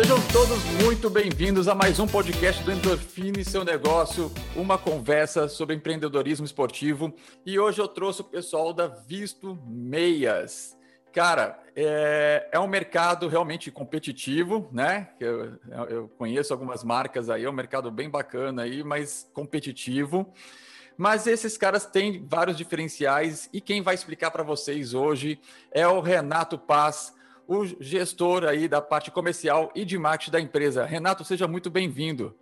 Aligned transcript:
Sejam 0.00 0.18
todos 0.28 0.64
muito 0.82 1.10
bem-vindos 1.10 1.68
a 1.68 1.74
mais 1.74 2.00
um 2.00 2.06
podcast 2.06 2.64
do 2.64 2.72
Endorfine 2.72 3.44
Seu 3.44 3.62
Negócio, 3.66 4.32
uma 4.56 4.78
conversa 4.78 5.46
sobre 5.46 5.76
empreendedorismo 5.76 6.46
esportivo. 6.46 7.14
E 7.44 7.58
hoje 7.58 7.82
eu 7.82 7.86
trouxe 7.86 8.22
o 8.22 8.24
pessoal 8.24 8.72
da 8.72 8.86
Visto 8.86 9.58
Meias. 9.66 10.74
Cara, 11.12 11.62
é, 11.76 12.48
é 12.50 12.58
um 12.58 12.66
mercado 12.66 13.28
realmente 13.28 13.70
competitivo, 13.70 14.70
né? 14.72 15.10
Eu, 15.20 15.58
eu 15.90 16.08
conheço 16.16 16.54
algumas 16.54 16.82
marcas 16.82 17.28
aí, 17.28 17.44
é 17.44 17.50
um 17.50 17.52
mercado 17.52 17.90
bem 17.90 18.08
bacana 18.08 18.62
aí, 18.62 18.82
mas 18.82 19.28
competitivo. 19.34 20.32
Mas 20.96 21.26
esses 21.26 21.58
caras 21.58 21.84
têm 21.84 22.26
vários 22.26 22.56
diferenciais 22.56 23.50
e 23.52 23.60
quem 23.60 23.82
vai 23.82 23.96
explicar 23.96 24.30
para 24.30 24.42
vocês 24.42 24.94
hoje 24.94 25.38
é 25.70 25.86
o 25.86 26.00
Renato 26.00 26.56
Paz, 26.58 27.12
o 27.50 27.66
gestor 27.80 28.44
aí 28.44 28.68
da 28.68 28.80
parte 28.80 29.10
comercial 29.10 29.72
e 29.74 29.84
de 29.84 29.98
marketing 29.98 30.30
da 30.30 30.40
empresa. 30.40 30.84
Renato, 30.84 31.24
seja 31.24 31.48
muito 31.48 31.68
bem-vindo. 31.68 32.32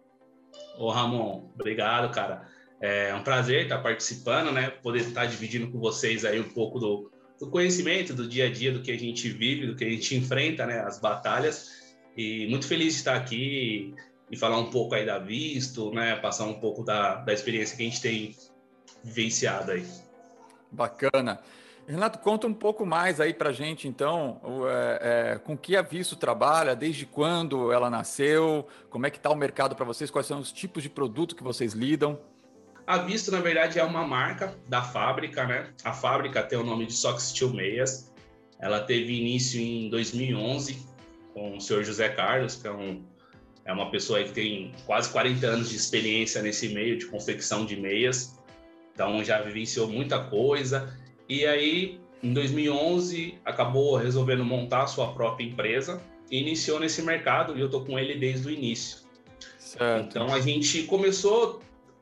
Ô 0.76 0.90
Ramon, 0.90 1.50
obrigado, 1.54 2.12
cara. 2.12 2.46
É 2.78 3.14
um 3.14 3.22
prazer 3.22 3.62
estar 3.62 3.78
participando, 3.78 4.52
né? 4.52 4.68
Poder 4.68 4.98
estar 4.98 5.24
dividindo 5.24 5.72
com 5.72 5.78
vocês 5.78 6.26
aí 6.26 6.38
um 6.38 6.50
pouco 6.50 6.78
do, 6.78 7.10
do 7.40 7.48
conhecimento 7.48 8.12
do 8.12 8.28
dia 8.28 8.48
a 8.48 8.52
dia, 8.52 8.70
do 8.70 8.82
que 8.82 8.90
a 8.90 8.98
gente 8.98 9.30
vive, 9.30 9.66
do 9.66 9.74
que 9.74 9.84
a 9.84 9.88
gente 9.88 10.14
enfrenta, 10.14 10.66
né? 10.66 10.80
As 10.80 11.00
batalhas. 11.00 11.96
E 12.14 12.46
muito 12.48 12.66
feliz 12.66 12.92
de 12.92 12.98
estar 12.98 13.16
aqui 13.16 13.94
e 14.30 14.36
falar 14.36 14.58
um 14.58 14.70
pouco 14.70 14.94
aí 14.94 15.06
da 15.06 15.18
Visto, 15.18 15.90
né? 15.90 16.16
Passar 16.16 16.44
um 16.44 16.60
pouco 16.60 16.84
da, 16.84 17.14
da 17.14 17.32
experiência 17.32 17.74
que 17.74 17.82
a 17.82 17.86
gente 17.86 18.02
tem 18.02 18.36
vivenciado 19.02 19.72
aí. 19.72 19.86
Bacana. 20.70 21.40
Renato, 21.88 22.18
conta 22.18 22.46
um 22.46 22.52
pouco 22.52 22.84
mais 22.84 23.18
aí 23.18 23.32
para 23.32 23.50
gente, 23.50 23.88
então, 23.88 24.38
é, 24.68 25.32
é, 25.32 25.38
com 25.38 25.56
que 25.56 25.74
a 25.74 25.80
Visto 25.80 26.16
trabalha, 26.16 26.76
desde 26.76 27.06
quando 27.06 27.72
ela 27.72 27.88
nasceu, 27.88 28.68
como 28.90 29.06
é 29.06 29.10
que 29.10 29.16
está 29.16 29.30
o 29.30 29.34
mercado 29.34 29.74
para 29.74 29.86
vocês, 29.86 30.10
quais 30.10 30.26
são 30.26 30.38
os 30.38 30.52
tipos 30.52 30.82
de 30.82 30.90
produto 30.90 31.34
que 31.34 31.42
vocês 31.42 31.72
lidam? 31.72 32.20
A 32.86 32.98
Visto, 32.98 33.30
na 33.32 33.40
verdade, 33.40 33.78
é 33.78 33.84
uma 33.84 34.06
marca 34.06 34.54
da 34.68 34.82
fábrica, 34.82 35.46
né? 35.46 35.70
A 35.82 35.94
fábrica 35.94 36.42
tem 36.42 36.58
o 36.58 36.62
nome 36.62 36.84
de 36.84 36.92
Sox 36.92 37.22
Steel 37.22 37.54
Meias. 37.54 38.12
Ela 38.60 38.80
teve 38.80 39.18
início 39.18 39.58
em 39.58 39.88
2011 39.88 40.86
com 41.32 41.56
o 41.56 41.60
senhor 41.60 41.84
José 41.84 42.10
Carlos, 42.10 42.56
que 42.56 42.68
é, 42.68 42.72
um, 42.72 43.02
é 43.64 43.72
uma 43.72 43.90
pessoa 43.90 44.22
que 44.22 44.32
tem 44.32 44.72
quase 44.84 45.10
40 45.10 45.46
anos 45.46 45.70
de 45.70 45.76
experiência 45.76 46.42
nesse 46.42 46.68
meio 46.68 46.98
de 46.98 47.06
confecção 47.06 47.64
de 47.64 47.76
meias. 47.76 48.38
Então, 48.92 49.24
já 49.24 49.40
vivenciou 49.40 49.88
muita 49.88 50.24
coisa 50.24 50.94
e 51.28 51.46
aí, 51.46 52.00
em 52.22 52.32
2011, 52.32 53.38
acabou 53.44 53.96
resolvendo 53.96 54.44
montar 54.44 54.84
a 54.84 54.86
sua 54.86 55.12
própria 55.12 55.44
empresa 55.44 56.00
e 56.30 56.40
iniciou 56.40 56.80
nesse 56.80 57.02
mercado 57.02 57.56
e 57.56 57.60
eu 57.60 57.68
tô 57.68 57.82
com 57.82 57.98
ele 57.98 58.14
desde 58.14 58.48
o 58.48 58.50
início. 58.50 58.98
Certo. 59.58 60.06
Então 60.08 60.32
a 60.32 60.40
gente 60.40 60.84
começou, 60.84 61.60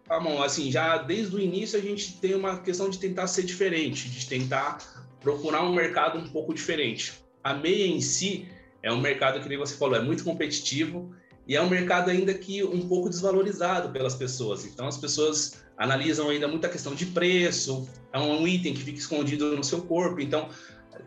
mão 0.08 0.42
assim, 0.42 0.70
já 0.70 0.98
desde 0.98 1.34
o 1.34 1.41
início 1.41 1.78
a 1.78 1.82
gente 1.82 2.19
tem 2.19 2.34
uma 2.34 2.58
questão 2.58 2.88
de 2.88 2.98
tentar 2.98 3.27
ser 3.27 3.42
diferente, 3.42 4.08
de 4.08 4.27
tentar 4.27 4.78
procurar 5.20 5.62
um 5.62 5.74
mercado 5.74 6.19
um 6.19 6.28
pouco 6.28 6.54
diferente. 6.54 7.14
A 7.42 7.52
meia 7.52 7.86
em 7.86 8.00
si 8.00 8.48
é 8.82 8.92
um 8.92 9.00
mercado 9.00 9.41
que 9.41 9.48
nem 9.48 9.58
você 9.58 9.77
falou, 9.77 9.97
é 9.97 10.00
muito 10.02 10.22
competitivo 10.22 11.12
e 11.48 11.56
é 11.56 11.62
um 11.62 11.69
mercado 11.69 12.10
ainda 12.10 12.32
que 12.32 12.62
um 12.62 12.88
pouco 12.88 13.08
desvalorizado 13.08 13.91
pelas 13.91 14.14
pessoas. 14.14 14.64
Então 14.64 14.86
as 14.86 14.97
pessoas 14.97 15.66
analisam 15.77 16.28
ainda 16.28 16.48
muita 16.48 16.69
questão 16.69 16.94
de 16.94 17.06
preço, 17.06 17.88
é 18.12 18.19
um 18.19 18.46
item 18.46 18.74
que 18.74 18.82
fica 18.82 18.98
escondido 18.98 19.56
no 19.56 19.64
seu 19.64 19.82
corpo, 19.82 20.20
então 20.20 20.48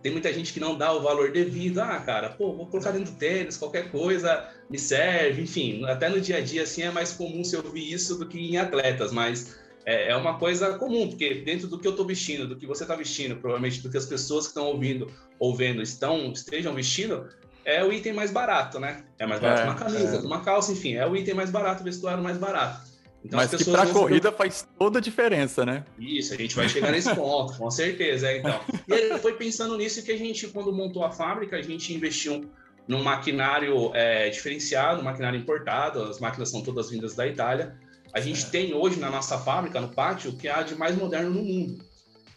tem 0.01 0.11
muita 0.11 0.31
gente 0.31 0.53
que 0.53 0.59
não 0.59 0.77
dá 0.77 0.93
o 0.93 1.01
valor 1.01 1.31
devido. 1.31 1.79
Ah, 1.79 1.99
cara, 1.99 2.29
pô, 2.29 2.53
vou 2.53 2.67
colocar 2.67 2.91
dentro 2.91 3.11
do 3.11 3.17
tênis, 3.17 3.57
qualquer 3.57 3.91
coisa 3.91 4.47
me 4.69 4.77
serve, 4.77 5.41
enfim, 5.41 5.83
até 5.85 6.09
no 6.09 6.21
dia 6.21 6.37
a 6.37 6.41
dia 6.41 6.63
assim 6.63 6.83
é 6.83 6.91
mais 6.91 7.11
comum 7.11 7.43
se 7.43 7.55
ouvir 7.58 7.91
isso 7.91 8.17
do 8.17 8.25
que 8.25 8.39
em 8.39 8.58
atletas, 8.58 9.11
mas 9.11 9.58
é, 9.85 10.11
é 10.11 10.15
uma 10.15 10.37
coisa 10.37 10.77
comum, 10.77 11.09
porque 11.09 11.35
dentro 11.35 11.67
do 11.67 11.79
que 11.79 11.87
eu 11.87 11.91
estou 11.91 12.05
vestindo, 12.05 12.47
do 12.47 12.55
que 12.55 12.67
você 12.67 12.83
está 12.83 12.95
vestindo, 12.95 13.35
provavelmente 13.35 13.81
do 13.81 13.89
que 13.89 13.97
as 13.97 14.05
pessoas 14.05 14.45
que 14.45 14.52
estão 14.52 14.67
ouvindo 14.67 15.11
ou 15.39 15.55
vendo 15.55 15.81
estão, 15.81 16.31
estejam 16.31 16.73
vestindo, 16.73 17.27
é 17.65 17.83
o 17.83 17.91
item 17.91 18.13
mais 18.13 18.31
barato, 18.31 18.79
né? 18.79 19.03
É 19.17 19.25
mais 19.25 19.41
barato 19.41 19.61
é, 19.61 19.65
uma 19.65 19.75
camisa, 19.75 20.15
é. 20.17 20.19
uma 20.19 20.41
calça, 20.41 20.71
enfim, 20.71 20.93
é 20.93 21.08
o 21.08 21.15
item 21.15 21.33
mais 21.33 21.49
barato, 21.49 21.81
o 21.81 21.83
vestuário 21.83 22.23
mais 22.23 22.37
barato. 22.37 22.89
Então, 23.23 23.37
Mas 23.37 23.53
que 23.53 23.65
para 23.65 23.83
a 23.83 23.87
corrida 23.91 24.31
faz 24.31 24.67
toda 24.77 24.99
a 24.99 25.02
diferença, 25.02 25.65
né? 25.65 25.83
Isso, 25.97 26.33
a 26.33 26.37
gente 26.37 26.55
vai 26.55 26.69
chegar 26.69 26.91
nesse 26.91 27.13
ponto, 27.13 27.57
com 27.57 27.69
certeza. 27.69 28.27
É, 28.30 28.37
então. 28.37 28.59
E 28.87 28.93
aí 28.93 29.19
foi 29.19 29.33
pensando 29.33 29.77
nisso 29.77 30.03
que 30.03 30.11
a 30.11 30.17
gente, 30.17 30.47
quando 30.47 30.71
montou 30.71 31.03
a 31.03 31.11
fábrica, 31.11 31.58
a 31.58 31.61
gente 31.61 31.93
investiu 31.93 32.49
num 32.87 33.03
maquinário 33.03 33.91
é, 33.93 34.29
diferenciado, 34.29 35.02
um 35.02 35.03
maquinário 35.03 35.39
importado, 35.39 36.03
as 36.03 36.19
máquinas 36.19 36.49
são 36.49 36.63
todas 36.63 36.89
vindas 36.89 37.13
da 37.13 37.27
Itália. 37.27 37.77
A 38.13 38.21
gente 38.21 38.45
é. 38.45 38.49
tem 38.49 38.73
hoje 38.73 38.99
na 38.99 39.11
nossa 39.11 39.37
fábrica, 39.37 39.81
no 39.81 39.89
pátio, 39.89 40.31
o 40.31 40.37
que 40.37 40.47
há 40.47 40.63
de 40.63 40.75
mais 40.75 40.95
moderno 40.95 41.29
no 41.29 41.43
mundo. 41.43 41.83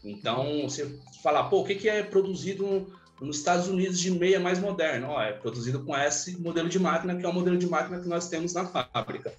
Então, 0.04 0.62
você 0.64 0.98
falar, 1.22 1.44
pô, 1.44 1.60
o 1.60 1.64
que, 1.64 1.76
que 1.76 1.88
é 1.88 2.02
produzido 2.02 2.92
nos 3.20 3.38
Estados 3.38 3.68
Unidos 3.68 4.00
de 4.00 4.10
meia 4.10 4.40
mais 4.40 4.58
moderno? 4.58 5.10
Ó, 5.10 5.22
é 5.22 5.32
produzido 5.32 5.84
com 5.84 5.96
esse 5.96 6.38
modelo 6.40 6.68
de 6.68 6.78
máquina, 6.78 7.16
que 7.16 7.24
é 7.24 7.28
o 7.28 7.32
modelo 7.32 7.56
de 7.56 7.68
máquina 7.68 8.00
que 8.00 8.08
nós 8.08 8.28
temos 8.28 8.52
na 8.52 8.66
fábrica. 8.66 9.32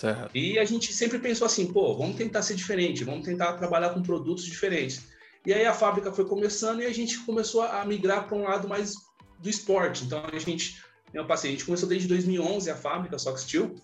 Certo. 0.00 0.30
E 0.34 0.58
a 0.58 0.64
gente 0.64 0.94
sempre 0.94 1.18
pensou 1.18 1.46
assim, 1.46 1.70
pô, 1.70 1.94
vamos 1.94 2.16
tentar 2.16 2.40
ser 2.40 2.54
diferente, 2.54 3.04
vamos 3.04 3.22
tentar 3.22 3.52
trabalhar 3.58 3.90
com 3.90 4.02
produtos 4.02 4.46
diferentes. 4.46 5.02
E 5.44 5.52
aí 5.52 5.66
a 5.66 5.74
fábrica 5.74 6.10
foi 6.10 6.24
começando 6.24 6.80
e 6.80 6.86
a 6.86 6.92
gente 6.92 7.18
começou 7.18 7.60
a 7.60 7.84
migrar 7.84 8.26
para 8.26 8.34
um 8.34 8.44
lado 8.44 8.66
mais 8.66 8.94
do 9.38 9.50
esporte. 9.50 10.04
Então 10.04 10.24
a 10.32 10.38
gente, 10.38 10.82
eu 11.12 11.26
passei, 11.26 11.50
a 11.50 11.52
gente 11.52 11.66
começou 11.66 11.86
desde 11.86 12.08
2011 12.08 12.70
a 12.70 12.76
fábrica 12.76 13.18
Sox 13.18 13.42
Steel 13.42 13.74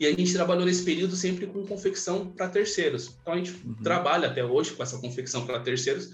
e 0.00 0.06
a 0.06 0.12
gente 0.12 0.32
trabalhou 0.32 0.64
nesse 0.64 0.82
período 0.82 1.14
sempre 1.14 1.46
com 1.46 1.66
confecção 1.66 2.30
para 2.30 2.48
terceiros. 2.48 3.14
Então 3.20 3.34
a 3.34 3.36
gente 3.36 3.50
uhum. 3.50 3.74
trabalha 3.82 4.28
até 4.28 4.42
hoje 4.42 4.72
com 4.72 4.82
essa 4.82 4.96
confecção 4.96 5.44
para 5.44 5.60
terceiros 5.60 6.08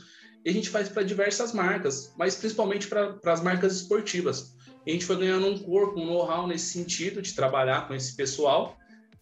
e 0.44 0.50
a 0.50 0.52
gente 0.52 0.68
faz 0.68 0.88
para 0.88 1.04
diversas 1.04 1.52
marcas, 1.52 2.12
mas 2.18 2.34
principalmente 2.34 2.88
para 2.88 3.16
as 3.26 3.41
marcas 3.41 3.76
esportivas. 3.76 4.56
E 4.84 4.91
a 4.91 4.92
gente 4.92 5.04
foi 5.04 5.18
ganhando 5.18 5.47
um 5.47 5.56
corpo, 5.56 6.00
um 6.00 6.06
know-how 6.06 6.48
nesse 6.48 6.72
sentido 6.72 7.22
de 7.22 7.32
trabalhar 7.32 7.86
com 7.86 7.94
esse 7.94 8.16
pessoal 8.16 8.79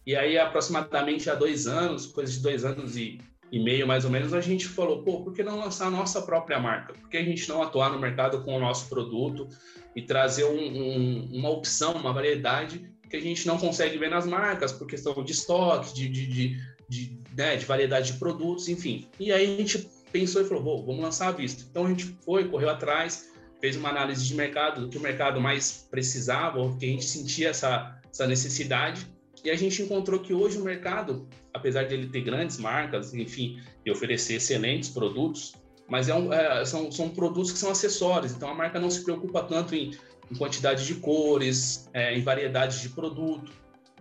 e 0.09 0.15
aí, 0.15 0.39
aproximadamente 0.39 1.29
há 1.29 1.35
dois 1.35 1.67
anos, 1.67 2.07
coisa 2.07 2.31
de 2.31 2.39
dois 2.39 2.65
anos 2.65 2.97
e, 2.97 3.21
e 3.51 3.59
meio 3.59 3.85
mais 3.85 4.05
ou 4.05 4.09
menos, 4.09 4.33
a 4.33 4.41
gente 4.41 4.65
falou: 4.67 5.03
pô, 5.03 5.21
por 5.21 5.35
que 5.35 5.43
não 5.43 5.59
lançar 5.59 5.85
a 5.85 5.91
nossa 5.91 6.19
própria 6.23 6.59
marca? 6.59 6.93
Por 6.93 7.07
que 7.07 7.15
a 7.17 7.23
gente 7.23 7.47
não 7.47 7.61
atuar 7.61 7.91
no 7.91 7.99
mercado 7.99 8.41
com 8.41 8.57
o 8.57 8.59
nosso 8.59 8.89
produto 8.89 9.47
e 9.95 10.01
trazer 10.01 10.45
um, 10.45 10.57
um, 10.57 11.29
uma 11.31 11.51
opção, 11.51 11.93
uma 11.93 12.11
variedade 12.11 12.91
que 13.07 13.17
a 13.17 13.21
gente 13.21 13.45
não 13.45 13.59
consegue 13.59 13.99
ver 13.99 14.09
nas 14.09 14.25
marcas, 14.25 14.71
por 14.71 14.87
questão 14.87 15.13
de 15.23 15.31
estoque, 15.31 15.93
de, 15.93 16.09
de, 16.09 16.25
de, 16.25 16.57
de, 16.89 17.19
né, 17.37 17.55
de 17.55 17.65
variedade 17.65 18.13
de 18.13 18.17
produtos, 18.17 18.67
enfim. 18.67 19.07
E 19.19 19.31
aí 19.31 19.53
a 19.53 19.57
gente 19.57 19.87
pensou 20.11 20.41
e 20.41 20.45
falou: 20.45 20.83
vamos 20.83 21.03
lançar 21.03 21.27
a 21.27 21.31
vista. 21.31 21.63
Então 21.69 21.85
a 21.85 21.89
gente 21.89 22.17
foi, 22.25 22.47
correu 22.47 22.71
atrás, 22.71 23.29
fez 23.61 23.75
uma 23.75 23.89
análise 23.89 24.25
de 24.25 24.33
mercado, 24.33 24.81
do 24.81 24.89
que 24.89 24.97
o 24.97 25.01
mercado 25.01 25.39
mais 25.39 25.87
precisava, 25.91 26.57
ou 26.57 26.75
que 26.75 26.85
a 26.87 26.89
gente 26.89 27.05
sentia 27.05 27.49
essa, 27.49 28.01
essa 28.11 28.25
necessidade 28.25 29.07
e 29.43 29.49
a 29.49 29.55
gente 29.55 29.81
encontrou 29.81 30.19
que 30.19 30.33
hoje 30.33 30.57
o 30.57 30.63
mercado, 30.63 31.27
apesar 31.53 31.83
de 31.83 31.93
ele 31.93 32.07
ter 32.07 32.21
grandes 32.21 32.57
marcas, 32.57 33.13
enfim, 33.13 33.59
e 33.85 33.91
oferecer 33.91 34.35
excelentes 34.35 34.89
produtos, 34.89 35.53
mas 35.87 36.09
é 36.09 36.15
um, 36.15 36.31
é, 36.31 36.65
são, 36.65 36.91
são 36.91 37.09
produtos 37.09 37.51
que 37.51 37.57
são 37.57 37.71
acessórios, 37.71 38.33
então 38.33 38.49
a 38.49 38.53
marca 38.53 38.79
não 38.79 38.89
se 38.89 39.03
preocupa 39.03 39.43
tanto 39.43 39.75
em, 39.75 39.91
em 40.31 40.35
quantidade 40.35 40.85
de 40.85 40.95
cores, 40.95 41.89
é, 41.93 42.15
em 42.15 42.21
variedade 42.21 42.81
de 42.81 42.89
produto. 42.89 43.51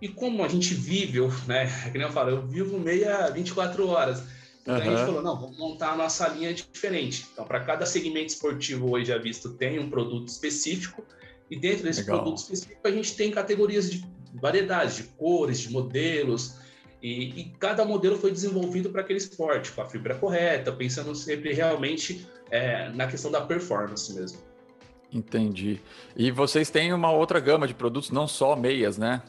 E 0.01 0.09
como 0.09 0.45
a 0.45 0.49
gente 0.49 0.75
vive, 0.75 1.19
eu, 1.19 1.29
né, 1.47 1.67
que 1.91 1.99
nem 1.99 2.07
eu 2.07 2.13
falo, 2.13 2.31
eu 2.31 2.47
vivo 2.47 2.79
meia 2.79 3.29
24 3.31 3.87
horas. 3.89 4.23
Então 4.63 4.75
uhum. 4.75 4.83
a 4.83 4.85
gente 4.85 5.07
falou, 5.07 5.23
não, 5.23 5.41
vamos 5.41 5.57
montar 5.57 5.93
a 5.93 5.97
nossa 5.97 6.29
linha 6.29 6.53
diferente. 6.53 7.27
Então, 7.33 7.45
para 7.47 7.61
cada 7.61 7.87
segmento 7.87 8.27
esportivo 8.27 8.91
hoje 8.91 9.07
já 9.07 9.17
visto, 9.17 9.55
tem 9.55 9.79
um 9.79 9.89
produto 9.89 10.29
específico, 10.29 11.03
e 11.51 11.59
dentro 11.59 11.85
desse 11.85 12.01
Legal. 12.01 12.19
produto 12.19 12.39
específico 12.39 12.81
a 12.85 12.91
gente 12.91 13.17
tem 13.17 13.31
categorias 13.31 13.91
de 13.91 14.05
variedades 14.35 14.97
de 14.97 15.03
cores, 15.05 15.61
de 15.61 15.71
modelos, 15.71 16.57
e, 17.03 17.41
e 17.41 17.45
cada 17.59 17.85
modelo 17.85 18.17
foi 18.17 18.33
desenvolvido 18.33 18.91
para 18.91 19.03
aquele 19.03 19.19
esporte, 19.19 19.71
com 19.73 19.83
a 19.83 19.87
fibra 19.87 20.15
correta, 20.15 20.73
pensando 20.73 21.15
sempre 21.15 21.53
realmente 21.53 22.27
é, 22.51 22.89
na 22.91 23.07
questão 23.07 23.31
da 23.31 23.41
performance 23.41 24.13
mesmo. 24.13 24.39
Entendi. 25.13 25.81
E 26.17 26.31
vocês 26.31 26.71
têm 26.71 26.93
uma 26.93 27.11
outra 27.11 27.41
gama 27.41 27.67
de 27.67 27.75
produtos, 27.75 28.11
não 28.11 28.27
só 28.27 28.55
meias, 28.55 28.99
né? 28.99 29.23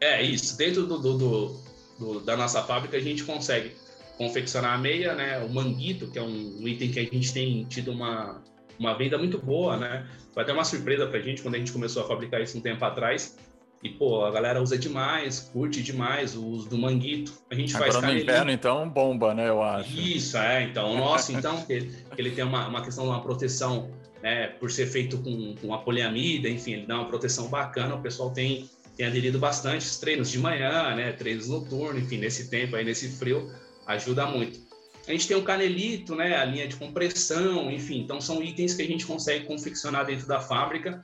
É, 0.00 0.22
isso. 0.22 0.56
Dentro 0.56 0.86
do, 0.86 0.98
do, 0.98 1.60
do, 1.98 2.20
da 2.20 2.36
nossa 2.36 2.62
fábrica, 2.62 2.96
a 2.96 3.00
gente 3.00 3.22
consegue 3.22 3.72
confeccionar 4.16 4.74
a 4.74 4.78
meia, 4.78 5.14
né? 5.14 5.38
O 5.38 5.48
manguito, 5.50 6.10
que 6.10 6.18
é 6.18 6.22
um 6.22 6.66
item 6.66 6.90
que 6.90 6.98
a 6.98 7.04
gente 7.04 7.32
tem 7.32 7.64
tido 7.64 7.92
uma, 7.92 8.42
uma 8.78 8.94
venda 8.94 9.16
muito 9.16 9.38
boa, 9.38 9.76
né? 9.76 10.08
Foi 10.32 10.42
até 10.42 10.52
uma 10.52 10.64
surpresa 10.64 11.06
para 11.06 11.18
a 11.18 11.22
gente 11.22 11.42
quando 11.42 11.54
a 11.54 11.58
gente 11.58 11.72
começou 11.72 12.02
a 12.02 12.08
fabricar 12.08 12.40
isso 12.40 12.58
um 12.58 12.60
tempo 12.60 12.84
atrás, 12.84 13.36
E, 13.82 13.88
pô, 13.88 14.24
a 14.24 14.30
galera 14.30 14.62
usa 14.62 14.76
demais, 14.76 15.40
curte 15.40 15.82
demais 15.82 16.36
o 16.36 16.44
uso 16.44 16.68
do 16.68 16.76
manguito. 16.76 17.32
A 17.50 17.54
gente 17.54 17.74
Agora 17.74 17.92
faz 17.92 18.04
no 18.04 18.12
inverno, 18.12 18.50
então, 18.50 18.86
bomba, 18.86 19.32
né, 19.32 19.48
eu 19.48 19.62
acho. 19.62 19.98
Isso, 19.98 20.36
é. 20.36 20.64
Então, 20.64 20.92
o 20.92 20.98
nosso, 20.98 21.32
então, 21.32 21.62
que 21.64 21.72
ele, 21.72 21.96
que 22.14 22.20
ele 22.20 22.30
tem 22.32 22.44
uma, 22.44 22.68
uma 22.68 22.82
questão 22.82 23.04
de 23.04 23.10
uma 23.10 23.22
proteção, 23.22 23.90
né, 24.22 24.48
por 24.48 24.70
ser 24.70 24.86
feito 24.86 25.16
com, 25.18 25.54
com 25.54 25.72
a 25.72 25.78
poliamida, 25.78 26.46
enfim, 26.46 26.72
ele 26.74 26.86
dá 26.86 26.96
uma 26.96 27.08
proteção 27.08 27.48
bacana, 27.48 27.94
o 27.94 28.02
pessoal 28.02 28.30
tem, 28.30 28.68
tem 28.98 29.06
aderido 29.06 29.38
bastante, 29.38 29.86
os 29.86 29.96
treinos 29.96 30.30
de 30.30 30.38
manhã, 30.38 30.94
né, 30.94 31.12
treinos 31.12 31.48
noturnos, 31.48 32.02
enfim, 32.02 32.18
nesse 32.18 32.50
tempo 32.50 32.76
aí, 32.76 32.84
nesse 32.84 33.08
frio, 33.08 33.50
ajuda 33.86 34.26
muito. 34.26 34.60
A 35.08 35.12
gente 35.12 35.26
tem 35.26 35.38
o 35.38 35.42
canelito, 35.42 36.14
né, 36.14 36.36
a 36.36 36.44
linha 36.44 36.68
de 36.68 36.76
compressão, 36.76 37.70
enfim, 37.70 38.00
então 38.00 38.20
são 38.20 38.42
itens 38.42 38.74
que 38.74 38.82
a 38.82 38.86
gente 38.86 39.06
consegue 39.06 39.46
confeccionar 39.46 40.04
dentro 40.04 40.26
da 40.28 40.38
fábrica 40.38 41.00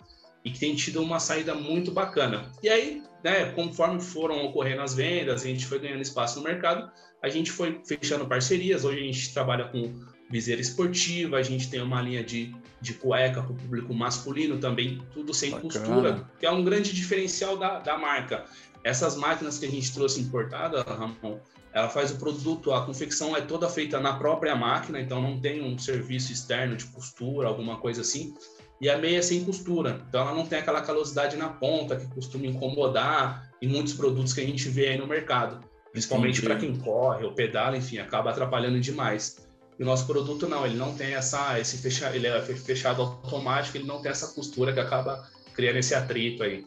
e 0.47 0.51
que 0.53 0.61
tem 0.61 0.77
tido 0.77 1.03
uma 1.03 1.19
saída 1.19 1.57
muito 1.57 1.91
bacana. 1.91 2.53
E 2.63 2.69
aí, 2.69 3.03
né, 3.25 3.47
conforme 3.47 4.01
foram 4.01 4.45
ocorrendo 4.45 4.81
as 4.81 4.95
vendas, 4.95 5.43
a 5.43 5.45
gente 5.45 5.67
foi 5.67 5.81
ganhando 5.81 6.01
espaço 6.01 6.39
no 6.39 6.45
mercado, 6.45 6.89
a 7.21 7.29
gente 7.29 7.51
foi 7.51 7.81
fechando 7.85 8.25
parcerias. 8.29 8.85
Hoje 8.85 9.01
a 9.01 9.03
gente 9.03 9.35
trabalha 9.35 9.65
com 9.65 9.93
viseira 10.31 10.61
esportiva, 10.61 11.37
a 11.37 11.43
gente 11.43 11.69
tem 11.69 11.83
uma 11.83 12.01
linha 12.01 12.23
de, 12.23 12.55
de 12.81 12.95
cueca 12.95 13.43
para 13.43 13.51
o 13.51 13.57
público 13.57 13.93
masculino 13.93 14.59
também, 14.59 15.03
tudo 15.13 15.35
sem 15.35 15.51
Bacana. 15.51 15.73
costura, 15.73 16.31
que 16.39 16.47
é 16.47 16.51
um 16.53 16.63
grande 16.63 16.93
diferencial 16.93 17.57
da, 17.57 17.81
da 17.81 17.99
marca. 17.99 18.45
Essas 18.85 19.17
máquinas 19.17 19.59
que 19.59 19.67
a 19.67 19.71
gente 19.71 19.93
trouxe 19.93 20.21
importada, 20.21 20.83
Ramon, 20.83 21.41
ela 21.73 21.89
faz 21.89 22.13
o 22.13 22.19
produto, 22.19 22.73
a 22.73 22.87
confecção 22.87 23.37
é 23.37 23.41
toda 23.41 23.69
feita 23.69 23.99
na 23.99 24.13
própria 24.17 24.55
máquina, 24.55 25.01
então 25.01 25.21
não 25.21 25.41
tem 25.41 25.61
um 25.61 25.77
serviço 25.77 26.33
externo 26.33 26.77
de 26.77 26.85
costura, 26.85 27.49
alguma 27.49 27.79
coisa 27.79 28.03
assim 28.03 28.33
e 28.81 28.91
a 28.91 28.99
meia 28.99 29.23
sem 29.23 29.45
costura. 29.45 30.01
Então 30.09 30.21
ela 30.21 30.35
não 30.35 30.47
tem 30.47 30.59
aquela 30.59 30.83
calosidade 30.83 31.37
na 31.37 31.49
ponta 31.49 31.97
que 31.97 32.07
costuma 32.09 32.47
incomodar 32.47 33.51
em 33.61 33.69
muitos 33.69 33.95
produtos 33.95 34.33
que 34.33 34.41
a 34.41 34.45
gente 34.45 34.69
vê 34.69 34.89
aí 34.89 34.99
no 34.99 35.07
mercado. 35.07 35.61
Principalmente 35.93 36.43
para 36.43 36.57
quem 36.57 36.77
corre 36.77 37.25
ou 37.25 37.33
pedala, 37.33 37.77
enfim, 37.77 37.99
acaba 37.99 38.31
atrapalhando 38.31 38.79
demais. 38.79 39.47
E 39.79 39.83
o 39.83 39.87
nosso 39.87 40.07
produto 40.07 40.47
não, 40.47 40.67
ele 40.67 40.77
não 40.77 40.95
tem 40.95 41.15
essa, 41.15 41.59
esse 41.59 41.79
fecha, 41.79 42.15
ele 42.15 42.27
é 42.27 42.41
fechado 42.41 43.03
automático, 43.03 43.77
ele 43.77 43.87
não 43.87 44.01
tem 44.01 44.11
essa 44.11 44.35
costura 44.35 44.73
que 44.73 44.81
acaba 44.81 45.27
criando 45.55 45.77
esse 45.77 45.95
atrito 45.95 46.43
aí. 46.43 46.67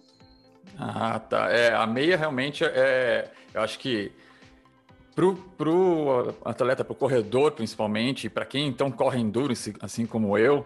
Ah, 0.78 1.20
tá. 1.20 1.52
É, 1.52 1.74
a 1.74 1.86
meia 1.86 2.18
realmente 2.18 2.64
é, 2.64 3.30
eu 3.54 3.62
acho 3.62 3.78
que 3.80 4.12
para 5.58 5.70
o 5.70 6.34
atleta, 6.46 6.84
para 6.84 6.94
o 6.94 6.96
corredor 6.96 7.52
principalmente, 7.52 8.30
para 8.30 8.46
quem 8.46 8.68
então 8.68 8.92
corre 8.92 9.20
endurance, 9.20 9.74
assim 9.80 10.06
como 10.06 10.38
eu, 10.38 10.66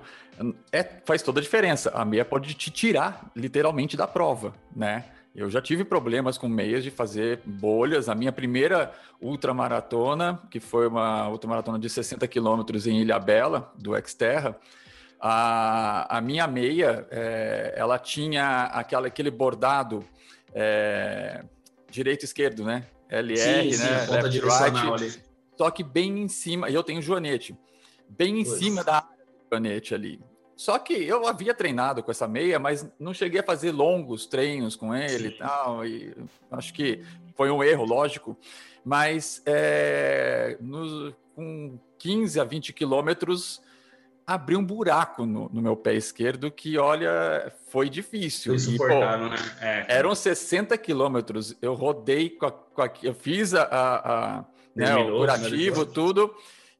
é, 0.71 0.83
faz 1.05 1.21
toda 1.21 1.39
a 1.39 1.43
diferença. 1.43 1.91
A 1.93 2.05
meia 2.05 2.25
pode 2.25 2.53
te 2.53 2.69
tirar 2.69 3.31
literalmente 3.35 3.97
da 3.97 4.07
prova, 4.07 4.53
né? 4.75 5.05
Eu 5.35 5.49
já 5.49 5.59
tive 5.59 5.83
problemas 5.83 6.37
com 6.37 6.47
meias 6.47 6.83
de 6.83 6.91
fazer 6.91 7.39
bolhas. 7.43 8.07
A 8.07 8.13
minha 8.13 8.31
primeira 8.31 8.91
ultramaratona, 9.19 10.39
que 10.51 10.59
foi 10.59 10.87
uma 10.87 11.27
ultramaratona 11.27 11.79
de 11.79 11.89
60 11.89 12.27
quilômetros 12.27 12.85
em 12.85 13.01
Ilha 13.01 13.17
Bela, 13.17 13.73
do 13.75 13.93
Xterra, 14.07 14.55
a, 15.19 16.17
a 16.17 16.21
minha 16.21 16.45
meia, 16.45 17.07
é, 17.09 17.73
ela 17.75 17.97
tinha 17.97 18.65
aquela, 18.65 19.07
aquele 19.07 19.31
bordado 19.31 20.05
é, 20.53 21.43
direito 21.89 22.21
e 22.21 22.25
esquerdo, 22.25 22.63
né? 22.63 22.83
LR, 23.09 23.71
sim, 23.71 23.73
sim, 23.73 23.83
né? 23.83 24.07
Left, 24.09 24.39
right. 24.39 25.21
Só 25.57 25.69
que 25.69 25.83
bem 25.83 26.19
em 26.19 26.27
cima, 26.27 26.69
e 26.69 26.73
eu 26.73 26.83
tenho 26.83 27.01
joanete, 27.01 27.55
bem 28.09 28.41
em 28.41 28.43
pois. 28.43 28.59
cima 28.59 28.83
da 28.83 29.07
joanete 29.51 29.93
ali. 29.93 30.19
Só 30.55 30.77
que 30.77 30.93
eu 30.93 31.27
havia 31.27 31.53
treinado 31.53 32.03
com 32.03 32.11
essa 32.11 32.27
meia, 32.27 32.59
mas 32.59 32.89
não 32.99 33.13
cheguei 33.13 33.39
a 33.39 33.43
fazer 33.43 33.71
longos 33.71 34.25
treinos 34.25 34.75
com 34.75 34.95
ele 34.95 35.29
sim. 35.29 35.35
e 35.35 35.37
tal. 35.37 35.85
E 35.85 36.15
acho 36.51 36.73
que 36.73 37.03
foi 37.35 37.49
um 37.49 37.63
erro, 37.63 37.85
lógico. 37.85 38.37
Mas 38.85 39.41
é, 39.45 40.57
com 41.35 41.77
15 41.97 42.39
a 42.39 42.43
20 42.43 42.73
quilômetros, 42.73 43.61
abri 44.25 44.55
um 44.55 44.63
buraco 44.63 45.25
no, 45.25 45.49
no, 45.51 45.61
meu 45.61 45.75
pé 45.75 45.93
esquerdo 45.93 46.49
que, 46.49 46.77
olha, 46.77 47.51
foi 47.69 47.89
difícil. 47.89 48.57
Foi 48.77 48.89
pô, 48.89 48.99
né? 48.99 49.35
É. 49.61 49.85
Eram 49.97 50.15
60 50.15 50.77
quilômetros. 50.77 51.55
Eu 51.61 51.73
rodei 51.73 52.29
com 52.29 52.45
a, 52.45 52.51
com 52.51 52.81
a, 52.81 52.89
eu 53.01 53.13
fiz 53.13 53.53
a, 53.53 53.63
a, 53.63 54.37
a 54.39 54.45
né, 54.75 54.95
o 54.95 55.17
curativo, 55.17 55.85
tudo. 55.85 56.33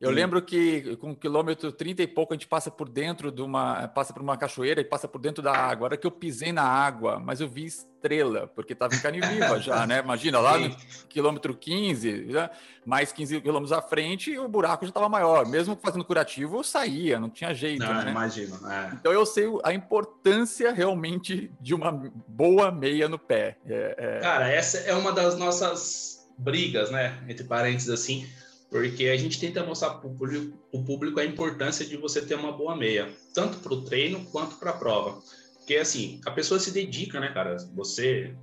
Eu 0.04 0.10
Sim. 0.10 0.16
lembro 0.16 0.42
que 0.42 0.98
com 0.98 1.16
quilômetro 1.16 1.72
30 1.72 2.04
e 2.04 2.08
pouco 2.08 2.34
a 2.34 2.36
gente 2.36 2.46
passa 2.46 2.70
por 2.70 2.90
dentro 2.90 3.32
de 3.32 3.42
uma. 3.42 3.88
passa 3.88 4.12
por 4.12 4.22
uma 4.22 4.36
cachoeira 4.36 4.82
e 4.82 4.84
passa 4.84 5.08
por 5.08 5.18
dentro 5.18 5.42
da 5.42 5.54
água. 5.54 5.86
A 5.86 5.88
hora 5.88 5.98
que 5.98 6.06
eu 6.06 6.12
pisei 6.12 6.52
na 6.52 6.64
água, 6.64 7.20
mas 7.20 7.40
eu 7.40 7.48
vi 7.48 7.64
estrela, 7.64 8.52
porque 8.54 8.74
estava 8.74 8.94
em 8.94 9.00
carne 9.00 9.22
viva 9.22 9.62
já, 9.62 9.88
né? 9.88 10.00
Imagina, 10.00 10.42
lá 10.42 10.58
no 10.58 10.76
quilômetro 11.08 11.56
15, 11.56 12.26
né? 12.26 12.50
mais 12.86 13.14
15 13.14 13.40
quilômetros 13.40 13.72
à 13.72 13.82
frente, 13.82 14.38
o 14.38 14.46
buraco 14.46 14.84
já 14.84 14.90
estava 14.90 15.08
maior. 15.08 15.48
Mesmo 15.48 15.80
fazendo 15.82 16.04
curativo, 16.04 16.58
eu 16.58 16.64
saía, 16.66 17.18
não 17.18 17.30
tinha 17.30 17.54
jeito. 17.54 17.86
Não, 17.86 18.04
né? 18.04 18.12
imagino. 18.12 18.60
É. 18.70 18.92
Então 18.96 19.14
eu 19.14 19.26
sei 19.26 19.46
a 19.64 19.74
importância 19.74 20.74
realmente 20.74 21.50
de 21.62 21.74
uma 21.74 21.94
boa 22.28 22.70
meia 22.74 23.08
no 23.08 23.18
pé. 23.18 23.56
É, 23.66 23.96
é... 23.98 24.20
Cara, 24.20 24.50
essa 24.50 24.80
é 24.80 24.94
uma 24.94 25.14
das 25.14 25.38
nossas 25.38 26.28
brigas, 26.38 26.92
né? 26.92 27.24
Entre 27.30 27.46
parênteses 27.46 27.90
assim 27.90 28.28
porque 28.74 29.10
a 29.10 29.16
gente 29.16 29.40
tenta 29.40 29.64
mostrar 29.64 29.92
para 29.92 30.10
o 30.10 30.84
público, 30.84 31.20
a 31.20 31.24
importância 31.24 31.86
de 31.86 31.96
você 31.96 32.24
ter 32.26 32.34
uma 32.34 32.52
boa 32.52 32.76
meia, 32.76 33.08
tanto 33.32 33.60
para 33.60 33.72
o 33.72 33.84
treino 33.84 34.26
quanto 34.32 34.56
para 34.56 34.72
a 34.72 34.74
prova. 34.74 35.22
Porque, 35.60 35.76
assim, 35.76 36.20
a 36.26 36.32
pessoa 36.32 36.60
se 36.60 36.72
dedica, 36.72 37.20
né, 37.20 37.28
cara? 37.32 37.56
Você 37.76 38.36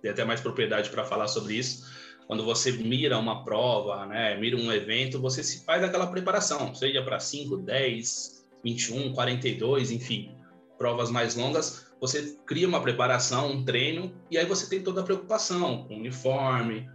tem 0.00 0.12
até 0.12 0.24
mais 0.24 0.40
propriedade 0.40 0.90
para 0.90 1.04
falar 1.04 1.26
sobre 1.26 1.54
isso. 1.54 1.92
Quando 2.28 2.44
você 2.44 2.70
mira 2.70 3.18
uma 3.18 3.44
prova, 3.44 4.06
né, 4.06 4.38
mira 4.38 4.56
um 4.56 4.72
evento, 4.72 5.20
você 5.20 5.42
se 5.42 5.64
faz 5.64 5.82
aquela 5.82 6.06
preparação, 6.06 6.72
seja 6.72 7.02
para 7.02 7.18
5, 7.18 7.56
10, 7.56 8.46
21, 8.62 9.12
42, 9.12 9.90
enfim, 9.90 10.36
provas 10.78 11.10
mais 11.10 11.34
longas, 11.34 11.88
você 12.00 12.38
cria 12.46 12.68
uma 12.68 12.80
preparação, 12.80 13.50
um 13.50 13.64
treino, 13.64 14.14
e 14.30 14.38
aí 14.38 14.46
você 14.46 14.70
tem 14.70 14.84
toda 14.84 15.00
a 15.00 15.04
preocupação 15.04 15.84
com 15.84 15.96
uniforme, 15.96 16.88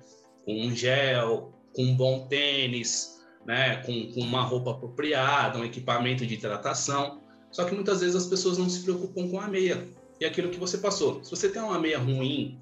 com 0.45 0.65
um 0.65 0.73
gel, 0.73 1.58
com 1.73 1.83
um 1.83 1.95
bom 1.95 2.27
tênis, 2.27 3.19
né, 3.45 3.77
com, 3.77 4.11
com 4.11 4.21
uma 4.21 4.43
roupa 4.43 4.71
apropriada, 4.71 5.59
um 5.59 5.65
equipamento 5.65 6.25
de 6.25 6.33
hidratação. 6.33 7.21
Só 7.51 7.65
que 7.65 7.73
muitas 7.73 8.01
vezes 8.01 8.15
as 8.15 8.27
pessoas 8.27 8.57
não 8.57 8.69
se 8.69 8.83
preocupam 8.83 9.27
com 9.27 9.39
a 9.39 9.47
meia 9.47 9.87
e 10.19 10.25
aquilo 10.25 10.49
que 10.49 10.59
você 10.59 10.77
passou. 10.77 11.23
Se 11.23 11.31
você 11.31 11.49
tem 11.49 11.61
uma 11.61 11.79
meia 11.79 11.97
ruim, 11.97 12.59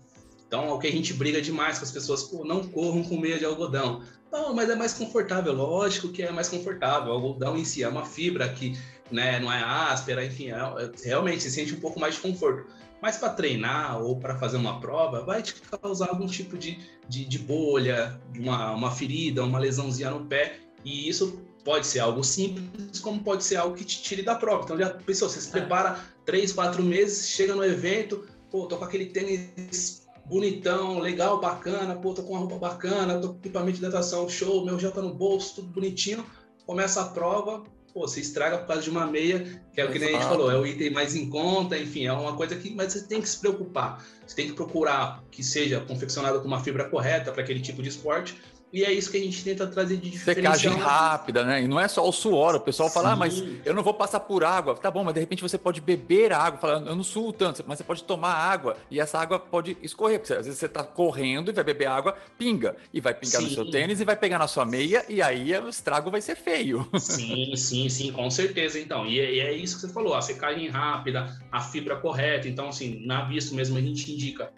então 0.48 0.66
é 0.66 0.72
o 0.72 0.80
que 0.80 0.88
a 0.88 0.92
gente 0.92 1.14
briga 1.14 1.42
demais 1.42 1.78
com 1.78 1.84
as 1.84 1.92
pessoas, 1.92 2.24
pô, 2.24 2.46
não 2.46 2.64
corram 2.64 3.04
com 3.04 3.18
meia 3.18 3.38
de 3.38 3.46
algodão. 3.46 4.02
Não, 4.32 4.54
mas 4.54 4.70
é 4.70 4.76
mais 4.76 4.94
confortável, 4.94 5.54
lógico 5.54 6.10
que 6.10 6.22
é 6.22 6.32
mais 6.32 6.48
confortável. 6.50 7.12
O 7.12 7.16
algodão 7.16 7.58
em 7.58 7.66
si 7.66 7.84
é 7.84 7.88
uma 7.90 8.06
fibra 8.06 8.48
que 8.50 8.78
né, 9.12 9.40
não 9.40 9.52
é 9.52 9.62
áspera, 9.62 10.26
enfim, 10.26 10.52
é, 10.52 10.56
é, 10.56 10.92
realmente 11.04 11.44
se 11.44 11.52
sente 11.52 11.74
um 11.74 11.80
pouco 11.80 12.00
mais 12.00 12.16
de 12.16 12.22
conforto. 12.22 12.70
Mas 13.02 13.18
para 13.18 13.30
treinar 13.30 14.02
ou 14.02 14.20
para 14.20 14.38
fazer 14.38 14.58
uma 14.58 14.80
prova, 14.80 15.24
vai 15.24 15.42
te 15.44 15.54
causar 15.82 16.10
algum 16.10 16.26
tipo 16.26 16.58
de, 16.58 16.80
de, 17.08 17.26
de 17.26 17.40
bolha, 17.40 18.20
uma, 18.36 18.74
uma 18.74 18.92
ferida, 18.92 19.44
uma 19.44 19.60
lesãozinha 19.60 20.10
no 20.10 20.26
pé. 20.26 20.60
E 20.84 21.08
isso 21.08 21.42
pode 21.64 21.86
ser 21.86 22.00
algo 22.00 22.24
simples, 22.24 23.00
como 23.00 23.22
pode 23.22 23.44
ser 23.44 23.58
algo 23.58 23.76
que 23.76 23.84
te 23.84 24.02
tire 24.02 24.22
da 24.22 24.36
prova. 24.36 24.64
Então, 24.64 24.78
já 24.78 24.90
pensou, 24.90 25.30
você 25.30 25.42
se 25.42 25.50
é. 25.50 25.52
prepara 25.52 26.00
três, 26.26 26.54
quatro 26.54 26.82
meses, 26.82 27.30
chega 27.30 27.54
no 27.54 27.64
evento, 27.64 28.26
pô, 28.50 28.66
tô 28.68 28.78
com 28.78 28.86
aquele 28.86 29.08
tênis 29.08 30.08
bonitão, 30.26 31.00
legal, 31.00 31.40
bacana, 31.40 31.96
pô, 31.96 32.14
tô 32.14 32.24
com 32.24 32.34
uma 32.34 32.40
roupa 32.40 32.58
bacana, 32.58 33.20
tô 33.20 33.30
com 33.30 33.40
equipamento 33.40 33.80
de 33.80 33.86
hidratação, 33.86 34.28
show, 34.30 34.64
meu 34.66 34.80
já 34.80 34.92
tá 34.92 35.02
no 35.02 35.14
bolso, 35.14 35.56
tudo 35.56 35.68
bonitinho. 35.68 36.26
Começa 36.66 37.02
a 37.02 37.06
prova, 37.06 37.64
pô, 37.98 38.08
você 38.08 38.22
estraga 38.22 38.60
por 38.60 38.68
causa 38.68 38.84
de 38.84 38.92
uma 38.92 39.08
meia, 39.08 39.60
que 39.74 39.82
é 39.82 39.86
o 39.86 39.92
que 39.92 39.98
a 39.98 40.02
gente 40.02 40.24
falou, 40.24 40.52
é 40.52 40.58
o 40.58 40.68
item 40.68 40.92
mais 40.92 41.16
em 41.16 41.28
conta, 41.28 41.76
enfim, 41.76 42.06
é 42.06 42.14
uma 42.14 42.36
coisa 42.36 42.56
que. 42.56 42.70
Mas 42.70 42.94
você 42.94 43.08
tem 43.08 43.20
que 43.20 43.28
se 43.28 43.40
preocupar. 43.40 44.06
Você 44.26 44.36
tem 44.36 44.48
que 44.48 44.54
procurar 44.54 45.24
que 45.32 45.44
seja 45.44 45.80
confeccionado 45.80 46.40
com 46.40 46.48
uma 46.48 46.64
fibra 46.64 46.88
correta 46.88 47.32
para 47.32 47.42
aquele 47.42 47.60
tipo 47.60 47.82
de 47.82 47.90
esporte, 47.90 48.40
e 48.72 48.84
é 48.84 48.92
isso 48.92 49.10
que 49.10 49.18
a 49.18 49.20
gente 49.20 49.44
tenta 49.44 49.66
trazer 49.66 49.98
de 49.98 50.10
diferencial. 50.10 50.54
Secagem 50.56 50.80
rápida, 50.80 51.44
né? 51.46 51.64
E 51.64 51.68
não 51.68 51.80
é 51.80 51.88
só 51.88 52.08
o 52.08 52.12
suor. 52.12 52.56
O 52.56 52.60
pessoal 52.60 52.90
fala, 52.90 53.14
ah, 53.14 53.16
mas 53.16 53.42
eu 53.64 53.74
não 53.74 53.82
vou 53.82 53.94
passar 53.94 54.20
por 54.20 54.44
água. 54.44 54.76
Tá 54.76 54.92
bom, 54.92 55.04
mas 55.06 55.14
de 55.14 55.22
repente 55.22 55.42
você 55.42 55.58
pode 55.58 55.80
beber 55.80 56.34
água. 56.34 56.60
Fala, 56.60 56.84
eu 56.86 56.96
não 56.96 57.04
suo 57.04 57.32
tanto, 57.32 57.64
mas 57.66 57.78
você 57.78 57.84
pode 57.84 58.04
tomar 58.04 58.34
água 58.34 58.76
e 58.92 59.00
essa 59.00 59.18
água 59.20 59.40
pode 59.40 59.78
escorrer. 59.82 60.20
Porque 60.20 60.34
às 60.34 60.46
vezes 60.46 60.60
você 60.60 60.68
tá 60.68 60.84
correndo 60.84 61.50
e 61.50 61.54
vai 61.54 61.64
beber 61.64 61.88
água, 61.88 62.18
pinga. 62.38 62.76
E 62.94 63.00
vai 63.00 63.14
pingar 63.14 63.42
sim. 63.42 63.48
no 63.48 63.54
seu 63.54 63.72
tênis 63.72 64.02
e 64.02 64.06
vai 64.06 64.18
pegar 64.18 64.38
na 64.38 64.48
sua 64.48 64.66
meia 64.66 65.06
e 65.08 65.22
aí 65.22 65.58
o 65.58 65.70
estrago 65.70 66.12
vai 66.12 66.20
ser 66.20 66.36
feio. 66.36 66.88
Sim, 67.00 67.56
sim, 67.56 67.88
sim, 67.88 68.12
com 68.12 68.30
certeza. 68.30 68.78
Então, 68.80 69.06
e 69.06 69.20
é, 69.20 69.34
e 69.34 69.40
é 69.40 69.54
isso 69.54 69.76
que 69.76 69.82
você 69.82 69.94
falou, 69.94 70.14
a 70.14 70.22
secagem 70.22 70.68
rápida, 70.68 71.40
a 71.50 71.62
fibra 71.62 71.96
correta. 71.96 72.50
Então, 72.50 72.68
assim, 72.68 73.06
na 73.06 73.24
vista 73.24 73.56
mesmo 73.56 73.78
a 73.78 73.82
gente 73.82 74.12
indica 74.12 74.52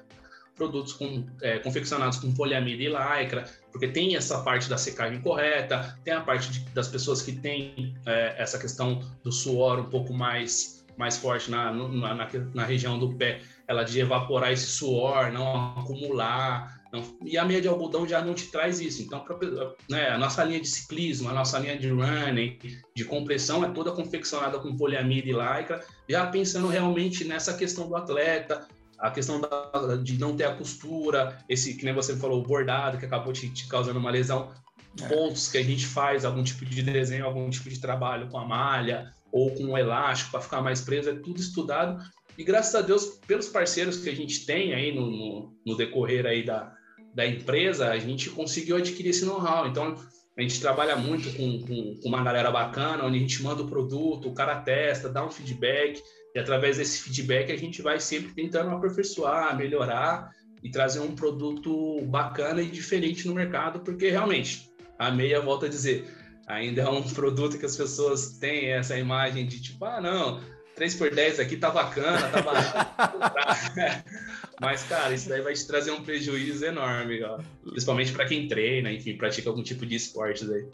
produtos 0.59 0.91
com, 0.93 1.25
é, 1.41 1.57
confeccionados 1.59 2.19
com 2.19 2.33
poliamida 2.33 2.83
e 2.83 2.89
lycra, 2.89 3.45
porque 3.71 3.87
tem 3.87 4.15
essa 4.17 4.43
parte 4.43 4.69
da 4.69 4.77
secagem 4.77 5.21
correta, 5.21 5.97
tem 6.03 6.13
a 6.13 6.21
parte 6.21 6.51
de, 6.51 6.59
das 6.71 6.89
pessoas 6.89 7.21
que 7.21 7.31
têm 7.31 7.95
é, 8.05 8.35
essa 8.37 8.59
questão 8.59 9.01
do 9.23 9.31
suor 9.31 9.79
um 9.79 9.89
pouco 9.89 10.13
mais 10.13 10.77
mais 10.97 11.15
forte 11.15 11.49
na, 11.49 11.71
na, 11.71 12.13
na, 12.13 12.27
na 12.53 12.65
região 12.65 12.99
do 12.99 13.15
pé, 13.15 13.39
ela 13.69 13.83
de 13.83 14.01
evaporar 14.01 14.51
esse 14.51 14.65
suor, 14.65 15.31
não 15.31 15.79
acumular. 15.79 16.77
Não, 16.91 17.01
e 17.23 17.37
a 17.37 17.45
meia 17.45 17.61
de 17.61 17.69
algodão 17.69 18.05
já 18.05 18.21
não 18.21 18.33
te 18.33 18.47
traz 18.47 18.81
isso. 18.81 19.01
Então, 19.01 19.21
pra, 19.21 19.37
né, 19.89 20.09
a 20.09 20.17
nossa 20.17 20.43
linha 20.43 20.59
de 20.59 20.67
ciclismo, 20.67 21.29
a 21.29 21.33
nossa 21.33 21.57
linha 21.57 21.77
de 21.77 21.87
running, 21.87 22.59
de 22.93 23.05
compressão, 23.05 23.63
é 23.63 23.69
toda 23.69 23.93
confeccionada 23.93 24.59
com 24.59 24.75
poliamida 24.75 25.29
e 25.29 25.31
lycra, 25.31 25.85
já 26.09 26.27
pensando 26.27 26.67
realmente 26.67 27.23
nessa 27.23 27.53
questão 27.53 27.87
do 27.87 27.95
atleta, 27.95 28.67
a 28.99 29.09
questão 29.09 29.39
da, 29.39 29.95
de 30.03 30.17
não 30.17 30.35
ter 30.35 30.43
a 30.43 30.55
costura, 30.55 31.37
esse 31.47 31.75
que 31.75 31.85
nem 31.85 31.93
você 31.93 32.15
falou, 32.15 32.39
o 32.39 32.47
bordado 32.47 32.97
que 32.97 33.05
acabou 33.05 33.31
te, 33.31 33.49
te 33.49 33.67
causando 33.67 33.99
uma 33.99 34.11
lesão, 34.11 34.51
é. 35.01 35.07
pontos 35.07 35.49
que 35.49 35.57
a 35.57 35.63
gente 35.63 35.85
faz, 35.85 36.25
algum 36.25 36.43
tipo 36.43 36.65
de 36.65 36.81
desenho, 36.81 37.25
algum 37.25 37.49
tipo 37.49 37.69
de 37.69 37.79
trabalho 37.79 38.27
com 38.27 38.37
a 38.37 38.45
malha 38.45 39.13
ou 39.31 39.51
com 39.51 39.65
o 39.65 39.77
elástico 39.77 40.31
para 40.31 40.41
ficar 40.41 40.61
mais 40.61 40.81
preso, 40.81 41.09
é 41.09 41.15
tudo 41.15 41.39
estudado. 41.39 42.03
E 42.37 42.43
graças 42.43 42.73
a 42.75 42.81
Deus, 42.81 43.19
pelos 43.27 43.47
parceiros 43.47 43.97
que 43.97 44.09
a 44.09 44.15
gente 44.15 44.45
tem 44.45 44.73
aí 44.73 44.93
no, 44.93 45.09
no, 45.09 45.53
no 45.65 45.77
decorrer 45.77 46.25
aí 46.25 46.43
da, 46.43 46.73
da 47.13 47.25
empresa, 47.25 47.89
a 47.89 47.99
gente 47.99 48.29
conseguiu 48.29 48.77
adquirir 48.77 49.09
esse 49.09 49.25
know-how. 49.25 49.67
Então, 49.67 49.95
a 50.37 50.41
gente 50.41 50.61
trabalha 50.61 50.95
muito 50.95 51.35
com, 51.35 51.59
com, 51.59 51.95
com, 52.01 52.07
uma 52.07 52.23
galera 52.23 52.49
bacana, 52.49 53.03
onde 53.03 53.17
a 53.17 53.19
gente 53.19 53.43
manda 53.43 53.61
o 53.61 53.67
produto, 53.67 54.29
o 54.29 54.33
cara 54.33 54.61
testa, 54.61 55.09
dá 55.09 55.25
um 55.25 55.29
feedback, 55.29 56.01
e 56.35 56.39
através 56.39 56.77
desse 56.77 57.01
feedback 57.01 57.51
a 57.51 57.57
gente 57.57 57.81
vai 57.81 57.99
sempre 57.99 58.33
tentando 58.33 58.69
aperfeiçoar, 58.71 59.57
melhorar 59.57 60.31
e 60.61 60.69
trazer 60.69 60.99
um 60.99 61.15
produto 61.15 62.01
bacana 62.05 62.61
e 62.61 62.67
diferente 62.67 63.27
no 63.27 63.33
mercado, 63.33 63.79
porque 63.79 64.09
realmente, 64.09 64.69
a 64.97 65.09
meia, 65.09 65.41
volta 65.41 65.65
a 65.65 65.69
dizer, 65.69 66.05
ainda 66.47 66.81
é 66.81 66.89
um 66.89 67.03
produto 67.13 67.57
que 67.57 67.65
as 67.65 67.75
pessoas 67.75 68.37
têm 68.37 68.71
essa 68.71 68.97
imagem 68.97 69.47
de 69.47 69.61
tipo, 69.61 69.85
ah, 69.85 70.01
não, 70.01 70.41
3 70.75 70.95
por 70.95 71.13
10 71.13 71.39
aqui 71.39 71.57
tá 71.57 71.69
bacana, 71.69 72.29
tá 72.29 72.41
barato. 72.41 74.05
Mas, 74.61 74.83
cara, 74.83 75.13
isso 75.13 75.27
daí 75.29 75.41
vai 75.41 75.53
te 75.53 75.65
trazer 75.65 75.91
um 75.91 76.03
prejuízo 76.03 76.65
enorme, 76.65 77.21
ó. 77.23 77.39
principalmente 77.69 78.11
para 78.11 78.25
quem 78.25 78.47
treina, 78.47 78.91
enfim, 78.91 79.17
pratica 79.17 79.49
algum 79.49 79.63
tipo 79.63 79.85
de 79.85 79.95
esporte 79.95 80.45
daí. 80.45 80.67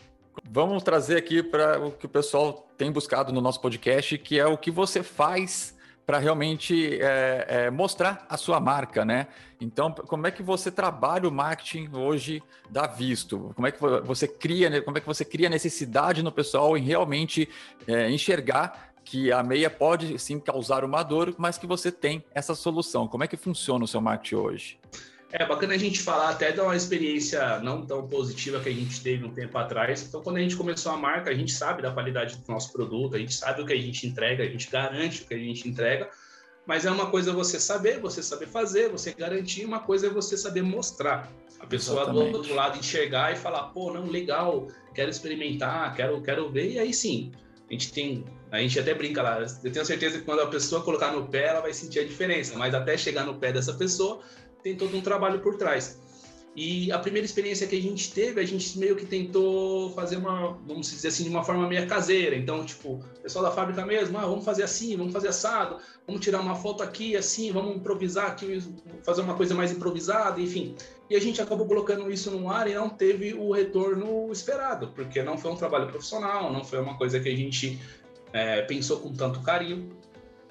Vamos 0.43 0.83
trazer 0.83 1.17
aqui 1.17 1.41
para 1.41 1.79
o 1.79 1.91
que 1.91 2.05
o 2.05 2.09
pessoal 2.09 2.67
tem 2.77 2.91
buscado 2.91 3.31
no 3.31 3.41
nosso 3.41 3.61
podcast, 3.61 4.17
que 4.17 4.39
é 4.39 4.45
o 4.45 4.57
que 4.57 4.71
você 4.71 5.01
faz 5.03 5.75
para 6.05 6.19
realmente 6.19 6.99
é, 7.01 7.45
é, 7.47 7.71
mostrar 7.71 8.25
a 8.29 8.37
sua 8.37 8.59
marca, 8.59 9.03
né? 9.03 9.27
Então, 9.59 9.91
como 9.91 10.27
é 10.27 10.31
que 10.31 10.43
você 10.43 10.69
trabalha 10.69 11.27
o 11.27 11.31
marketing 11.31 11.89
hoje 11.93 12.43
da 12.69 12.85
Visto? 12.85 13.51
Como 13.55 13.65
é 13.65 13.71
que 13.71 13.79
você 14.03 14.27
cria, 14.27 14.81
como 14.83 14.97
é 14.97 15.01
que 15.01 15.07
você 15.07 15.25
cria 15.25 15.49
necessidade 15.49 16.21
no 16.21 16.31
pessoal 16.31 16.77
em 16.77 16.83
realmente 16.83 17.49
é, 17.87 18.09
enxergar 18.11 18.93
que 19.03 19.31
a 19.31 19.41
meia 19.41 19.69
pode 19.69 20.17
sim 20.19 20.39
causar 20.39 20.83
uma 20.83 21.01
dor, 21.01 21.33
mas 21.37 21.57
que 21.57 21.65
você 21.65 21.91
tem 21.91 22.23
essa 22.33 22.53
solução? 22.53 23.07
Como 23.07 23.23
é 23.23 23.27
que 23.27 23.37
funciona 23.37 23.85
o 23.85 23.87
seu 23.87 24.01
marketing 24.01 24.35
hoje? 24.35 24.79
É 25.37 25.45
bacana 25.45 25.73
a 25.73 25.77
gente 25.77 26.01
falar 26.01 26.29
até 26.29 26.53
de 26.53 26.61
uma 26.61 26.77
experiência 26.77 27.59
não 27.59 27.85
tão 27.85 28.07
positiva 28.07 28.57
que 28.61 28.69
a 28.69 28.71
gente 28.71 29.01
teve 29.01 29.25
um 29.25 29.33
tempo 29.33 29.57
atrás. 29.57 30.01
Então, 30.01 30.21
quando 30.21 30.37
a 30.37 30.39
gente 30.39 30.55
começou 30.55 30.93
a 30.93 30.97
marca, 30.97 31.29
a 31.29 31.33
gente 31.33 31.51
sabe 31.51 31.81
da 31.81 31.91
qualidade 31.91 32.37
do 32.37 32.51
nosso 32.51 32.71
produto, 32.71 33.17
a 33.17 33.19
gente 33.19 33.33
sabe 33.33 33.61
o 33.61 33.65
que 33.65 33.73
a 33.73 33.77
gente 33.77 34.07
entrega, 34.07 34.45
a 34.45 34.47
gente 34.47 34.71
garante 34.71 35.23
o 35.23 35.25
que 35.25 35.33
a 35.33 35.37
gente 35.37 35.67
entrega. 35.67 36.09
Mas 36.65 36.85
é 36.85 36.91
uma 36.91 37.11
coisa 37.11 37.33
você 37.33 37.59
saber, 37.59 37.99
você 37.99 38.23
saber 38.23 38.47
fazer, 38.47 38.89
você 38.89 39.13
garantir, 39.13 39.65
uma 39.65 39.81
coisa 39.81 40.07
é 40.07 40.09
você 40.09 40.37
saber 40.37 40.61
mostrar. 40.61 41.29
A 41.59 41.67
pessoa 41.67 42.03
Exatamente. 42.03 42.31
do 42.31 42.37
outro 42.37 42.55
lado 42.55 42.79
enxergar 42.79 43.33
e 43.33 43.35
falar, 43.35 43.63
pô, 43.73 43.91
não, 43.91 44.05
legal, 44.05 44.67
quero 44.93 45.09
experimentar, 45.09 45.93
quero, 45.95 46.21
quero 46.21 46.49
ver, 46.49 46.71
e 46.71 46.79
aí 46.79 46.93
sim, 46.93 47.33
a 47.69 47.73
gente 47.73 47.91
tem, 47.91 48.23
a 48.51 48.59
gente 48.59 48.79
até 48.79 48.93
brinca 48.93 49.21
lá, 49.21 49.39
eu 49.63 49.71
tenho 49.71 49.85
certeza 49.85 50.19
que 50.19 50.25
quando 50.25 50.41
a 50.41 50.47
pessoa 50.47 50.81
colocar 50.83 51.11
no 51.11 51.27
pé, 51.27 51.47
ela 51.47 51.61
vai 51.61 51.73
sentir 51.73 51.99
a 51.99 52.03
diferença, 52.03 52.57
mas 52.57 52.73
até 52.73 52.95
chegar 52.97 53.25
no 53.25 53.35
pé 53.35 53.51
dessa 53.51 53.73
pessoa, 53.73 54.21
tem 54.65 54.75
todo 54.75 54.97
um 54.97 55.01
trabalho 55.01 55.41
por 55.41 55.57
trás. 55.57 56.01
E 56.55 56.91
a 56.91 56.97
primeira 56.97 57.23
experiência 57.23 57.67
que 57.67 57.77
a 57.77 57.81
gente 57.81 58.11
teve, 58.11 58.41
a 58.41 58.45
gente 58.45 58.79
meio 58.79 58.95
que 58.95 59.05
tentou 59.05 59.91
fazer 59.91 60.15
uma, 60.15 60.53
vamos 60.65 60.89
dizer 60.89 61.09
assim, 61.09 61.23
de 61.23 61.29
uma 61.29 61.43
forma 61.43 61.67
meio 61.67 61.85
caseira. 61.85 62.35
Então, 62.35 62.65
tipo, 62.65 62.93
o 62.93 63.21
pessoal 63.21 63.45
da 63.45 63.51
fábrica 63.51 63.85
mesmo, 63.85 64.17
ah, 64.17 64.25
vamos 64.25 64.43
fazer 64.43 64.63
assim, 64.63 64.95
vamos 64.97 65.13
fazer 65.13 65.27
assado, 65.27 65.77
vamos 66.07 66.21
tirar 66.21 66.39
uma 66.39 66.55
foto 66.55 66.81
aqui, 66.81 67.15
assim, 67.15 67.51
vamos 67.51 67.75
improvisar 67.75 68.27
aqui, 68.27 68.63
fazer 69.03 69.21
uma 69.21 69.35
coisa 69.35 69.53
mais 69.53 69.71
improvisada, 69.71 70.41
enfim. 70.41 70.75
E 71.09 71.15
a 71.15 71.19
gente 71.19 71.39
acabou 71.39 71.67
colocando 71.67 72.09
isso 72.09 72.31
no 72.31 72.49
ar 72.49 72.67
e 72.67 72.73
não 72.73 72.89
teve 72.89 73.35
o 73.35 73.51
retorno 73.51 74.31
esperado, 74.31 74.87
porque 74.95 75.21
não 75.21 75.37
foi 75.37 75.51
um 75.51 75.55
trabalho 75.55 75.87
profissional, 75.87 76.51
não 76.51 76.63
foi 76.63 76.79
uma 76.79 76.97
coisa 76.97 77.19
que 77.19 77.29
a 77.29 77.35
gente 77.35 77.79
é, 78.33 78.61
pensou 78.63 78.99
com 78.99 79.13
tanto 79.13 79.41
carinho. 79.41 79.89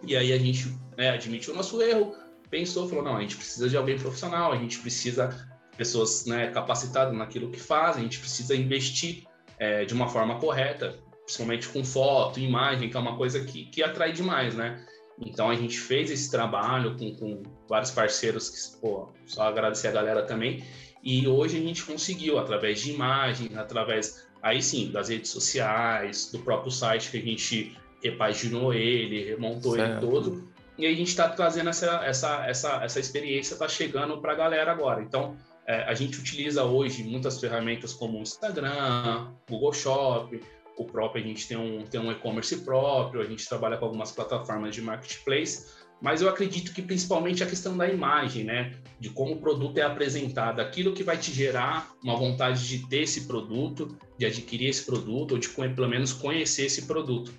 E 0.06 0.14
aí 0.14 0.32
a 0.34 0.38
gente 0.38 0.72
é, 0.98 1.08
admitiu 1.08 1.54
o 1.54 1.56
nosso 1.56 1.80
erro, 1.80 2.14
pensou, 2.54 2.88
falou, 2.88 3.02
não, 3.02 3.16
a 3.16 3.20
gente 3.20 3.36
precisa 3.36 3.68
de 3.68 3.76
alguém 3.76 3.98
profissional, 3.98 4.52
a 4.52 4.56
gente 4.56 4.78
precisa 4.78 5.26
de 5.72 5.76
pessoas 5.76 6.24
né, 6.24 6.52
capacitadas 6.52 7.12
naquilo 7.12 7.50
que 7.50 7.58
fazem, 7.58 8.02
a 8.02 8.04
gente 8.04 8.20
precisa 8.20 8.54
investir 8.54 9.24
é, 9.58 9.84
de 9.84 9.92
uma 9.92 10.08
forma 10.08 10.38
correta, 10.38 10.96
principalmente 11.24 11.68
com 11.68 11.84
foto, 11.84 12.38
imagem, 12.38 12.88
que 12.88 12.96
é 12.96 13.00
uma 13.00 13.16
coisa 13.16 13.44
que, 13.44 13.64
que 13.64 13.82
atrai 13.82 14.12
demais, 14.12 14.54
né? 14.54 14.86
Então 15.18 15.50
a 15.50 15.54
gente 15.56 15.76
fez 15.76 16.12
esse 16.12 16.30
trabalho 16.30 16.96
com, 16.96 17.12
com 17.16 17.42
vários 17.68 17.90
parceiros, 17.90 18.50
que, 18.50 18.80
pô, 18.80 19.08
só 19.26 19.48
agradecer 19.48 19.88
a 19.88 19.92
galera 19.92 20.22
também, 20.22 20.62
e 21.02 21.26
hoje 21.26 21.58
a 21.58 21.60
gente 21.60 21.82
conseguiu, 21.82 22.38
através 22.38 22.80
de 22.80 22.92
imagem, 22.92 23.50
através, 23.56 24.28
aí 24.40 24.62
sim, 24.62 24.92
das 24.92 25.08
redes 25.08 25.30
sociais, 25.30 26.30
do 26.30 26.38
próprio 26.38 26.70
site 26.70 27.10
que 27.10 27.16
a 27.16 27.22
gente 27.22 27.76
repaginou 28.00 28.72
ele, 28.72 29.24
remontou 29.24 29.74
certo. 29.74 29.90
ele 29.90 30.00
todo, 30.00 30.53
e 30.76 30.86
a 30.86 30.90
gente 30.90 31.08
está 31.08 31.28
trazendo 31.28 31.70
essa, 31.70 32.04
essa, 32.04 32.46
essa, 32.46 32.84
essa 32.84 33.00
experiência, 33.00 33.54
está 33.54 33.68
chegando 33.68 34.20
para 34.20 34.32
a 34.32 34.36
galera 34.36 34.72
agora. 34.72 35.02
Então, 35.02 35.36
é, 35.66 35.82
a 35.84 35.94
gente 35.94 36.18
utiliza 36.18 36.64
hoje 36.64 37.02
muitas 37.04 37.40
ferramentas 37.40 37.92
como 37.92 38.18
o 38.18 38.22
Instagram, 38.22 39.32
Google 39.48 39.72
Shop, 39.72 40.40
o 40.76 40.84
próprio, 40.84 41.24
a 41.24 41.26
gente 41.26 41.46
tem 41.46 41.56
um, 41.56 41.84
tem 41.84 42.00
um 42.00 42.10
e-commerce 42.10 42.56
próprio, 42.58 43.20
a 43.20 43.24
gente 43.24 43.48
trabalha 43.48 43.76
com 43.76 43.84
algumas 43.84 44.10
plataformas 44.10 44.74
de 44.74 44.82
marketplace, 44.82 45.84
mas 46.02 46.20
eu 46.20 46.28
acredito 46.28 46.74
que 46.74 46.82
principalmente 46.82 47.42
a 47.42 47.46
questão 47.46 47.76
da 47.76 47.88
imagem, 47.88 48.44
né? 48.44 48.74
De 48.98 49.08
como 49.08 49.34
o 49.34 49.40
produto 49.40 49.78
é 49.78 49.82
apresentado, 49.82 50.60
aquilo 50.60 50.92
que 50.92 51.02
vai 51.02 51.16
te 51.16 51.32
gerar 51.32 51.92
uma 52.02 52.16
vontade 52.16 52.66
de 52.66 52.86
ter 52.88 53.02
esse 53.02 53.26
produto, 53.26 53.96
de 54.18 54.26
adquirir 54.26 54.68
esse 54.68 54.84
produto, 54.84 55.32
ou 55.32 55.38
de 55.38 55.48
pelo 55.48 55.88
menos 55.88 56.12
conhecer 56.12 56.66
esse 56.66 56.86
produto. 56.86 57.32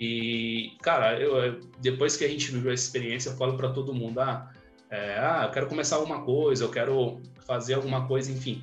E, 0.00 0.72
cara, 0.82 1.18
eu, 1.18 1.60
depois 1.80 2.16
que 2.16 2.24
a 2.24 2.28
gente 2.28 2.50
viveu 2.50 2.72
essa 2.72 2.84
experiência, 2.84 3.30
eu 3.30 3.36
falo 3.36 3.56
para 3.56 3.70
todo 3.70 3.94
mundo: 3.94 4.20
ah, 4.20 4.50
é, 4.90 5.18
ah, 5.18 5.44
eu 5.44 5.50
quero 5.50 5.66
começar 5.66 5.96
alguma 5.96 6.22
coisa, 6.22 6.64
eu 6.64 6.70
quero 6.70 7.20
fazer 7.46 7.74
alguma 7.74 8.06
coisa, 8.06 8.30
enfim. 8.30 8.62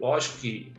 Lógico 0.00 0.38
que, 0.38 0.72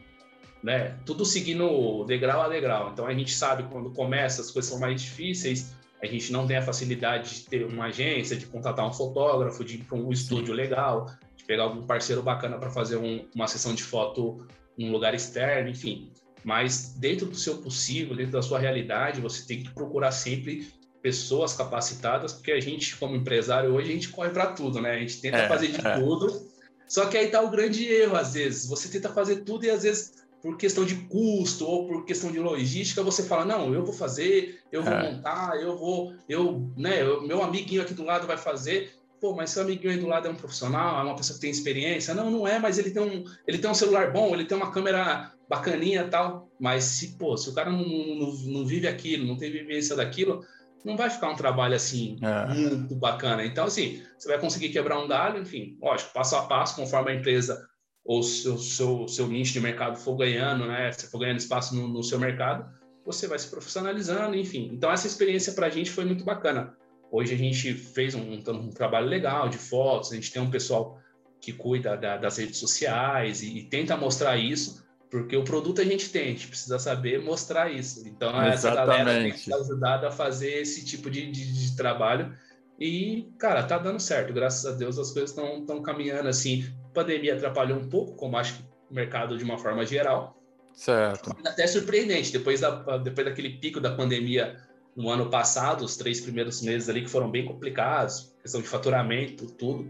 né, 0.62 0.98
tudo 1.06 1.25
seguindo 1.25 2.03
degrau 2.06 2.42
a 2.42 2.50
degrau. 2.50 2.92
Então 2.92 3.06
a 3.06 3.13
gente 3.13 3.34
sabe 3.34 3.63
quando 3.72 3.92
começa, 3.92 4.42
as 4.42 4.51
coisas 4.51 4.70
são 4.70 4.80
mais 4.80 5.01
difíceis, 5.01 5.74
a 6.01 6.06
gente 6.06 6.32
não 6.32 6.46
tem 6.46 6.58
a 6.58 6.62
facilidade 6.62 7.36
de 7.36 7.42
ter 7.46 7.65
uma 7.65 7.86
agência, 7.86 8.36
de 8.36 8.46
contratar 8.46 8.86
um 8.86 8.92
fotógrafo, 8.92 9.63
de 9.63 9.75
ir 9.75 9.84
para 9.84 9.98
um 9.98 10.12
estúdio 10.12 10.53
legal, 10.53 11.10
de 11.38 11.46
pegar 11.46 11.63
algum 11.63 11.84
parceiro 11.84 12.22
bacana 12.22 12.58
para 12.58 12.70
fazer 12.70 12.98
um, 12.98 13.25
uma 13.34 13.48
sessão 13.48 13.74
de 13.74 13.84
foto 13.84 14.46
num 14.77 14.92
lugar 14.92 15.13
externo, 15.13 15.70
enfim. 15.70 16.12
Mas 16.43 16.93
dentro 16.97 17.25
do 17.25 17.35
seu 17.35 17.57
possível, 17.57 18.15
dentro 18.15 18.33
da 18.33 18.41
sua 18.41 18.59
realidade, 18.59 19.21
você 19.21 19.45
tem 19.45 19.63
que 19.63 19.71
procurar 19.71 20.12
sempre 20.12 20.67
pessoas 21.01 21.53
capacitadas, 21.53 22.33
porque 22.33 22.51
a 22.51 22.59
gente, 22.59 22.95
como 22.95 23.15
empresário, 23.15 23.73
hoje 23.73 23.89
a 23.89 23.93
gente 23.93 24.09
corre 24.09 24.29
para 24.29 24.47
tudo, 24.47 24.81
né? 24.81 24.91
A 24.91 25.00
gente 25.00 25.19
tenta 25.19 25.38
é, 25.38 25.47
fazer 25.47 25.67
de 25.67 25.85
é. 25.85 26.00
tudo. 26.00 26.47
Só 26.88 27.05
que 27.05 27.17
aí 27.17 27.27
tá 27.27 27.41
o 27.41 27.50
grande 27.50 27.85
erro, 27.85 28.15
às 28.15 28.33
vezes. 28.33 28.67
Você 28.67 28.88
tenta 28.88 29.09
fazer 29.09 29.38
tudo 29.38 29.65
e 29.65 29.69
às 29.69 29.83
vezes 29.83 30.23
por 30.43 30.57
questão 30.57 30.83
de 30.83 30.95
custo 30.95 31.65
ou 31.65 31.88
por 31.88 32.05
questão 32.05 32.29
de 32.29 32.38
logística, 32.38 33.01
você 33.01 33.23
fala, 33.23 33.45
não, 33.45 33.73
eu 33.73 33.85
vou 33.85 33.93
fazer, 33.93 34.62
eu 34.73 34.83
vou 34.83 34.91
é. 34.91 35.13
montar, 35.13 35.55
eu 35.62 35.77
vou, 35.77 36.13
eu, 36.27 36.69
né, 36.75 37.01
eu, 37.01 37.25
meu 37.25 37.41
amiguinho 37.41 37.81
aqui 37.81 37.93
do 37.93 38.03
lado 38.03 38.27
vai 38.27 38.38
fazer. 38.38 38.93
Pô, 39.24 39.34
mas 39.34 39.51
seu 39.51 39.63
amiguinho 39.63 39.94
aí 39.94 39.98
do 39.98 40.06
lado 40.06 40.27
é 40.27 40.32
um 40.32 40.36
profissional, 40.36 41.00
é 41.00 41.03
uma 41.06 41.15
pessoa 41.15 41.36
que 41.36 41.42
tem 41.44 41.50
experiência. 41.50 42.13
Não, 42.13 42.30
não 42.30 42.46
é, 42.46 42.60
mas 42.60 42.77
ele 42.77 42.92
tem 42.92 43.01
um, 43.01 43.24
ele 43.48 43.58
tem 43.58 43.72
um 43.72 43.74
celular 43.74 44.12
bom, 44.12 44.34
ele 44.34 44.44
tem 44.44 44.58
uma 44.58 44.70
câmera 44.70 45.32
bacaninha 45.48 46.10
tal, 46.10 46.51
mas 46.60 46.84
se, 46.84 47.18
pô, 47.18 47.38
se 47.38 47.50
o 47.50 47.53
cara 47.53 47.72
não, 47.72 47.88
não, 47.88 48.34
não 48.34 48.65
vive 48.65 48.86
aquilo, 48.86 49.25
não 49.25 49.38
tem 49.38 49.50
vivência 49.50 49.96
daquilo, 49.96 50.46
não 50.84 50.98
vai 50.98 51.10
ficar 51.10 51.30
um 51.30 51.38
trabalho 51.38 51.74
assim 51.74 52.20
é. 52.22 52.53
muito 52.53 52.96
bacana. 52.96 53.46
Então, 53.46 53.63
assim, 53.63 54.03
você 54.18 54.27
vai 54.27 54.38
conseguir 54.38 54.68
quebrar 54.74 55.00
um 55.00 55.08
galho, 55.08 55.42
enfim, 55.42 55.77
lógico, 55.82 56.12
passo 56.12 56.36
a 56.36 56.42
passo, 56.42 56.75
conforme 56.75 57.12
a 57.12 57.15
empresa 57.15 57.65
ou 58.03 58.22
seu, 58.24 58.58
seu, 58.58 59.08
seu 59.08 59.25
nicho 59.30 59.53
de 59.53 59.62
mercado 59.62 59.96
for 59.96 60.18
ganhando, 60.18 60.65
né? 60.65 60.92
Se 60.92 61.10
for 61.10 61.20
ganhando 61.20 61.39
espaço 61.39 61.74
no, 61.74 61.88
no 61.88 62.03
seu 62.03 62.20
mercado, 62.20 62.70
você 63.06 63.25
vai 63.25 63.39
se 63.39 63.48
profissionalizando, 63.48 64.36
enfim. 64.36 64.70
Então, 64.74 64.92
essa 64.92 65.08
experiência 65.08 65.53
para 65.53 65.68
a 65.68 65.70
gente 65.70 65.92
foi 65.92 66.03
muito 66.03 66.25
bacana. 66.25 66.75
Hoje 67.13 67.36
a 67.36 67.38
gente 67.38 67.75
fez 67.75 68.15
um, 68.15 68.34
um, 68.34 68.72
trabalho 68.72 69.05
legal 69.05 69.48
de 69.48 69.60
fotos, 69.60 70.12
a 70.12 70.15
gente 70.15 70.34
tem 70.34 70.41
um 70.41 70.50
pessoal 70.50 71.00
que 71.39 71.53
cuida 71.53 71.96
da, 71.96 72.17
das 72.17 72.38
redes 72.38 72.58
sociais 72.58 73.43
e, 73.43 73.60
e 73.60 73.63
tenta 73.65 73.96
mostrar 73.96 74.36
isso 74.36 74.84
Porque 75.12 75.38
o 75.38 75.43
produto 75.43 75.79
a 75.79 75.84
gente 75.84 76.10
tem, 76.10 76.24
a 76.24 76.29
gente 76.29 76.48
precisa 76.48 76.79
saber 76.79 77.22
mostrar 77.22 77.72
isso. 77.72 78.08
Então, 78.08 78.29
Exatamente. 78.29 78.53
essa 78.55 78.74
galera 78.74 79.22
tem 79.22 79.32
que 79.32 79.39
ser 79.41 79.53
ajudada 79.53 80.08
a 80.08 80.12
fazer 80.12 80.53
esse 80.60 80.84
tipo 80.84 81.08
de, 81.08 81.29
de, 81.29 81.53
de, 81.53 81.75
trabalho. 81.75 82.36
E, 82.79 83.32
cara, 83.38 83.62
tá 83.62 83.77
dando 83.77 84.00
certo. 84.00 84.34
Graças 84.34 84.65
a 84.65 84.75
Deus 84.75 84.98
as 84.98 85.12
coisas 85.12 85.29
estão 85.29 85.84
caminhando 85.84 86.29
assim. 86.29 86.65
A 86.89 86.93
pandemia 86.96 87.36
atrapalhou 87.36 87.77
um 87.77 87.88
pouco, 87.88 88.15
como 88.15 88.38
acho 88.38 88.55
que 88.55 88.63
o 88.89 88.96
mercado 88.96 89.38
de 89.38 89.43
uma 89.43 89.60
forma 89.60 89.86
geral. 89.86 90.36
Certo. 90.74 91.29
Até 91.46 91.67
surpreendente. 91.67 92.32
Depois, 92.32 92.62
da, 92.62 92.98
depois 92.98 93.27
daquele 93.27 93.60
pico 93.60 93.79
da 93.79 93.93
pandemia 93.96 94.58
no 94.95 95.09
ano 95.09 95.29
passado, 95.29 95.83
os 95.83 95.97
três 95.97 96.21
primeiros 96.21 96.62
meses 96.62 96.89
ali 96.89 97.01
que 97.01 97.09
foram 97.09 97.29
bem 97.29 97.45
complicados, 97.45 98.33
questão 98.41 98.62
de 98.62 98.67
faturamento, 98.67 99.47
tudo 99.47 99.89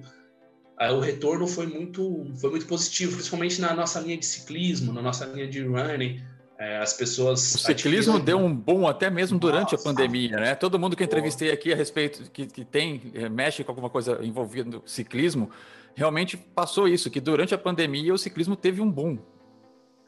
o 0.91 0.99
retorno 0.99 1.47
foi 1.47 1.67
muito, 1.67 2.25
foi 2.35 2.49
muito 2.49 2.65
positivo, 2.65 3.13
principalmente 3.13 3.61
na 3.61 3.73
nossa 3.73 3.99
linha 3.99 4.17
de 4.17 4.25
ciclismo, 4.25 4.91
na 4.91 5.01
nossa 5.01 5.25
linha 5.25 5.47
de 5.47 5.63
running. 5.65 6.21
É, 6.59 6.77
as 6.77 6.93
pessoas. 6.93 7.55
O 7.55 7.57
ciclismo 7.57 8.19
deu 8.19 8.37
um 8.37 8.53
boom 8.53 8.87
até 8.87 9.09
mesmo 9.09 9.39
durante 9.39 9.73
nossa. 9.73 9.89
a 9.89 9.93
pandemia, 9.93 10.37
né? 10.37 10.55
Todo 10.55 10.79
mundo 10.79 10.95
que 10.95 11.03
entrevistei 11.03 11.51
aqui 11.51 11.73
a 11.73 11.75
respeito, 11.75 12.29
que, 12.31 12.45
que 12.45 12.63
tem, 12.63 13.11
é, 13.15 13.27
mexe 13.27 13.63
com 13.63 13.71
alguma 13.71 13.89
coisa 13.89 14.19
envolvendo 14.21 14.81
ciclismo, 14.85 15.49
realmente 15.95 16.37
passou 16.37 16.87
isso, 16.87 17.09
que 17.09 17.19
durante 17.19 17.53
a 17.53 17.57
pandemia 17.57 18.13
o 18.13 18.17
ciclismo 18.17 18.55
teve 18.55 18.81
um 18.81 18.89
boom. 18.89 19.17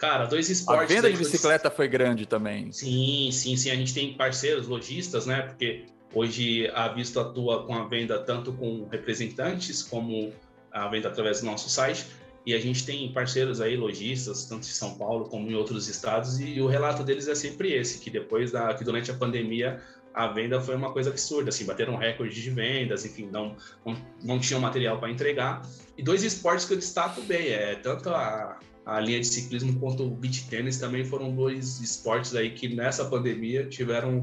Cara, 0.05 0.25
dois 0.25 0.49
esportes. 0.51 0.91
A 0.91 0.95
venda 0.95 1.11
de 1.11 1.17
bicicleta 1.17 1.71
foi 1.71 1.87
grande 1.87 2.27
também. 2.27 2.71
Sim, 2.71 3.29
sim, 3.31 3.57
sim. 3.57 3.71
A 3.71 3.75
gente 3.75 3.91
tem 3.91 4.13
parceiros, 4.13 4.67
lojistas, 4.67 5.25
né? 5.25 5.41
Porque 5.41 5.85
hoje 6.13 6.69
a 6.75 6.87
Visto 6.89 7.19
atua 7.19 7.65
com 7.65 7.73
a 7.73 7.87
venda 7.87 8.19
tanto 8.19 8.53
com 8.53 8.87
representantes 8.91 9.81
como 9.81 10.31
a 10.71 10.87
venda 10.89 11.07
através 11.07 11.41
do 11.41 11.47
nosso 11.47 11.69
site. 11.69 12.05
E 12.45 12.53
a 12.53 12.59
gente 12.59 12.85
tem 12.85 13.11
parceiros 13.11 13.59
aí, 13.59 13.75
lojistas, 13.75 14.45
tanto 14.45 14.67
em 14.67 14.71
São 14.71 14.95
Paulo 14.95 15.25
como 15.25 15.49
em 15.49 15.55
outros 15.55 15.87
estados, 15.87 16.39
e 16.39 16.61
o 16.61 16.67
relato 16.67 17.03
deles 17.03 17.27
é 17.27 17.33
sempre 17.33 17.73
esse, 17.73 17.97
que 17.97 18.11
depois 18.11 18.51
da, 18.51 18.71
que 18.75 18.83
durante 18.83 19.09
a 19.09 19.15
pandemia 19.15 19.81
a 20.13 20.27
venda 20.27 20.61
foi 20.61 20.75
uma 20.75 20.93
coisa 20.93 21.09
absurda, 21.09 21.49
assim, 21.49 21.65
bateram 21.65 21.95
recorde 21.95 22.39
de 22.39 22.49
vendas, 22.51 23.03
enfim, 23.03 23.27
não, 23.31 23.55
não, 23.83 23.97
não 24.23 24.39
tinham 24.39 24.61
material 24.61 24.99
para 24.99 25.09
entregar. 25.09 25.63
E 25.97 26.03
dois 26.03 26.21
esportes 26.21 26.65
que 26.65 26.73
eu 26.73 26.77
destaco 26.77 27.19
bem, 27.23 27.47
é 27.47 27.73
tanto 27.73 28.09
a, 28.11 28.59
a 28.85 28.99
linha 28.99 29.19
de 29.19 29.27
ciclismo 29.27 29.79
quanto 29.79 30.03
o 30.03 30.09
beach 30.09 30.47
tênis 30.47 30.77
também 30.77 31.03
foram 31.03 31.33
dois 31.33 31.79
esportes 31.81 32.35
aí 32.35 32.51
que 32.51 32.67
nessa 32.67 33.05
pandemia 33.05 33.65
tiveram 33.65 34.21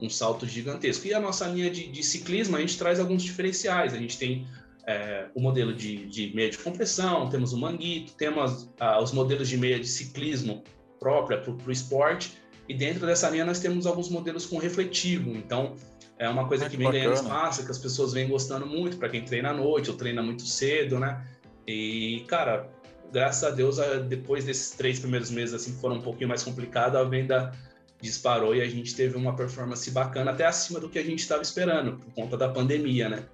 um 0.00 0.10
salto 0.10 0.46
gigantesco. 0.46 1.06
E 1.06 1.14
a 1.14 1.20
nossa 1.20 1.46
linha 1.46 1.70
de, 1.70 1.86
de 1.86 2.02
ciclismo, 2.02 2.56
a 2.56 2.60
gente 2.60 2.76
traz 2.76 2.98
alguns 2.98 3.22
diferenciais, 3.22 3.94
a 3.94 3.98
gente 3.98 4.18
tem 4.18 4.46
é, 4.86 5.26
o 5.34 5.40
modelo 5.40 5.72
de, 5.72 6.06
de, 6.06 6.34
meia 6.34 6.50
de 6.50 6.58
compressão, 6.58 7.28
temos 7.28 7.52
o 7.52 7.58
manguito, 7.58 8.14
temos 8.14 8.68
ah, 8.80 9.00
os 9.00 9.12
modelos 9.12 9.48
de 9.48 9.56
meia 9.56 9.78
de 9.78 9.86
ciclismo 9.86 10.64
própria 10.98 11.38
para 11.38 11.52
o 11.52 11.70
esporte, 11.70 12.32
e 12.68 12.74
dentro 12.74 13.06
dessa 13.06 13.30
linha 13.30 13.44
nós 13.44 13.60
temos 13.60 13.86
alguns 13.86 14.08
modelos 14.08 14.46
com 14.46 14.58
refletivo, 14.58 15.30
então 15.30 15.76
é 16.18 16.28
uma 16.28 16.46
coisa 16.48 16.66
ah, 16.66 16.68
que, 16.68 16.76
que, 16.76 16.78
vem 16.78 16.86
bacana. 16.86 17.04
ganhando 17.04 17.22
espaço, 17.22 17.64
que 17.64 17.70
as 17.70 17.78
pessoas 17.78 18.12
vêm 18.12 18.28
gostando 18.28 18.66
muito, 18.66 18.96
para 18.96 19.08
quem 19.08 19.24
treina 19.24 19.50
à 19.50 19.52
noite 19.52 19.90
ou 19.90 19.96
treina 19.96 20.22
muito 20.22 20.42
cedo, 20.42 20.98
né? 20.98 21.24
E, 21.66 22.24
cara, 22.26 22.68
graças 23.12 23.44
a 23.44 23.50
Deus, 23.50 23.76
depois 24.08 24.44
desses 24.44 24.70
três 24.70 24.98
primeiros 24.98 25.30
meses, 25.30 25.54
assim, 25.54 25.74
que 25.74 25.80
foram 25.80 25.96
um 25.96 26.02
pouquinho 26.02 26.28
mais 26.28 26.42
complicados, 26.42 26.98
a 26.98 27.04
venda 27.04 27.52
disparou 28.00 28.54
e 28.54 28.60
a 28.60 28.68
gente 28.68 28.94
teve 28.96 29.16
uma 29.16 29.36
performance 29.36 29.88
bacana, 29.90 30.32
até 30.32 30.44
acima 30.44 30.80
do 30.80 30.88
que 30.88 30.98
a 30.98 31.04
gente 31.04 31.20
estava 31.20 31.42
esperando, 31.42 31.98
por 31.98 32.12
conta 32.14 32.36
da 32.36 32.48
pandemia, 32.48 33.08
né? 33.08 33.24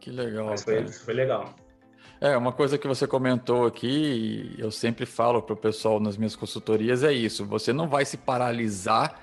Que 0.00 0.10
legal. 0.10 0.46
Mas 0.46 0.64
foi, 0.64 0.86
foi 0.88 1.14
legal. 1.14 1.54
É, 2.20 2.36
uma 2.36 2.52
coisa 2.52 2.76
que 2.76 2.86
você 2.86 3.06
comentou 3.06 3.64
aqui, 3.64 4.54
e 4.56 4.60
eu 4.60 4.70
sempre 4.70 5.06
falo 5.06 5.40
para 5.40 5.54
o 5.54 5.56
pessoal 5.56 6.00
nas 6.00 6.16
minhas 6.16 6.36
consultorias, 6.36 7.02
é 7.02 7.12
isso: 7.12 7.46
você 7.46 7.72
não 7.72 7.88
vai 7.88 8.04
se 8.04 8.16
paralisar 8.16 9.22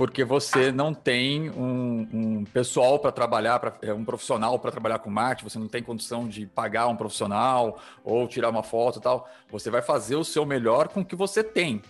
porque 0.00 0.24
você 0.24 0.72
não 0.72 0.94
tem 0.94 1.50
um, 1.50 2.08
um 2.10 2.44
pessoal 2.46 2.98
para 2.98 3.12
trabalhar, 3.12 3.58
pra, 3.58 3.74
é, 3.82 3.92
um 3.92 4.02
profissional 4.02 4.58
para 4.58 4.70
trabalhar 4.70 4.98
com 4.98 5.10
marketing, 5.10 5.50
você 5.50 5.58
não 5.58 5.68
tem 5.68 5.82
condição 5.82 6.26
de 6.26 6.46
pagar 6.46 6.88
um 6.88 6.96
profissional 6.96 7.78
ou 8.02 8.26
tirar 8.26 8.48
uma 8.48 8.62
foto 8.62 8.98
e 8.98 9.02
tal. 9.02 9.28
Você 9.50 9.68
vai 9.68 9.82
fazer 9.82 10.16
o 10.16 10.24
seu 10.24 10.46
melhor 10.46 10.88
com 10.88 11.02
o 11.02 11.04
que 11.04 11.14
você 11.14 11.44
tem. 11.44 11.82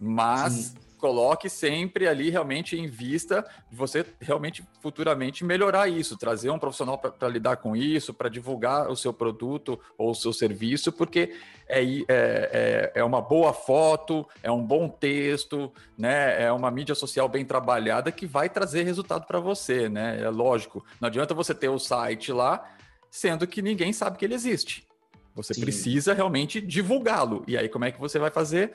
Mas 0.00 0.54
Sim 0.54 0.91
coloque 1.02 1.50
sempre 1.50 2.06
ali 2.06 2.30
realmente 2.30 2.78
em 2.78 2.86
vista 2.86 3.44
de 3.68 3.74
você 3.74 4.06
realmente 4.20 4.64
futuramente 4.80 5.44
melhorar 5.44 5.88
isso, 5.88 6.16
trazer 6.16 6.48
um 6.48 6.60
profissional 6.60 6.96
para 6.96 7.28
lidar 7.28 7.56
com 7.56 7.74
isso, 7.74 8.14
para 8.14 8.28
divulgar 8.28 8.88
o 8.88 8.94
seu 8.94 9.12
produto 9.12 9.80
ou 9.98 10.12
o 10.12 10.14
seu 10.14 10.32
serviço, 10.32 10.92
porque 10.92 11.34
é, 11.68 11.82
é, 11.82 12.04
é, 12.08 12.92
é, 12.94 13.02
uma 13.02 13.20
boa 13.20 13.52
foto, 13.52 14.24
é 14.44 14.50
um 14.52 14.64
bom 14.64 14.88
texto, 14.88 15.72
né? 15.98 16.40
É 16.40 16.52
uma 16.52 16.70
mídia 16.70 16.94
social 16.94 17.28
bem 17.28 17.44
trabalhada 17.44 18.12
que 18.12 18.24
vai 18.24 18.48
trazer 18.48 18.84
resultado 18.84 19.26
para 19.26 19.40
você, 19.40 19.88
né? 19.88 20.22
É 20.22 20.30
lógico. 20.30 20.84
Não 21.00 21.08
adianta 21.08 21.34
você 21.34 21.52
ter 21.52 21.68
o 21.68 21.80
site 21.80 22.30
lá, 22.30 22.64
sendo 23.10 23.44
que 23.44 23.60
ninguém 23.60 23.92
sabe 23.92 24.18
que 24.18 24.24
ele 24.24 24.34
existe. 24.34 24.86
Você 25.34 25.54
Sim. 25.54 25.62
precisa 25.62 26.14
realmente 26.14 26.60
divulgá-lo. 26.60 27.42
E 27.48 27.56
aí, 27.56 27.68
como 27.68 27.84
é 27.86 27.90
que 27.90 27.98
você 27.98 28.18
vai 28.20 28.30
fazer? 28.30 28.72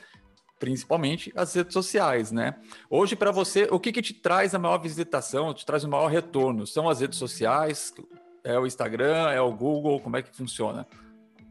Principalmente 0.60 1.32
as 1.36 1.54
redes 1.54 1.74
sociais, 1.74 2.32
né? 2.32 2.56
Hoje, 2.90 3.16
para 3.16 3.32
você, 3.32 3.68
o 3.72 3.80
que, 3.80 3.92
que 3.92 4.02
te 4.02 4.14
traz 4.14 4.56
a 4.56 4.60
maior 4.60 4.78
visitação, 4.78 5.54
te 5.54 5.66
traz 5.66 5.84
o 5.84 5.90
maior 5.90 6.08
retorno? 6.08 6.66
São 6.66 6.90
as 6.90 7.02
redes 7.02 7.20
sociais? 7.20 7.94
É 8.44 8.58
o 8.58 8.66
Instagram? 8.66 9.30
É 9.30 9.42
o 9.42 9.52
Google? 9.54 10.00
Como 10.00 10.18
é 10.18 10.22
que 10.22 10.36
funciona? 10.36 10.88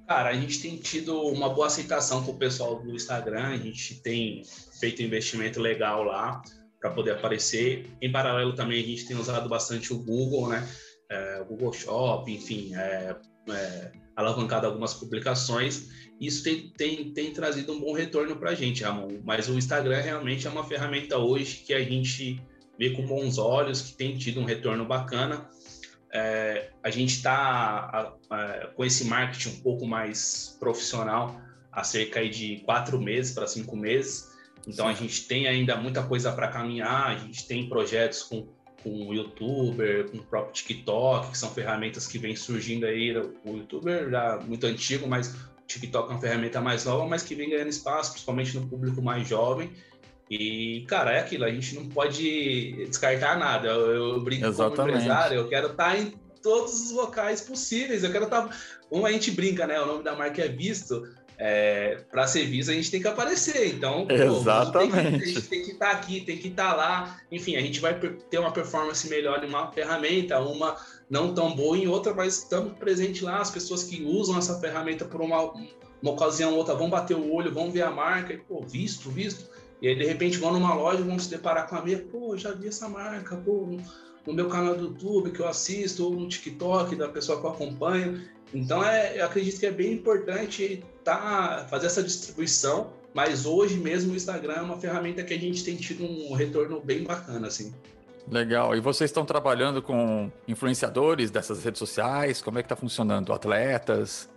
Cara, 0.07 0.31
a 0.31 0.35
gente 0.35 0.62
tem 0.62 0.77
tido 0.77 1.21
uma 1.21 1.49
boa 1.49 1.66
aceitação 1.66 2.23
com 2.23 2.31
o 2.31 2.38
pessoal 2.38 2.81
do 2.81 2.95
Instagram, 2.95 3.49
a 3.49 3.57
gente 3.57 4.01
tem 4.03 4.42
feito 4.79 5.03
investimento 5.03 5.61
legal 5.61 6.05
lá 6.05 6.42
para 6.81 6.90
poder 6.90 7.12
aparecer. 7.12 7.90
Em 8.01 8.12
paralelo 8.12 8.55
também 8.55 8.81
a 8.81 8.87
gente 8.87 9.07
tem 9.07 9.16
usado 9.16 9.49
bastante 9.49 9.92
o 9.92 9.99
Google, 9.99 10.49
né? 10.49 10.66
É, 11.11 11.40
o 11.40 11.47
Google 11.47 11.73
Shop, 11.73 12.31
enfim, 12.33 12.73
é, 12.77 13.16
é, 13.48 13.92
alavancado 14.14 14.66
algumas 14.66 14.94
publicações. 14.94 15.88
Isso 16.20 16.42
tem, 16.42 16.70
tem, 16.76 17.12
tem 17.12 17.32
trazido 17.32 17.72
um 17.72 17.80
bom 17.80 17.92
retorno 17.92 18.37
para 18.37 18.50
a 18.50 18.54
gente, 18.54 18.82
Ramon. 18.82 19.20
Mas 19.24 19.48
o 19.48 19.54
Instagram 19.54 20.00
realmente 20.00 20.46
é 20.46 20.50
uma 20.50 20.64
ferramenta 20.64 21.18
hoje 21.18 21.62
que 21.66 21.74
a 21.74 21.82
gente 21.82 22.40
vê 22.78 22.90
com 22.90 23.06
bons 23.06 23.38
olhos, 23.38 23.82
que 23.82 23.92
tem 23.92 24.16
tido 24.16 24.40
um 24.40 24.44
retorno 24.44 24.85
bacana. 24.85 25.48
É, 26.12 26.70
a 26.82 26.90
gente 26.90 27.14
está 27.14 28.14
com 28.74 28.85
esse 28.85 29.04
marketing 29.04 29.50
um 29.50 29.61
pouco 29.61 29.87
mais 29.87 30.56
profissional 30.59 31.40
há 31.70 31.85
cerca 31.85 32.26
de 32.26 32.62
quatro 32.64 32.98
meses 32.98 33.35
para 33.35 33.46
cinco 33.46 33.76
meses. 33.76 34.35
Então 34.66 34.87
Sim. 34.87 34.92
a 34.92 34.94
gente 34.94 35.28
tem 35.28 35.46
ainda 35.46 35.76
muita 35.76 36.02
coisa 36.02 36.32
para 36.32 36.48
caminhar, 36.48 37.09
a 37.09 37.16
gente 37.16 37.46
tem 37.46 37.68
projetos 37.68 38.22
com 38.22 38.48
com 38.87 39.09
o 39.09 39.12
youtuber, 39.12 40.09
com 40.09 40.18
o 40.18 40.22
próprio 40.22 40.55
TikTok, 40.55 41.33
que 41.33 41.38
são 41.38 41.51
ferramentas 41.51 42.07
que 42.07 42.18
vêm 42.18 42.37
surgindo 42.37 42.87
aí. 42.87 43.16
O 43.44 43.57
youtuber 43.57 44.09
já 44.09 44.38
muito 44.46 44.64
antigo, 44.64 45.09
mas 45.09 45.35
o 45.35 45.66
TikTok 45.66 46.09
é 46.09 46.12
uma 46.12 46.20
ferramenta 46.20 46.61
mais 46.61 46.85
nova, 46.85 47.05
mas 47.05 47.25
que 47.25 47.35
vem 47.35 47.51
ganhando 47.51 47.68
espaço, 47.68 48.12
principalmente 48.12 48.57
no 48.57 48.68
público 48.68 49.03
mais 49.03 49.27
jovem. 49.27 49.72
E, 50.31 50.85
cara, 50.88 51.12
é 51.12 51.18
aquilo, 51.18 51.44
a 51.44 51.51
gente 51.51 51.75
não 51.75 51.88
pode 51.88 52.85
descartar 52.87 53.37
nada. 53.37 53.66
Eu, 53.66 54.14
eu 54.14 54.20
brinco 54.20 54.46
Exatamente. 54.46 54.77
como 54.77 54.90
empresário, 54.90 55.37
eu 55.37 55.49
quero 55.49 55.66
estar 55.72 55.99
em 55.99 56.14
todos 56.40 56.72
os 56.75 56.92
locais 56.92 57.40
possíveis. 57.40 58.05
Eu 58.05 58.12
quero 58.12 58.27
estar. 58.27 58.57
Como 58.88 59.05
a 59.05 59.11
gente 59.11 59.33
brinca, 59.33 59.66
né? 59.66 59.81
O 59.81 59.87
nome 59.87 60.05
da 60.05 60.14
marca 60.14 60.42
é 60.42 60.49
visto 60.49 61.03
é, 61.38 61.99
para 62.11 62.27
ser 62.27 62.46
visto 62.46 62.70
a 62.70 62.75
gente 62.75 62.90
tem 62.90 63.01
que 63.01 63.09
aparecer. 63.09 63.75
Então, 63.75 64.07
Exatamente. 64.09 64.92
Pô, 64.92 64.99
a 64.99 65.27
gente 65.27 65.42
tem 65.42 65.62
que 65.62 65.72
estar 65.72 65.90
tá 65.90 65.92
aqui, 65.92 66.20
tem 66.20 66.38
que 66.38 66.49
estar 66.49 66.70
tá 66.70 66.77
lá. 66.77 67.20
Enfim, 67.31 67.57
a 67.57 67.61
gente 67.61 67.81
vai 67.81 67.94
ter 67.94 68.38
uma 68.38 68.53
performance 68.53 69.09
melhor 69.09 69.44
em 69.44 69.49
uma 69.49 69.70
ferramenta, 69.70 70.40
uma 70.40 70.77
não 71.09 71.35
tão 71.35 71.55
boa 71.55 71.77
em 71.77 71.87
outra, 71.87 72.14
mas 72.14 72.38
estamos 72.38 72.72
presentes 72.79 73.22
lá. 73.22 73.38
As 73.38 73.51
pessoas 73.51 73.85
que 73.85 74.03
usam 74.03 74.38
essa 74.38 74.59
ferramenta 74.59 75.05
por 75.05 75.20
uma, 75.20 75.53
uma 76.03 76.12
ocasião 76.12 76.53
ou 76.53 76.59
outra 76.59 76.75
vão 76.75 76.88
bater 76.88 77.16
o 77.16 77.33
olho, 77.33 77.53
vão 77.53 77.70
ver 77.70 77.83
a 77.83 77.90
marca 77.90 78.33
e, 78.33 78.38
pô, 78.38 78.62
visto, 78.62 79.11
visto. 79.11 79.49
E 79.83 79.88
aí, 79.88 79.94
de 79.94 80.07
repente, 80.07 80.38
vão 80.38 80.53
numa 80.53 80.75
loja, 80.75 81.03
vão 81.03 81.18
se 81.18 81.29
deparar 81.29 81.68
com 81.68 81.77
a 81.77 81.83
minha, 81.83 81.99
pô, 81.99 82.37
já 82.37 82.53
vi 82.53 82.68
essa 82.68 82.88
marca, 82.88 83.37
pô, 83.37 83.77
no 84.27 84.33
meu 84.33 84.49
canal 84.49 84.75
do 84.75 84.87
YouTube 84.87 85.31
que 85.31 85.40
eu 85.40 85.46
assisto, 85.46 86.07
ou 86.07 86.14
no 86.14 86.29
TikTok 86.29 86.96
da 86.96 87.09
pessoa 87.09 87.38
que 87.38 87.46
eu 87.46 87.51
acompanho. 87.51 88.22
Então, 88.55 88.83
é, 88.83 89.20
eu 89.20 89.27
acredito 89.27 89.61
que 89.61 89.66
é 89.66 89.70
bem 89.70 89.92
importante 89.92 90.83
tá, 91.07 91.66
fazer 91.71 91.87
essa 91.87 92.03
distribuição, 92.03 92.92
mas 93.14 93.47
hoje 93.47 93.77
mesmo 93.77 94.12
o 94.12 94.16
Instagram 94.16 94.55
é 94.55 94.61
uma 94.61 94.77
ferramenta 94.77 95.23
que 95.23 95.33
a 95.33 95.38
gente 95.38 95.64
tem 95.64 95.77
tido 95.77 96.05
um 96.05 96.35
retorno 96.35 96.81
bem 96.81 97.05
bacana, 97.05 97.47
assim. 97.47 97.73
Legal. 98.29 98.75
E 98.75 98.81
vocês 98.81 99.09
estão 99.09 99.25
trabalhando 99.25 99.81
com 99.81 100.31
influenciadores 100.49 101.31
dessas 101.31 101.62
redes 101.62 101.79
sociais? 101.79 102.42
Como 102.42 102.59
é 102.59 102.62
que 102.62 102.66
está 102.66 102.75
funcionando? 102.75 103.33
Atletas? 103.33 104.29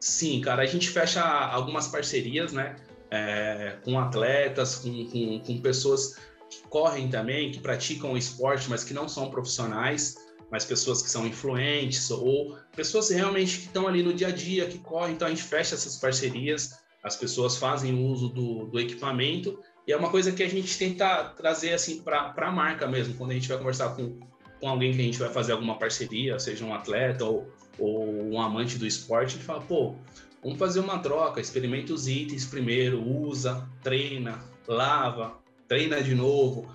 Sim, 0.00 0.40
cara, 0.40 0.62
a 0.62 0.66
gente 0.66 0.90
fecha 0.90 1.22
algumas 1.22 1.86
parcerias, 1.86 2.52
né? 2.52 2.74
É, 3.08 3.76
com 3.84 3.96
atletas, 4.00 4.74
com, 4.74 5.06
com, 5.06 5.40
com 5.46 5.60
pessoas 5.60 6.16
que 6.50 6.60
correm 6.68 7.08
também, 7.08 7.52
que 7.52 7.60
praticam 7.60 8.16
esporte, 8.16 8.68
mas 8.68 8.82
que 8.82 8.92
não 8.92 9.08
são 9.08 9.30
profissionais 9.30 10.25
mas 10.50 10.64
pessoas 10.64 11.02
que 11.02 11.10
são 11.10 11.26
influentes 11.26 12.10
ou 12.10 12.56
pessoas 12.74 13.10
realmente 13.10 13.58
que 13.58 13.66
estão 13.66 13.88
ali 13.88 14.02
no 14.02 14.14
dia 14.14 14.28
a 14.28 14.32
dia, 14.32 14.66
que 14.66 14.78
correm. 14.78 15.14
Então 15.14 15.26
a 15.26 15.30
gente 15.30 15.42
fecha 15.42 15.74
essas 15.74 15.96
parcerias. 15.96 16.78
as 17.02 17.16
pessoas 17.16 17.56
fazem 17.56 17.94
uso 17.94 18.28
do, 18.28 18.66
do 18.66 18.80
equipamento 18.80 19.58
e 19.86 19.92
é 19.92 19.96
uma 19.96 20.10
coisa 20.10 20.32
que 20.32 20.42
a 20.42 20.48
gente 20.48 20.76
tenta 20.76 21.32
trazer 21.36 21.72
assim 21.72 22.02
para 22.02 22.34
a 22.36 22.50
marca 22.50 22.88
mesmo, 22.88 23.14
quando 23.14 23.30
a 23.30 23.34
gente 23.34 23.48
vai 23.48 23.56
conversar 23.56 23.90
com, 23.94 24.18
com 24.60 24.68
alguém 24.68 24.92
que 24.92 25.00
a 25.00 25.04
gente 25.04 25.18
vai 25.18 25.28
fazer 25.28 25.52
alguma 25.52 25.78
parceria, 25.78 26.38
seja 26.40 26.64
um 26.64 26.74
atleta 26.74 27.24
ou, 27.24 27.48
ou 27.78 28.32
um 28.32 28.40
amante 28.40 28.78
do 28.78 28.86
esporte, 28.86 29.28
a 29.28 29.36
gente 29.36 29.44
fala, 29.44 29.60
pô, 29.60 29.94
vamos 30.42 30.58
fazer 30.58 30.80
uma 30.80 30.98
troca, 30.98 31.40
experimenta 31.40 31.92
os 31.92 32.08
itens 32.08 32.44
primeiro, 32.44 33.00
usa, 33.00 33.68
treina, 33.80 34.42
lava, 34.66 35.38
treina 35.68 36.02
de 36.02 36.16
novo, 36.16 36.68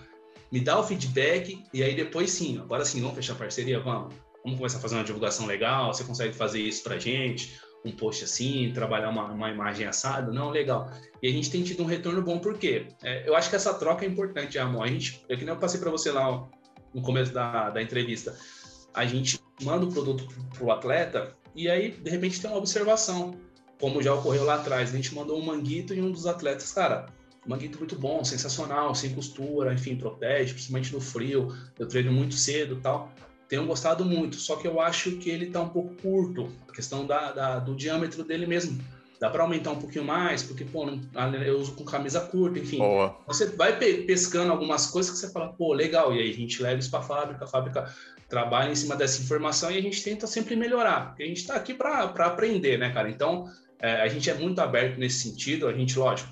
me 0.51 0.59
dá 0.59 0.79
o 0.79 0.83
feedback 0.83 1.63
e 1.73 1.81
aí 1.83 1.95
depois 1.95 2.31
sim, 2.31 2.59
agora 2.59 2.83
sim, 2.83 3.01
vamos 3.01 3.15
fechar 3.15 3.35
parceria, 3.35 3.79
vamos. 3.79 4.13
Vamos 4.43 4.57
começar 4.57 4.79
a 4.79 4.81
fazer 4.81 4.95
uma 4.95 5.03
divulgação 5.03 5.45
legal, 5.45 5.93
você 5.93 6.03
consegue 6.03 6.33
fazer 6.33 6.59
isso 6.59 6.83
pra 6.83 6.97
gente, 6.97 7.59
um 7.85 7.91
post 7.91 8.23
assim, 8.23 8.71
trabalhar 8.73 9.09
uma, 9.09 9.25
uma 9.31 9.49
imagem 9.51 9.85
assada, 9.85 10.31
não, 10.31 10.49
legal. 10.49 10.89
E 11.21 11.27
a 11.27 11.31
gente 11.31 11.51
tem 11.51 11.63
tido 11.63 11.83
um 11.83 11.85
retorno 11.85 12.23
bom, 12.23 12.39
por 12.39 12.57
quê? 12.57 12.87
É, 13.03 13.27
eu 13.27 13.35
acho 13.35 13.49
que 13.49 13.55
essa 13.55 13.73
troca 13.73 14.03
é 14.03 14.07
importante, 14.07 14.57
amor. 14.57 14.83
A 14.83 14.87
gente, 14.87 15.23
é 15.29 15.35
que 15.35 15.45
nem 15.45 15.53
eu 15.53 15.59
passei 15.59 15.79
para 15.79 15.91
você 15.91 16.11
lá 16.11 16.47
no 16.91 17.01
começo 17.03 17.31
da, 17.31 17.69
da 17.69 17.81
entrevista, 17.81 18.35
a 18.93 19.05
gente 19.05 19.39
manda 19.61 19.85
o 19.85 19.91
produto 19.91 20.27
para 20.49 20.63
o 20.63 20.71
atleta 20.71 21.35
e 21.55 21.69
aí, 21.69 21.91
de 21.91 22.09
repente, 22.09 22.41
tem 22.41 22.49
uma 22.49 22.57
observação, 22.57 23.35
como 23.79 24.01
já 24.01 24.13
ocorreu 24.13 24.43
lá 24.43 24.55
atrás. 24.55 24.89
A 24.89 24.95
gente 24.95 25.13
mandou 25.13 25.37
um 25.37 25.45
manguito 25.45 25.93
e 25.93 26.01
um 26.01 26.11
dos 26.11 26.25
atletas, 26.25 26.71
cara, 26.71 27.07
manguito 27.45 27.79
muito 27.79 27.95
bom, 27.95 28.23
sensacional, 28.23 28.93
sem 28.93 29.13
costura, 29.13 29.73
enfim, 29.73 29.95
protege, 29.95 30.53
principalmente 30.53 30.93
no 30.93 31.01
frio. 31.01 31.55
Eu 31.77 31.87
treino 31.87 32.11
muito 32.11 32.35
cedo 32.35 32.79
tal 32.81 33.11
tenho 33.51 33.65
gostado 33.65 34.05
muito, 34.05 34.37
só 34.37 34.55
que 34.55 34.65
eu 34.65 34.79
acho 34.79 35.17
que 35.17 35.29
ele 35.29 35.47
está 35.47 35.59
um 35.59 35.67
pouco 35.67 35.93
curto, 35.95 36.49
a 36.69 36.71
questão 36.71 37.05
da, 37.05 37.33
da, 37.33 37.59
do 37.59 37.75
diâmetro 37.75 38.23
dele 38.23 38.45
mesmo. 38.45 38.81
Dá 39.19 39.29
para 39.29 39.43
aumentar 39.43 39.71
um 39.71 39.75
pouquinho 39.75 40.05
mais, 40.05 40.41
porque, 40.41 40.63
pô, 40.63 40.87
eu 41.45 41.59
uso 41.59 41.73
com 41.73 41.83
camisa 41.83 42.21
curta, 42.21 42.59
enfim. 42.59 42.77
Boa. 42.77 43.13
Você 43.27 43.47
vai 43.47 43.77
pescando 43.77 44.53
algumas 44.53 44.87
coisas 44.87 45.11
que 45.11 45.17
você 45.17 45.29
fala, 45.33 45.51
pô, 45.51 45.73
legal, 45.73 46.15
e 46.15 46.19
aí 46.21 46.31
a 46.31 46.33
gente 46.33 46.63
leva 46.63 46.79
isso 46.79 46.89
para 46.89 47.01
a 47.01 47.03
fábrica, 47.03 47.43
a 47.43 47.47
fábrica 47.47 47.93
trabalha 48.29 48.71
em 48.71 48.75
cima 48.75 48.95
dessa 48.95 49.21
informação 49.21 49.69
e 49.69 49.77
a 49.77 49.81
gente 49.81 50.01
tenta 50.01 50.25
sempre 50.27 50.55
melhorar, 50.55 51.07
porque 51.07 51.23
a 51.23 51.27
gente 51.27 51.41
está 51.41 51.55
aqui 51.55 51.73
para 51.73 52.05
aprender, 52.05 52.79
né, 52.79 52.89
cara? 52.93 53.09
Então, 53.09 53.51
é, 53.81 54.01
a 54.01 54.07
gente 54.07 54.29
é 54.29 54.33
muito 54.33 54.59
aberto 54.61 54.97
nesse 54.97 55.29
sentido, 55.29 55.67
a 55.67 55.73
gente, 55.73 55.99
lógico, 55.99 56.31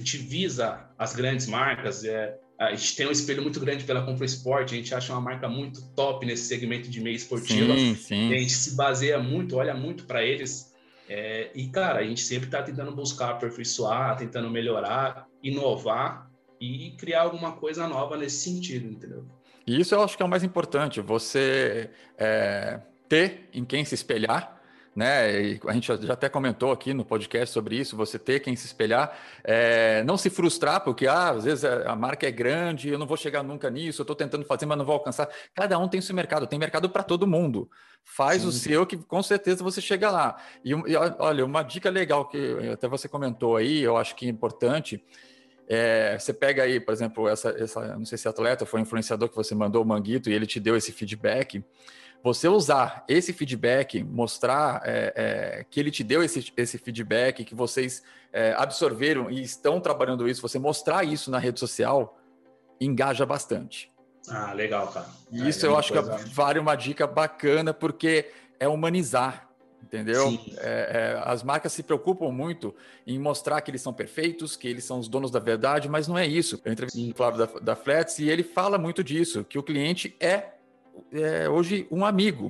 a 0.00 0.04
gente 0.04 0.16
visa 0.18 0.88
as 0.98 1.14
grandes 1.14 1.46
marcas, 1.46 2.04
é, 2.04 2.38
a 2.58 2.74
gente 2.74 2.94
tem 2.96 3.06
um 3.06 3.10
espelho 3.10 3.42
muito 3.42 3.58
grande 3.58 3.84
pela 3.84 4.02
Compra 4.02 4.24
Esporte, 4.24 4.74
a 4.74 4.76
gente 4.76 4.94
acha 4.94 5.12
uma 5.12 5.20
marca 5.20 5.48
muito 5.48 5.82
top 5.94 6.24
nesse 6.24 6.44
segmento 6.44 6.88
de 6.88 7.00
meio 7.00 7.16
esportivo. 7.16 7.74
Sim, 7.74 7.94
sim. 7.96 8.32
a 8.32 8.38
gente 8.38 8.52
se 8.52 8.76
baseia 8.76 9.18
muito, 9.18 9.56
olha 9.56 9.74
muito 9.74 10.04
para 10.04 10.24
eles. 10.24 10.72
É, 11.08 11.50
e, 11.54 11.66
cara, 11.68 12.00
a 12.00 12.04
gente 12.04 12.20
sempre 12.20 12.46
está 12.46 12.62
tentando 12.62 12.94
buscar 12.94 13.30
aperfeiçoar, 13.30 14.16
tentando 14.16 14.48
melhorar, 14.48 15.26
inovar 15.42 16.30
e 16.60 16.92
criar 16.96 17.22
alguma 17.22 17.52
coisa 17.52 17.88
nova 17.88 18.16
nesse 18.16 18.44
sentido, 18.44 18.88
entendeu? 18.88 19.26
E 19.66 19.80
isso 19.80 19.94
eu 19.94 20.02
acho 20.02 20.16
que 20.16 20.22
é 20.22 20.26
o 20.26 20.28
mais 20.28 20.44
importante, 20.44 21.00
você 21.00 21.90
é, 22.16 22.80
ter 23.08 23.48
em 23.52 23.64
quem 23.64 23.84
se 23.84 23.94
espelhar, 23.94 24.61
né? 24.94 25.42
E 25.42 25.60
a 25.66 25.72
gente 25.72 25.86
já 25.86 26.12
até 26.12 26.28
comentou 26.28 26.70
aqui 26.70 26.92
no 26.92 27.04
podcast 27.04 27.52
sobre 27.52 27.76
isso, 27.76 27.96
você 27.96 28.18
ter 28.18 28.40
quem 28.40 28.54
se 28.54 28.66
espelhar, 28.66 29.16
é, 29.42 30.02
não 30.04 30.16
se 30.16 30.28
frustrar, 30.28 30.82
porque 30.82 31.06
ah, 31.06 31.30
às 31.30 31.44
vezes 31.44 31.64
a 31.64 31.96
marca 31.96 32.26
é 32.26 32.30
grande, 32.30 32.90
eu 32.90 32.98
não 32.98 33.06
vou 33.06 33.16
chegar 33.16 33.42
nunca 33.42 33.70
nisso, 33.70 34.02
eu 34.02 34.04
estou 34.04 34.16
tentando 34.16 34.44
fazer, 34.44 34.66
mas 34.66 34.76
não 34.76 34.84
vou 34.84 34.94
alcançar. 34.94 35.28
Cada 35.54 35.78
um 35.78 35.88
tem 35.88 36.00
seu 36.00 36.14
mercado, 36.14 36.46
tem 36.46 36.58
mercado 36.58 36.90
para 36.90 37.02
todo 37.02 37.26
mundo. 37.26 37.70
Faz 38.04 38.42
Sim. 38.42 38.48
o 38.48 38.52
seu, 38.52 38.86
que 38.86 38.96
com 38.96 39.22
certeza 39.22 39.64
você 39.64 39.80
chega 39.80 40.10
lá. 40.10 40.36
E, 40.64 40.70
e 40.70 40.96
olha, 41.18 41.44
uma 41.44 41.62
dica 41.62 41.88
legal 41.88 42.28
que 42.28 42.70
até 42.72 42.86
você 42.86 43.08
comentou 43.08 43.56
aí, 43.56 43.80
eu 43.80 43.96
acho 43.96 44.14
que 44.14 44.26
é 44.26 44.28
importante. 44.28 45.02
É, 45.68 46.18
você 46.18 46.34
pega 46.34 46.64
aí, 46.64 46.80
por 46.80 46.92
exemplo, 46.92 47.28
essa, 47.28 47.50
essa, 47.50 47.96
não 47.96 48.04
sei 48.04 48.18
se 48.18 48.28
atleta 48.28 48.66
foi 48.66 48.80
influenciador 48.80 49.28
que 49.28 49.36
você 49.36 49.54
mandou 49.54 49.82
o 49.82 49.86
manguito 49.86 50.28
e 50.28 50.34
ele 50.34 50.46
te 50.46 50.60
deu 50.60 50.76
esse 50.76 50.92
feedback 50.92 51.64
você 52.22 52.46
usar 52.46 53.04
esse 53.08 53.32
feedback, 53.32 54.02
mostrar 54.04 54.80
é, 54.84 55.12
é, 55.16 55.66
que 55.68 55.80
ele 55.80 55.90
te 55.90 56.04
deu 56.04 56.22
esse, 56.22 56.52
esse 56.56 56.78
feedback, 56.78 57.44
que 57.44 57.54
vocês 57.54 58.02
é, 58.32 58.54
absorveram 58.56 59.30
e 59.30 59.42
estão 59.42 59.80
trabalhando 59.80 60.28
isso, 60.28 60.40
você 60.40 60.58
mostrar 60.58 61.04
isso 61.04 61.30
na 61.30 61.38
rede 61.38 61.58
social, 61.58 62.18
engaja 62.80 63.26
bastante. 63.26 63.90
Ah, 64.28 64.52
legal, 64.52 64.86
cara. 64.88 65.06
E 65.32 65.48
isso 65.48 65.66
eu 65.66 65.76
acho 65.76 65.92
coisa... 65.92 66.16
que 66.16 66.30
vale 66.30 66.60
uma 66.60 66.76
dica 66.76 67.08
bacana, 67.08 67.74
porque 67.74 68.30
é 68.60 68.68
humanizar, 68.68 69.48
entendeu? 69.82 70.38
É, 70.58 71.16
é, 71.18 71.22
as 71.24 71.42
marcas 71.42 71.72
se 71.72 71.82
preocupam 71.82 72.30
muito 72.30 72.72
em 73.04 73.18
mostrar 73.18 73.60
que 73.62 73.70
eles 73.72 73.82
são 73.82 73.92
perfeitos, 73.92 74.54
que 74.54 74.68
eles 74.68 74.84
são 74.84 75.00
os 75.00 75.08
donos 75.08 75.32
da 75.32 75.40
verdade, 75.40 75.88
mas 75.88 76.06
não 76.06 76.16
é 76.16 76.24
isso. 76.24 76.60
Eu 76.64 76.72
entrevistei 76.72 77.10
o 77.10 77.14
Flávio 77.16 77.46
da, 77.46 77.60
da 77.60 77.76
Flats 77.76 78.20
e 78.20 78.30
ele 78.30 78.44
fala 78.44 78.78
muito 78.78 79.02
disso, 79.02 79.44
que 79.44 79.58
o 79.58 79.62
cliente 79.62 80.14
é 80.20 80.52
é, 81.12 81.48
hoje 81.48 81.86
um 81.90 82.04
amigo, 82.04 82.48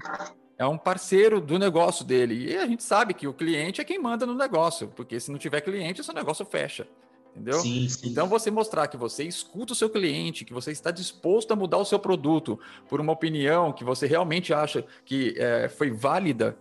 é 0.59 0.67
um 0.67 0.79
parceiro 0.79 1.41
do 1.41 1.59
negócio 1.59 2.05
dele. 2.05 2.53
E 2.53 2.57
a 2.57 2.67
gente 2.67 2.83
sabe 2.83 3.15
que 3.15 3.27
o 3.27 3.33
cliente 3.33 3.81
é 3.81 3.85
quem 3.85 3.99
manda 3.99 4.25
no 4.25 4.35
negócio, 4.35 4.89
porque 4.89 5.19
se 5.19 5.31
não 5.31 5.39
tiver 5.39 5.61
cliente, 5.61 6.01
o 6.01 6.05
seu 6.05 6.15
negócio 6.15 6.45
fecha. 6.45 6.87
Entendeu? 7.31 7.61
Sim, 7.61 7.89
sim. 7.89 8.11
Então, 8.11 8.29
você 8.29 8.51
mostrar 8.51 8.87
que 8.89 8.97
você 8.97 9.25
escuta 9.25 9.73
o 9.73 9.77
seu 9.77 9.89
cliente, 9.89 10.45
que 10.45 10.53
você 10.53 10.71
está 10.71 10.91
disposto 10.91 11.51
a 11.53 11.57
mudar 11.57 11.79
o 11.79 11.85
seu 11.85 11.99
produto 11.99 12.61
por 12.89 13.01
uma 13.01 13.13
opinião 13.13 13.73
que 13.73 13.85
você 13.85 14.07
realmente 14.07 14.53
acha 14.53 14.85
que 15.05 15.35
é, 15.39 15.67
foi 15.69 15.91
válida, 15.91 16.57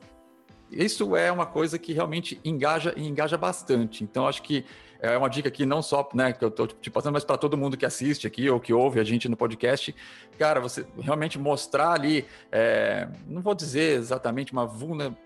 isso 0.72 1.15
é 1.17 1.30
uma 1.30 1.46
coisa 1.46 1.78
que 1.78 1.91
realmente 1.91 2.39
engaja 2.46 2.94
e 2.96 3.06
engaja 3.06 3.38
bastante. 3.38 4.06
Então, 4.06 4.26
acho 4.26 4.41
que 4.41 4.63
é 5.02 5.18
uma 5.18 5.30
dica 5.30 5.50
aqui 5.50 5.66
não 5.66 5.82
só, 5.82 6.08
né, 6.14 6.32
que 6.32 6.44
eu 6.46 6.50
estou 6.50 6.68
te 6.68 6.92
passando, 6.92 7.14
mas 7.14 7.24
para 7.24 7.38
todo 7.38 7.58
mundo 7.58 7.76
que 7.76 7.86
assiste 7.86 8.28
aqui 8.28 8.50
ou 8.50 8.60
que 8.60 8.72
ouve 8.72 9.00
a 9.00 9.04
gente 9.04 9.28
no 9.28 9.36
podcast. 9.36 9.96
Cara, 10.38 10.60
você 10.60 10.86
realmente 11.00 11.40
mostrar 11.40 11.94
ali, 11.94 12.26
é, 12.52 13.08
não 13.28 13.42
vou 13.42 13.56
dizer 13.56 13.98
exatamente 13.98 14.54
uma 14.54 14.66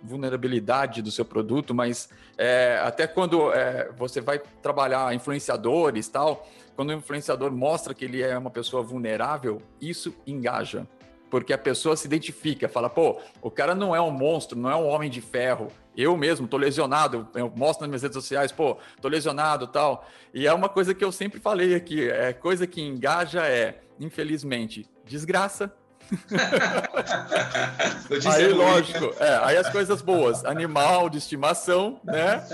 vulnerabilidade 0.02 1.02
do 1.02 1.12
seu 1.12 1.26
produto, 1.26 1.76
mas 1.76 2.10
é, 2.38 2.80
até 2.84 3.06
quando 3.06 3.54
é, 3.54 3.92
você 3.98 4.22
vai 4.22 4.40
trabalhar 4.62 5.14
influenciadores 5.14 6.08
tal, 6.08 6.48
quando 6.76 6.90
o 6.90 6.94
influenciador 6.94 7.52
mostra 7.52 7.94
que 7.94 8.06
ele 8.06 8.22
é 8.22 8.38
uma 8.38 8.50
pessoa 8.50 8.82
vulnerável, 8.82 9.62
isso 9.82 10.16
engaja 10.26 10.88
porque 11.30 11.54
a 11.54 11.58
pessoa 11.58 11.96
se 11.96 12.08
identifica, 12.08 12.70
fala, 12.70 12.90
pô, 12.90 13.20
o 13.42 13.52
cara 13.52 13.76
não 13.76 13.96
é 13.96 14.02
um 14.02 14.12
monstro, 14.12 14.58
não 14.58 14.70
é 14.70 14.76
um 14.76 14.88
homem 14.88 15.10
de 15.10 15.22
ferro. 15.22 15.68
Eu 15.96 16.16
mesmo 16.18 16.48
tô 16.48 16.58
lesionado, 16.58 17.28
eu 17.36 17.52
mostro 17.56 17.82
nas 17.82 17.90
minhas 17.90 18.02
redes 18.04 18.16
sociais, 18.16 18.52
pô, 18.52 18.78
tô 19.02 19.08
lesionado 19.08 19.68
tal. 19.68 20.08
E 20.34 20.46
é 20.46 20.54
uma 20.54 20.70
coisa 20.70 20.94
que 20.94 21.04
eu 21.04 21.12
sempre 21.12 21.40
falei 21.40 21.74
aqui, 21.74 22.10
é 22.10 22.34
coisa 22.34 22.68
que 22.68 22.82
engaja 22.82 23.48
é, 23.48 23.82
infelizmente, 24.00 24.86
desgraça, 25.06 25.74
aí, 28.32 28.48
lógico, 28.50 29.14
é, 29.20 29.40
aí 29.44 29.58
as 29.58 29.70
coisas 29.70 30.02
boas, 30.02 30.46
animal 30.46 31.10
de 31.10 31.18
estimação, 31.18 32.00
né? 32.04 32.46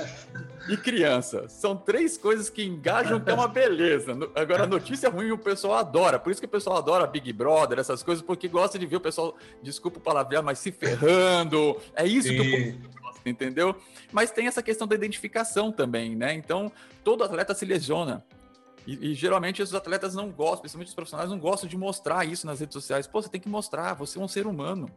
E 0.70 0.78
criança. 0.78 1.50
São 1.50 1.76
três 1.76 2.18
coisas 2.18 2.50
que 2.50 2.64
engajam, 2.64 3.20
que 3.20 3.30
é 3.30 3.34
uma 3.34 3.48
beleza. 3.48 4.16
Agora, 4.36 4.68
notícia 4.68 5.10
ruim 5.10 5.32
o 5.32 5.38
pessoal 5.38 5.80
adora. 5.80 6.20
Por 6.20 6.32
isso 6.32 6.40
que 6.40 6.46
o 6.46 6.50
pessoal 6.50 6.78
adora 6.78 7.08
Big 7.08 7.34
Brother, 7.34 7.80
essas 7.80 8.04
coisas, 8.04 8.24
porque 8.24 8.48
gosta 8.48 8.78
de 8.78 8.86
ver 8.86 8.98
o 8.98 9.02
pessoal, 9.02 9.36
desculpa 9.62 9.98
o 9.98 10.02
palavrear, 10.02 10.44
mas 10.44 10.60
se 10.60 10.72
ferrando. 10.72 11.78
É 11.96 12.06
isso 12.06 12.28
Sim. 12.28 12.38
que 12.38 12.42
o 12.42 13.02
gosta, 13.02 13.30
entendeu? 13.30 13.76
Mas 14.12 14.32
tem 14.32 14.48
essa 14.48 14.62
questão 14.62 14.88
da 14.88 14.96
identificação 14.96 15.72
também, 15.72 16.16
né? 16.16 16.34
Então, 16.34 16.72
todo 17.04 17.24
atleta 17.24 17.54
se 17.54 17.66
lesiona. 17.66 18.24
E, 18.86 19.12
e, 19.12 19.14
geralmente 19.14 19.62
os 19.62 19.74
atletas 19.74 20.16
não 20.16 20.30
gostam, 20.30 20.62
principalmente 20.62 20.90
os 20.90 20.96
profissionais, 20.96 21.30
não 21.30 21.40
gostam 21.40 21.70
de 21.70 21.78
mostrar 21.78 22.26
isso 22.26 22.48
nas 22.48 22.60
redes 22.60 22.74
sociais. 22.74 23.06
Pô, 23.06 23.22
você 23.22 23.30
tem 23.30 23.40
que 23.40 23.50
mostrar, 23.50 23.94
você 23.94 24.18
é 24.18 24.22
um 24.22 24.28
ser 24.28 24.48
humano. 24.48 24.90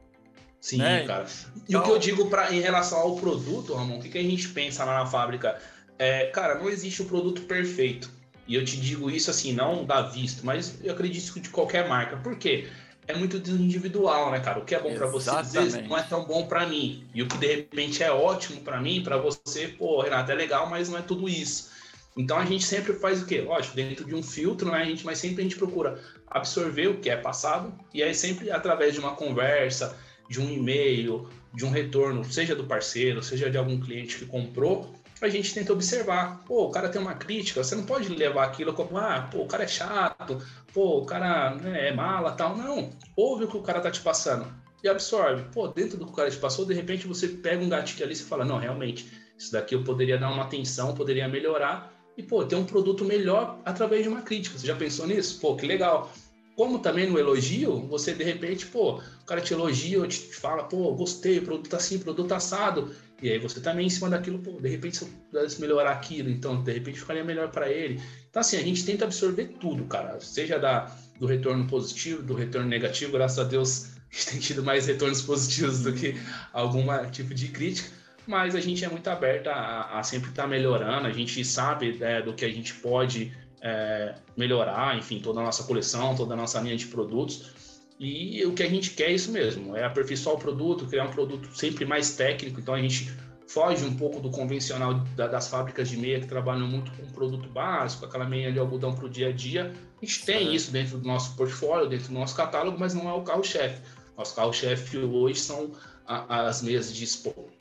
Sim, 0.61 0.79
né? 0.79 1.05
cara. 1.05 1.27
E 1.55 1.61
então... 1.68 1.83
o 1.83 1.85
que 1.85 1.90
eu 1.90 1.99
digo 1.99 2.31
pra, 2.31 2.51
em 2.51 2.61
relação 2.61 2.99
ao 2.99 3.16
produto, 3.16 3.75
Ramon, 3.75 3.99
o 3.99 4.03
que, 4.03 4.09
que 4.09 4.18
a 4.18 4.23
gente 4.23 4.49
pensa 4.49 4.85
lá 4.85 5.01
na 5.01 5.07
fábrica? 5.07 5.61
É, 5.99 6.27
cara, 6.29 6.59
não 6.59 6.70
existe 6.70 7.03
o 7.03 7.05
um 7.05 7.09
produto 7.09 7.42
perfeito. 7.42 8.11
E 8.47 8.55
eu 8.55 8.64
te 8.64 8.79
digo 8.79 9.11
isso 9.11 9.31
assim, 9.31 9.53
não 9.53 9.85
dá 9.85 10.03
visto, 10.03 10.44
mas 10.44 10.79
eu 10.83 10.92
acredito 10.92 11.38
de 11.40 11.49
qualquer 11.51 11.88
marca. 11.88 12.16
Por 12.16 12.37
quê? 12.37 12.68
É 13.07 13.14
muito 13.14 13.37
individual, 13.51 14.31
né, 14.31 14.40
cara? 14.40 14.59
O 14.59 14.64
que 14.64 14.75
é 14.75 14.81
bom 14.81 14.94
para 14.94 15.07
você, 15.07 15.29
às 15.29 15.53
vezes, 15.53 15.87
não 15.87 15.97
é 15.97 16.03
tão 16.03 16.25
bom 16.25 16.47
para 16.47 16.66
mim. 16.66 17.07
E 17.14 17.23
o 17.23 17.29
que 17.29 17.37
de 17.37 17.47
repente 17.47 18.03
é 18.03 18.11
ótimo 18.11 18.62
para 18.62 18.81
mim, 18.81 19.03
para 19.03 19.18
você, 19.18 19.68
pô, 19.68 20.01
Renato, 20.01 20.33
é 20.33 20.35
legal, 20.35 20.68
mas 20.68 20.88
não 20.88 20.99
é 20.99 21.03
tudo 21.03 21.29
isso. 21.29 21.74
Então 22.16 22.38
a 22.38 22.44
gente 22.44 22.64
sempre 22.64 22.92
faz 22.94 23.22
o 23.22 23.27
quê? 23.27 23.40
Lógico, 23.40 23.74
dentro 23.74 24.05
de 24.05 24.14
um 24.14 24.22
filtro, 24.22 24.70
né? 24.70 24.79
A 24.79 24.85
gente, 24.85 25.05
mas 25.05 25.18
sempre 25.18 25.40
a 25.40 25.42
gente 25.42 25.57
procura 25.57 26.00
absorver 26.27 26.88
o 26.88 27.00
que 27.00 27.11
é 27.11 27.16
passado 27.16 27.72
e 27.92 28.03
aí 28.03 28.14
sempre 28.14 28.50
através 28.50 28.94
de 28.94 29.00
uma 29.00 29.12
conversa, 29.12 29.96
de 30.29 30.40
um 30.40 30.48
e-mail, 30.48 31.29
de 31.53 31.64
um 31.64 31.70
retorno, 31.70 32.24
seja 32.24 32.55
do 32.55 32.64
parceiro, 32.64 33.22
seja 33.22 33.50
de 33.50 33.59
algum 33.59 33.81
cliente 33.81 34.18
que 34.18 34.27
comprou, 34.27 34.94
a 35.20 35.29
gente 35.29 35.55
tenta 35.55 35.72
observar. 35.72 36.42
Pô, 36.44 36.66
o 36.66 36.70
cara 36.70 36.88
tem 36.88 37.00
uma 37.00 37.14
crítica, 37.14 37.62
você 37.62 37.74
não 37.74 37.85
pode 37.85 38.09
levar 38.09 38.44
aquilo 38.44 38.72
como, 38.72 38.98
ah, 38.98 39.29
pô, 39.31 39.42
o 39.42 39.46
cara 39.46 39.64
é 39.64 39.68
chato, 39.68 40.38
pô, 40.72 40.98
o 40.98 41.07
cara 41.07 41.55
né, 41.55 41.88
é 41.88 41.92
mala, 41.92 42.33
tal. 42.33 42.57
Não, 42.57 42.90
ouve 43.16 43.44
o 43.44 43.48
que 43.48 43.57
o 43.57 43.62
cara 43.62 43.81
tá 43.81 43.90
te 43.90 44.00
passando 44.00 44.46
e 44.83 44.88
absorve. 44.88 45.44
Pô, 45.53 45.68
dentro 45.68 45.96
do 45.96 46.05
que 46.05 46.12
o 46.12 46.14
cara 46.14 46.31
te 46.31 46.37
passou, 46.37 46.66
de 46.66 46.74
repente 46.74 47.07
você 47.07 47.29
pega 47.29 47.64
um 47.64 47.68
gatilho 47.68 48.05
ali 48.05 48.14
e 48.14 48.18
fala, 48.18 48.44
não, 48.44 48.59
realmente, 48.59 49.11
isso 49.38 49.53
daqui 49.53 49.74
eu 49.74 49.83
poderia 49.83 50.18
dar 50.18 50.31
uma 50.31 50.44
atenção, 50.44 50.94
poderia 50.94 51.29
melhorar 51.29 51.93
e, 52.16 52.22
pô, 52.22 52.44
ter 52.44 52.57
um 52.57 52.64
produto 52.64 53.05
melhor 53.05 53.61
através 53.64 54.03
de 54.03 54.09
uma 54.09 54.22
crítica. 54.22 54.59
Você 54.59 54.66
já 54.66 54.77
pensou 54.77 55.07
nisso? 55.07 55.40
Pô, 55.40 55.57
que 55.57 55.66
legal. 55.66 56.12
Como 56.57 56.79
também 56.79 57.11
no 57.11 57.18
elogio, 57.18 57.81
você 57.88 58.14
de 58.14 58.22
repente, 58.22 58.66
pô, 58.66 58.98
o 58.98 59.27
cara 59.27 59.40
te 59.40 59.53
elogia, 59.53 60.07
te 60.07 60.18
fala, 60.37 60.62
pô, 60.64 60.94
gostei, 60.94 61.40
produto 61.40 61.74
assim, 61.74 61.98
produto 61.98 62.33
assado. 62.33 62.94
E 63.20 63.31
aí 63.31 63.38
você 63.38 63.61
também 63.61 63.87
em 63.87 63.90
cima 63.90 64.09
daquilo, 64.09 64.38
pô, 64.38 64.61
de 64.61 64.68
repente 64.68 64.98
se 64.98 65.05
eu 65.05 65.09
pudesse 65.31 65.61
melhorar 65.61 65.90
aquilo, 65.92 66.29
então 66.29 66.62
de 66.62 66.72
repente 66.72 67.00
ficaria 67.00 67.24
melhor 67.24 67.50
para 67.50 67.70
ele. 67.70 68.00
Então 68.29 68.40
assim, 68.40 68.57
a 68.57 68.62
gente 68.62 68.85
tenta 68.85 69.05
absorver 69.05 69.46
tudo, 69.59 69.85
cara, 69.85 70.20
seja 70.20 70.59
da, 70.59 70.94
do 71.18 71.27
retorno 71.27 71.66
positivo, 71.66 72.22
do 72.22 72.35
retorno 72.35 72.68
negativo, 72.68 73.12
graças 73.12 73.38
a 73.38 73.44
Deus 73.44 73.87
a 74.12 74.14
gente 74.14 74.27
tem 74.31 74.40
tido 74.40 74.62
mais 74.62 74.87
retornos 74.87 75.22
positivos 75.22 75.81
do 75.81 75.92
que 75.92 76.14
algum 76.53 76.85
tipo 77.11 77.35
de 77.35 77.48
crítica, 77.48 77.88
mas 78.27 78.55
a 78.55 78.61
gente 78.61 78.85
é 78.85 78.89
muito 78.89 79.09
aberto 79.09 79.49
a, 79.49 79.99
a 79.99 80.03
sempre 80.03 80.31
estar 80.31 80.43
tá 80.43 80.49
melhorando, 80.49 81.07
a 81.07 81.13
gente 81.13 81.45
sabe 81.45 81.95
né, 81.95 82.23
do 82.23 82.33
que 82.33 82.45
a 82.45 82.51
gente 82.51 82.75
pode 82.75 83.33
é, 83.61 84.15
melhorar, 84.37 84.97
enfim, 84.97 85.21
toda 85.21 85.41
a 85.41 85.43
nossa 85.43 85.65
coleção, 85.65 86.15
toda 86.15 86.35
a 86.35 86.37
nossa 86.37 86.61
linha 86.61 86.77
de 86.77 86.87
produtos. 86.87 87.53
E 87.99 88.45
o 88.45 88.53
que 88.53 88.63
a 88.63 88.69
gente 88.69 88.91
quer 88.91 89.11
é 89.11 89.13
isso 89.13 89.31
mesmo, 89.31 89.77
é 89.77 89.85
aperfeiçoar 89.85 90.37
o 90.37 90.39
produto, 90.39 90.87
criar 90.87 91.05
um 91.05 91.11
produto 91.11 91.49
sempre 91.57 91.85
mais 91.85 92.17
técnico. 92.17 92.61
Então 92.61 92.75
a 92.75 92.81
gente 92.81 93.11
foge 93.47 93.85
um 93.85 93.97
pouco 93.97 94.21
do 94.21 94.31
convencional 94.31 94.95
da, 95.17 95.29
das 95.29 95.49
fábricas 95.49 95.89
de 95.89 95.97
meia 95.97 96.21
que 96.21 96.27
trabalham 96.27 96.67
muito 96.67 96.91
com 96.93 97.07
produto 97.13 97.49
básico, 97.49 98.05
aquela 98.05 98.25
meia 98.25 98.53
de 98.53 98.59
algodão 98.59 98.95
para 98.95 99.07
o 99.07 99.09
dia 99.09 99.29
a 99.29 99.33
dia. 99.33 99.73
A 100.03 100.05
gente 100.05 100.25
tem 100.25 100.55
isso 100.55 100.71
dentro 100.73 100.99
do 100.99 101.07
nosso 101.07 101.37
portfólio, 101.37 101.89
dentro 101.89 102.09
do 102.09 102.15
nosso 102.15 102.35
catálogo, 102.35 102.77
mas 102.79 102.95
não 102.95 103.09
é 103.09 103.13
o 103.13 103.23
carro-chefe. 103.23 103.81
Nosso 104.17 104.35
carro-chefe 104.35 104.99
hoje 104.99 105.41
são 105.41 105.73
a, 106.07 106.47
as 106.47 106.62
meias 106.62 106.95
de 106.95 107.07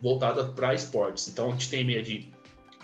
voltadas 0.02 0.54
para 0.54 0.74
esportes. 0.74 1.28
Então 1.28 1.50
a 1.50 1.52
gente 1.52 1.70
tem 1.70 1.84
meia 1.84 2.02
de 2.02 2.32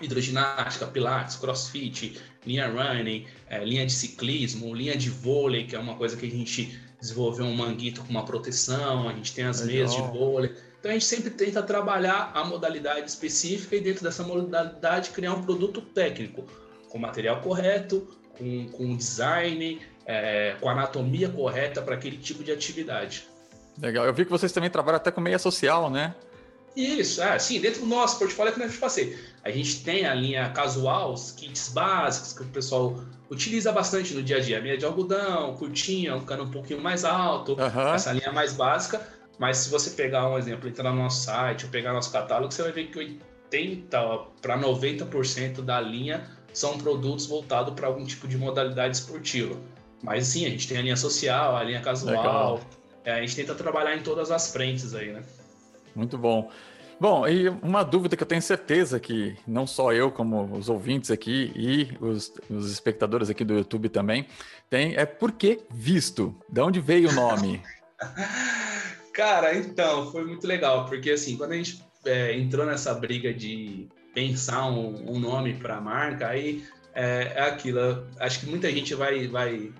hidroginástica, 0.01 0.87
pilates, 0.87 1.35
crossfit, 1.35 2.19
linha 2.45 2.67
running, 2.67 3.25
é, 3.49 3.63
linha 3.63 3.85
de 3.85 3.91
ciclismo, 3.91 4.73
linha 4.73 4.95
de 4.95 5.09
vôlei, 5.09 5.65
que 5.65 5.75
é 5.75 5.79
uma 5.79 5.95
coisa 5.95 6.15
que 6.15 6.25
a 6.25 6.29
gente 6.29 6.79
desenvolveu 6.99 7.45
um 7.45 7.55
manguito 7.55 8.01
com 8.01 8.09
uma 8.09 8.25
proteção, 8.25 9.07
a 9.07 9.13
gente 9.13 9.33
tem 9.33 9.45
as 9.45 9.61
Legal. 9.61 9.73
meias 9.73 9.95
de 9.95 10.01
vôlei. 10.01 10.55
Então 10.79 10.91
a 10.91 10.93
gente 10.93 11.05
sempre 11.05 11.29
tenta 11.29 11.61
trabalhar 11.61 12.31
a 12.33 12.43
modalidade 12.45 13.09
específica 13.09 13.75
e 13.75 13.81
dentro 13.81 14.03
dessa 14.03 14.23
modalidade 14.23 15.09
criar 15.09 15.33
um 15.33 15.41
produto 15.41 15.81
técnico, 15.81 16.45
com 16.87 16.97
material 16.97 17.41
correto, 17.41 18.07
com, 18.37 18.67
com 18.69 18.95
design, 18.95 19.81
é, 20.05 20.55
com 20.59 20.69
anatomia 20.69 21.29
correta 21.29 21.81
para 21.81 21.95
aquele 21.95 22.17
tipo 22.17 22.43
de 22.43 22.51
atividade. 22.51 23.27
Legal. 23.81 24.05
Eu 24.05 24.13
vi 24.13 24.25
que 24.25 24.31
vocês 24.31 24.51
também 24.51 24.69
trabalham 24.69 24.97
até 24.97 25.11
com 25.11 25.21
meia 25.21 25.39
social, 25.39 25.89
né? 25.89 26.15
Isso, 26.75 27.21
é, 27.21 27.37
sim, 27.39 27.59
dentro 27.59 27.81
do 27.81 27.87
nosso 27.87 28.19
portfólio 28.19 28.51
é 28.51 28.53
que 28.53 28.61
eu 28.61 28.79
passei. 28.79 29.17
A 29.43 29.49
gente 29.49 29.83
tem 29.83 30.05
a 30.05 30.13
linha 30.13 30.49
casual, 30.49 31.13
os 31.13 31.31
kits 31.31 31.69
básicos 31.69 32.33
que 32.33 32.43
o 32.43 32.45
pessoal 32.45 32.99
utiliza 33.29 33.71
bastante 33.71 34.13
no 34.13 34.21
dia 34.21 34.37
a 34.37 34.39
dia. 34.39 34.61
Meia 34.61 34.77
de 34.77 34.85
algodão, 34.85 35.55
curtinha, 35.55 36.15
um 36.15 36.21
cano 36.21 36.43
um 36.43 36.51
pouquinho 36.51 36.81
mais 36.81 37.03
alto, 37.03 37.53
uhum. 37.53 37.93
essa 37.93 38.11
linha 38.11 38.31
mais 38.31 38.53
básica. 38.53 39.01
Mas 39.37 39.57
se 39.57 39.69
você 39.69 39.91
pegar 39.91 40.29
um 40.29 40.37
exemplo, 40.37 40.69
entrar 40.69 40.91
no 40.91 40.97
nosso 40.97 41.23
site 41.23 41.65
ou 41.65 41.71
pegar 41.71 41.93
nosso 41.93 42.11
catálogo, 42.11 42.53
você 42.53 42.61
vai 42.61 42.71
ver 42.71 42.87
que 42.87 42.97
80 42.97 43.97
para 44.41 44.57
90% 44.57 45.61
da 45.61 45.79
linha 45.79 46.29
são 46.53 46.77
produtos 46.77 47.25
voltados 47.25 47.73
para 47.73 47.87
algum 47.87 48.05
tipo 48.05 48.27
de 48.27 48.37
modalidade 48.37 48.97
esportiva. 48.97 49.55
Mas 50.03 50.27
sim, 50.27 50.45
a 50.45 50.49
gente 50.49 50.67
tem 50.67 50.77
a 50.77 50.81
linha 50.81 50.97
social, 50.97 51.55
a 51.55 51.63
linha 51.63 51.81
casual. 51.81 52.59
É, 53.03 53.13
a 53.13 53.21
gente 53.21 53.35
tenta 53.35 53.55
trabalhar 53.55 53.95
em 53.95 54.01
todas 54.01 54.31
as 54.31 54.51
frentes 54.51 54.93
aí, 54.93 55.11
né? 55.11 55.23
Muito 55.95 56.17
bom. 56.17 56.51
Bom, 56.99 57.25
e 57.25 57.47
uma 57.47 57.81
dúvida 57.81 58.17
que 58.17 58.23
eu 58.23 58.27
tenho 58.27 58.41
certeza 58.41 58.99
que 58.99 59.37
não 59.47 59.65
só 59.65 59.93
eu, 59.93 60.11
como 60.11 60.57
os 60.57 60.67
ouvintes 60.67 61.09
aqui 61.09 61.51
e 61.55 61.97
os, 62.01 62.33
os 62.49 62.69
espectadores 62.69 63.29
aqui 63.29 63.45
do 63.45 63.53
YouTube 63.53 63.87
também, 63.87 64.27
tem 64.69 64.95
é 64.97 65.05
por 65.05 65.31
que 65.31 65.61
visto? 65.71 66.35
De 66.49 66.59
onde 66.59 66.81
veio 66.81 67.09
o 67.09 67.13
nome? 67.13 67.63
Cara, 69.13 69.55
então, 69.55 70.11
foi 70.11 70.25
muito 70.25 70.45
legal, 70.45 70.85
porque 70.85 71.11
assim, 71.11 71.37
quando 71.37 71.53
a 71.53 71.55
gente 71.55 71.81
é, 72.05 72.37
entrou 72.37 72.65
nessa 72.65 72.93
briga 72.93 73.33
de 73.33 73.87
pensar 74.13 74.65
um, 74.67 75.11
um 75.11 75.19
nome 75.19 75.53
para 75.53 75.77
a 75.77 75.81
marca, 75.81 76.27
aí 76.27 76.65
é, 76.93 77.33
é, 77.35 77.41
aquilo. 77.41 78.07
Acho 78.19 78.41
que 78.41 78.45
muita 78.45 78.69
gente 78.71 78.93
vai, 78.95 79.27
vai 79.27 79.71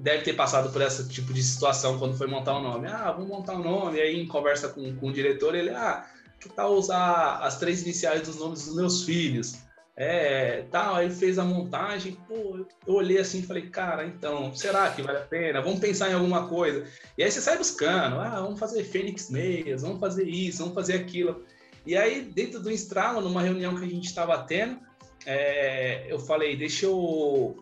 deve 0.00 0.22
ter 0.24 0.34
passado 0.34 0.70
por 0.72 0.82
esse 0.82 1.08
tipo 1.08 1.32
de 1.32 1.42
situação 1.42 1.98
quando 1.98 2.16
foi 2.16 2.26
montar 2.26 2.56
o 2.56 2.62
nome. 2.62 2.88
Ah, 2.88 3.12
vamos 3.12 3.28
montar 3.28 3.54
o 3.54 3.60
um 3.60 3.64
nome. 3.64 3.98
E 3.98 4.00
aí, 4.00 4.20
em 4.20 4.26
conversa 4.26 4.68
com, 4.68 4.94
com 4.96 5.08
o 5.08 5.12
diretor, 5.12 5.54
ele, 5.54 5.70
ah, 5.70 6.06
que 6.40 6.48
tal 6.48 6.74
usar 6.74 7.38
as 7.42 7.58
três 7.58 7.82
iniciais 7.82 8.22
dos 8.22 8.36
nomes 8.36 8.64
dos 8.66 8.76
meus 8.76 9.04
filhos? 9.04 9.58
É, 10.00 10.64
tal, 10.70 10.94
aí 10.94 11.10
fez 11.10 11.40
a 11.40 11.44
montagem, 11.44 12.16
pô, 12.28 12.64
eu 12.86 12.94
olhei 12.94 13.18
assim 13.18 13.40
e 13.40 13.42
falei, 13.42 13.68
cara, 13.68 14.06
então, 14.06 14.54
será 14.54 14.88
que 14.92 15.02
vale 15.02 15.18
a 15.18 15.22
pena? 15.22 15.60
Vamos 15.60 15.80
pensar 15.80 16.08
em 16.08 16.14
alguma 16.14 16.46
coisa. 16.46 16.86
E 17.16 17.24
aí 17.24 17.28
você 17.28 17.40
sai 17.40 17.58
buscando, 17.58 18.20
ah, 18.20 18.40
vamos 18.40 18.60
fazer 18.60 18.84
Fênix 18.84 19.28
Meias, 19.28 19.82
vamos 19.82 19.98
fazer 19.98 20.28
isso, 20.28 20.58
vamos 20.58 20.74
fazer 20.74 20.94
aquilo. 20.94 21.44
E 21.84 21.96
aí, 21.96 22.22
dentro 22.22 22.60
do 22.60 22.70
estralo, 22.70 23.20
numa 23.20 23.42
reunião 23.42 23.74
que 23.74 23.84
a 23.84 23.88
gente 23.88 24.06
estava 24.06 24.38
tendo, 24.44 24.78
é, 25.26 26.06
eu 26.08 26.20
falei, 26.20 26.56
deixa 26.56 26.86
eu 26.86 27.56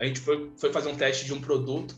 a 0.00 0.04
gente 0.04 0.20
foi, 0.20 0.50
foi 0.56 0.72
fazer 0.72 0.88
um 0.88 0.96
teste 0.96 1.24
de 1.24 1.32
um 1.32 1.40
produto 1.40 1.94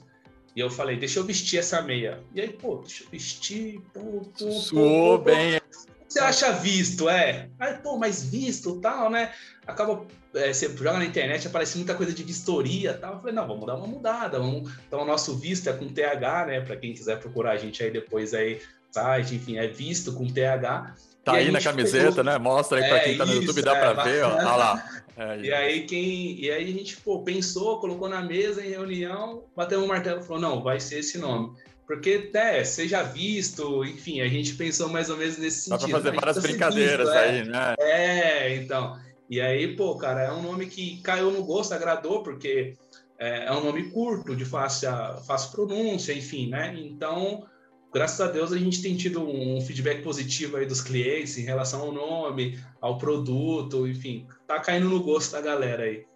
e 0.54 0.60
eu 0.60 0.70
falei, 0.70 0.96
deixa 0.96 1.18
eu 1.18 1.24
vestir 1.24 1.58
essa 1.58 1.80
meia. 1.80 2.22
E 2.34 2.40
aí, 2.40 2.48
pô, 2.48 2.78
deixa 2.78 3.04
eu 3.04 3.08
vestir, 3.10 3.80
pô, 3.92 4.22
pô, 4.36 4.50
Suou 4.50 5.18
pô, 5.18 5.24
pô, 5.24 5.30
bem. 5.30 5.60
Você 6.08 6.18
acha 6.18 6.50
visto, 6.50 7.08
é? 7.08 7.48
Aí, 7.58 7.74
pô, 7.74 7.96
mas 7.96 8.24
visto 8.24 8.80
tal, 8.80 9.08
né? 9.10 9.32
Acaba, 9.64 10.04
é, 10.34 10.52
você 10.52 10.68
joga 10.68 10.98
na 10.98 11.04
internet, 11.04 11.46
aparece 11.46 11.76
muita 11.76 11.94
coisa 11.94 12.12
de 12.12 12.24
vistoria 12.24 12.94
tal. 12.94 13.14
Eu 13.14 13.20
falei, 13.20 13.34
não, 13.34 13.46
vamos 13.46 13.64
dar 13.64 13.76
uma 13.76 13.86
mudada. 13.86 14.40
Vamos... 14.40 14.72
Então, 14.88 15.02
o 15.02 15.04
nosso 15.04 15.36
visto 15.36 15.68
é 15.68 15.72
com 15.72 15.86
TH, 15.88 16.46
né? 16.46 16.60
Para 16.62 16.76
quem 16.76 16.92
quiser 16.92 17.20
procurar 17.20 17.52
a 17.52 17.56
gente 17.56 17.80
aí 17.80 17.92
depois 17.92 18.34
aí, 18.34 18.60
site, 18.90 19.36
enfim, 19.36 19.56
é 19.56 19.68
visto 19.68 20.12
com 20.12 20.26
TH. 20.26 20.96
Tá 21.24 21.34
aí 21.34 21.50
na 21.50 21.60
camiseta, 21.60 22.08
pegou... 22.08 22.24
né? 22.24 22.38
Mostra 22.38 22.78
aí 22.78 22.88
para 22.88 22.98
é, 22.98 23.00
quem 23.00 23.18
tá 23.18 23.26
no 23.26 23.32
isso, 23.32 23.40
YouTube, 23.42 23.62
dá 23.62 23.76
é, 23.76 23.80
para 23.80 24.02
ver, 24.04 24.24
ó. 24.24 24.34
Olha 24.34 24.56
lá. 24.56 25.02
É, 25.16 25.40
e 25.40 25.52
aí 25.52 25.84
quem. 25.84 26.40
E 26.40 26.50
aí 26.50 26.64
a 26.64 26.66
gente 26.66 26.96
pô, 26.96 27.22
pensou, 27.22 27.78
colocou 27.78 28.08
na 28.08 28.22
mesa 28.22 28.64
em 28.64 28.70
reunião, 28.70 29.44
bateu 29.54 29.80
o 29.80 29.84
um 29.84 29.86
martelo 29.86 30.20
e 30.20 30.24
falou: 30.24 30.40
não, 30.40 30.62
vai 30.62 30.80
ser 30.80 31.00
esse 31.00 31.18
nome. 31.18 31.54
Porque, 31.86 32.30
é, 32.34 32.62
seja 32.62 33.02
visto, 33.02 33.84
enfim, 33.84 34.20
a 34.20 34.28
gente 34.28 34.54
pensou 34.54 34.88
mais 34.88 35.10
ou 35.10 35.16
menos 35.16 35.36
nesse 35.38 35.62
sentido. 35.62 35.80
Dá 35.80 35.88
pra 35.88 35.98
fazer 35.98 36.12
várias 36.12 36.38
brincadeiras 36.38 37.08
visto, 37.08 37.18
aí, 37.18 37.38
é, 37.38 37.44
né? 37.44 37.74
É, 37.80 38.56
então. 38.56 38.96
E 39.28 39.40
aí, 39.40 39.74
pô, 39.74 39.96
cara, 39.96 40.22
é 40.22 40.32
um 40.32 40.40
nome 40.40 40.66
que 40.66 41.02
caiu 41.02 41.32
no 41.32 41.44
gosto, 41.44 41.74
agradou, 41.74 42.22
porque 42.22 42.76
é, 43.18 43.46
é 43.46 43.52
um 43.52 43.64
nome 43.64 43.90
curto, 43.90 44.36
de 44.36 44.44
fácil, 44.44 44.88
fácil 45.26 45.50
pronúncia, 45.50 46.12
enfim, 46.12 46.48
né? 46.48 46.74
Então, 46.78 47.44
graças 47.92 48.20
a 48.20 48.30
Deus 48.30 48.52
a 48.52 48.58
gente 48.58 48.82
tem 48.82 48.96
tido 48.96 49.22
um 49.22 49.60
feedback 49.60 50.02
positivo 50.02 50.56
aí 50.56 50.66
dos 50.66 50.80
clientes 50.80 51.36
em 51.38 51.42
relação 51.42 51.82
ao 51.82 51.92
nome, 51.92 52.58
ao 52.80 52.98
produto, 52.98 53.86
enfim, 53.86 54.26
tá 54.46 54.60
caindo 54.60 54.88
no 54.88 55.02
gosto 55.02 55.32
da 55.32 55.40
galera 55.40 55.84
aí. 55.84 56.06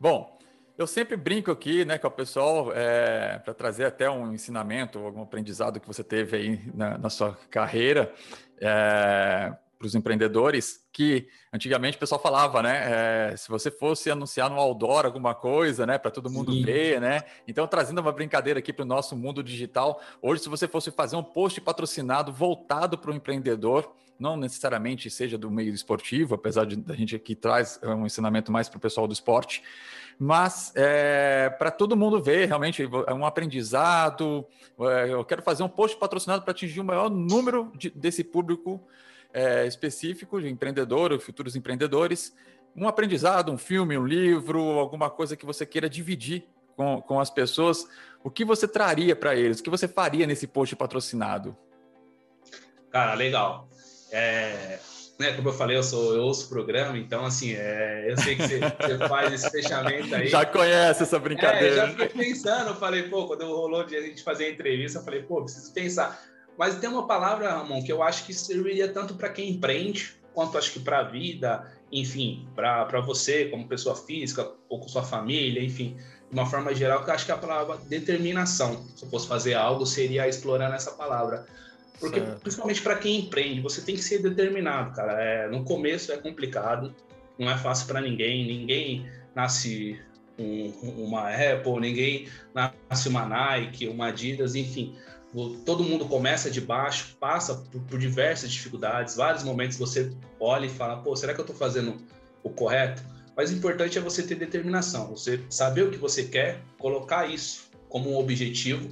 Bom, 0.00 0.38
eu 0.76 0.86
sempre 0.86 1.16
brinco 1.16 1.50
aqui, 1.50 1.84
né, 1.84 1.98
com 1.98 2.06
o 2.06 2.10
pessoal 2.10 2.72
é, 2.72 3.38
para 3.38 3.52
trazer 3.52 3.84
até 3.84 4.08
um 4.08 4.32
ensinamento, 4.32 4.98
algum 5.00 5.22
aprendizado 5.22 5.80
que 5.80 5.86
você 5.86 6.04
teve 6.04 6.36
aí 6.36 6.60
na, 6.72 6.96
na 6.96 7.10
sua 7.10 7.36
carreira. 7.50 8.12
É, 8.60 9.52
para 9.78 9.86
os 9.86 9.94
empreendedores 9.94 10.84
que 10.92 11.28
antigamente 11.52 11.96
o 11.96 12.00
pessoal 12.00 12.20
falava, 12.20 12.60
né? 12.60 13.30
É, 13.32 13.36
se 13.36 13.48
você 13.48 13.70
fosse 13.70 14.10
anunciar 14.10 14.50
no 14.50 14.56
outdoor 14.56 15.06
alguma 15.06 15.34
coisa, 15.34 15.86
né? 15.86 15.96
Para 15.96 16.10
todo 16.10 16.28
mundo 16.28 16.52
Sim. 16.52 16.64
ver, 16.64 17.00
né? 17.00 17.22
Então, 17.46 17.66
trazendo 17.66 18.00
uma 18.00 18.10
brincadeira 18.10 18.58
aqui 18.58 18.72
para 18.72 18.82
o 18.82 18.86
nosso 18.86 19.16
mundo 19.16 19.42
digital, 19.42 20.00
hoje, 20.20 20.42
se 20.42 20.48
você 20.48 20.66
fosse 20.66 20.90
fazer 20.90 21.14
um 21.14 21.22
post 21.22 21.60
patrocinado 21.60 22.32
voltado 22.32 22.98
para 22.98 23.12
o 23.12 23.14
empreendedor, 23.14 23.94
não 24.18 24.36
necessariamente 24.36 25.08
seja 25.08 25.38
do 25.38 25.48
meio 25.48 25.72
esportivo, 25.72 26.34
apesar 26.34 26.66
de 26.66 26.82
a 26.90 26.96
gente 26.96 27.14
aqui 27.14 27.36
traz 27.36 27.78
um 27.84 28.04
ensinamento 28.04 28.50
mais 28.50 28.68
para 28.68 28.78
o 28.78 28.80
pessoal 28.80 29.06
do 29.06 29.12
esporte, 29.12 29.62
mas 30.18 30.72
é, 30.74 31.48
para 31.50 31.70
todo 31.70 31.96
mundo 31.96 32.20
ver 32.20 32.48
realmente 32.48 32.82
é 33.06 33.14
um 33.14 33.24
aprendizado. 33.24 34.44
É, 34.80 35.12
eu 35.12 35.24
quero 35.24 35.42
fazer 35.42 35.62
um 35.62 35.68
post 35.68 35.96
patrocinado 35.96 36.42
para 36.42 36.50
atingir 36.50 36.80
o 36.80 36.84
maior 36.84 37.08
número 37.08 37.70
de, 37.76 37.90
desse 37.90 38.24
público 38.24 38.84
é, 39.32 39.66
específico 39.66 40.40
de 40.40 40.48
empreendedor 40.48 41.12
ou 41.12 41.20
futuros 41.20 41.56
empreendedores, 41.56 42.34
um 42.76 42.86
aprendizado, 42.86 43.50
um 43.50 43.58
filme, 43.58 43.98
um 43.98 44.06
livro, 44.06 44.60
alguma 44.78 45.10
coisa 45.10 45.36
que 45.36 45.46
você 45.46 45.66
queira 45.66 45.88
dividir 45.88 46.44
com, 46.76 47.02
com 47.02 47.18
as 47.18 47.28
pessoas, 47.28 47.88
o 48.22 48.30
que 48.30 48.44
você 48.44 48.68
traria 48.68 49.16
para 49.16 49.34
eles? 49.34 49.58
O 49.58 49.62
que 49.62 49.70
você 49.70 49.88
faria 49.88 50.26
nesse 50.26 50.46
post 50.46 50.76
patrocinado? 50.76 51.56
Cara, 52.90 53.14
legal. 53.14 53.68
É, 54.10 54.78
né, 55.18 55.32
como 55.32 55.48
eu 55.48 55.52
falei, 55.52 55.76
eu 55.76 55.82
sou 55.82 56.14
eu 56.14 56.22
ouço 56.22 56.46
o 56.46 56.48
programa, 56.48 56.96
então 56.96 57.24
assim, 57.24 57.52
é, 57.52 58.06
eu 58.08 58.16
sei 58.16 58.36
que 58.36 58.42
você, 58.42 58.60
você, 58.60 59.08
faz 59.08 59.32
esse 59.32 59.50
fechamento 59.50 60.14
aí. 60.14 60.28
Já 60.28 60.46
conhece 60.46 61.02
essa 61.02 61.18
brincadeira? 61.18 61.66
É, 61.66 61.76
já 61.76 61.88
fiquei 61.88 62.08
pensando, 62.08 62.68
eu 62.68 62.76
falei, 62.76 63.02
pô, 63.08 63.26
quando 63.26 63.44
rolou 63.44 63.84
de 63.84 63.96
a 63.96 64.00
gente 64.00 64.22
fazer 64.22 64.46
a 64.46 64.50
entrevista, 64.50 65.00
eu 65.00 65.04
falei, 65.04 65.22
pô, 65.22 65.42
preciso 65.42 65.72
pensar. 65.72 66.22
Mas 66.58 66.76
tem 66.76 66.90
uma 66.90 67.06
palavra, 67.06 67.52
Ramon, 67.52 67.84
que 67.84 67.92
eu 67.92 68.02
acho 68.02 68.26
que 68.26 68.34
serviria 68.34 68.88
tanto 68.88 69.14
para 69.14 69.28
quem 69.28 69.50
empreende 69.50 70.18
quanto 70.34 70.58
acho 70.58 70.72
que 70.72 70.80
para 70.80 71.00
a 71.00 71.02
vida, 71.02 71.72
enfim, 71.90 72.46
para 72.54 73.00
você 73.00 73.46
como 73.46 73.66
pessoa 73.66 73.94
física 73.94 74.50
ou 74.68 74.80
com 74.80 74.88
sua 74.88 75.02
família, 75.02 75.62
enfim, 75.62 75.96
de 76.30 76.38
uma 76.38 76.46
forma 76.46 76.74
geral, 76.74 77.02
que 77.02 77.10
eu 77.10 77.14
acho 77.14 77.26
que 77.26 77.32
a 77.32 77.36
palavra 77.36 77.76
determinação, 77.88 78.86
se 78.94 79.04
eu 79.04 79.08
fosse 79.08 79.26
fazer 79.26 79.54
algo, 79.54 79.86
seria 79.86 80.28
explorando 80.28 80.74
essa 80.74 80.92
palavra. 80.92 81.46
Porque, 81.98 82.20
certo. 82.20 82.40
principalmente 82.40 82.82
para 82.82 82.96
quem 82.96 83.20
empreende, 83.20 83.60
você 83.60 83.80
tem 83.80 83.96
que 83.96 84.02
ser 84.02 84.22
determinado, 84.22 84.94
cara. 84.94 85.20
É, 85.20 85.48
no 85.48 85.64
começo 85.64 86.12
é 86.12 86.16
complicado, 86.16 86.94
não 87.38 87.50
é 87.50 87.56
fácil 87.56 87.86
para 87.86 88.00
ninguém, 88.00 88.46
ninguém 88.46 89.10
nasce 89.34 89.98
um, 90.38 90.68
uma 91.04 91.30
Apple, 91.30 91.80
ninguém 91.80 92.28
nasce 92.54 93.08
uma 93.08 93.26
Nike, 93.26 93.88
uma 93.88 94.08
Adidas, 94.08 94.54
enfim. 94.54 94.96
Todo 95.64 95.84
mundo 95.84 96.06
começa 96.06 96.50
de 96.50 96.60
baixo, 96.60 97.16
passa 97.20 97.54
por, 97.54 97.82
por 97.82 97.98
diversas 97.98 98.50
dificuldades, 98.50 99.16
vários 99.16 99.44
momentos 99.44 99.76
você 99.76 100.10
olha 100.40 100.66
e 100.66 100.70
fala, 100.70 100.96
pô, 101.02 101.14
será 101.14 101.34
que 101.34 101.40
eu 101.40 101.44
estou 101.44 101.56
fazendo 101.56 101.96
o 102.42 102.48
correto? 102.48 103.02
Mas 103.36 103.50
o 103.50 103.54
importante 103.54 103.98
é 103.98 104.00
você 104.00 104.22
ter 104.22 104.34
determinação, 104.34 105.08
você 105.08 105.40
saber 105.50 105.82
o 105.82 105.90
que 105.90 105.98
você 105.98 106.24
quer, 106.24 106.60
colocar 106.78 107.30
isso 107.30 107.68
como 107.88 108.10
um 108.10 108.18
objetivo 108.18 108.88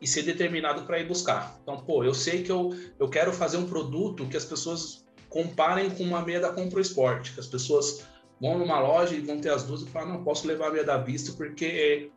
e 0.00 0.06
ser 0.06 0.22
determinado 0.22 0.82
para 0.82 0.98
ir 0.98 1.06
buscar. 1.06 1.58
Então, 1.62 1.78
pô, 1.78 2.02
eu 2.02 2.14
sei 2.14 2.42
que 2.42 2.50
eu, 2.50 2.74
eu 2.98 3.08
quero 3.08 3.32
fazer 3.32 3.56
um 3.56 3.66
produto 3.66 4.26
que 4.26 4.36
as 4.36 4.44
pessoas 4.44 5.04
comparem 5.28 5.90
com 5.90 6.02
uma 6.02 6.22
meia 6.22 6.40
da 6.40 6.50
Compro 6.50 6.80
Esporte, 6.80 7.32
que 7.32 7.40
as 7.40 7.46
pessoas 7.46 8.04
vão 8.40 8.58
numa 8.58 8.80
loja 8.80 9.14
e 9.14 9.20
vão 9.20 9.38
ter 9.38 9.50
as 9.50 9.62
duas 9.62 9.82
e 9.82 9.86
falam, 9.86 10.14
não, 10.14 10.24
posso 10.24 10.46
levar 10.46 10.68
a 10.68 10.72
meia 10.72 10.84
da 10.84 10.96
Vista 10.96 11.32
porque 11.32 12.10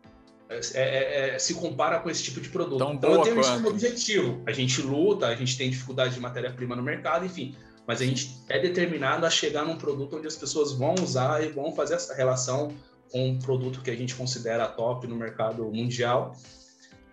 é, 0.74 0.82
é, 0.82 1.36
é, 1.36 1.39
se 1.39 1.54
compara 1.56 2.00
com 2.00 2.10
esse 2.10 2.24
tipo 2.24 2.42
de 2.42 2.50
produto. 2.50 2.80
Tão 2.80 2.94
então, 2.94 3.12
eu 3.12 3.22
tenho 3.22 3.39
isso 3.39 3.54
como 3.54 3.70
objetivo. 3.70 4.42
A 4.46 4.52
gente 4.52 4.82
luta, 4.82 5.28
a 5.28 5.36
gente 5.36 5.58
tem 5.58 5.70
dificuldade 5.70 6.13
de 6.13 6.20
matéria-prima 6.20 6.76
no 6.76 6.84
mercado, 6.84 7.26
enfim, 7.26 7.56
mas 7.88 8.02
a 8.02 8.06
gente 8.06 8.38
é 8.50 8.60
determinado 8.60 9.26
a 9.26 9.30
chegar 9.30 9.66
num 9.66 9.78
produto 9.78 10.18
onde 10.18 10.28
as 10.28 10.36
pessoas 10.36 10.74
vão 10.74 10.96
usar 10.96 11.44
e 11.44 11.50
vão 11.50 11.74
fazer 11.74 11.96
essa 11.96 12.13
relação 12.13 12.74
com 13.12 13.30
um 13.30 13.39
produto 13.39 13.82
que 13.82 13.92
a 13.92 13.96
gente 13.96 14.16
considera 14.16 14.68
top 14.68 15.08
no 15.08 15.16
mercado 15.16 15.63
mundial 15.72 16.36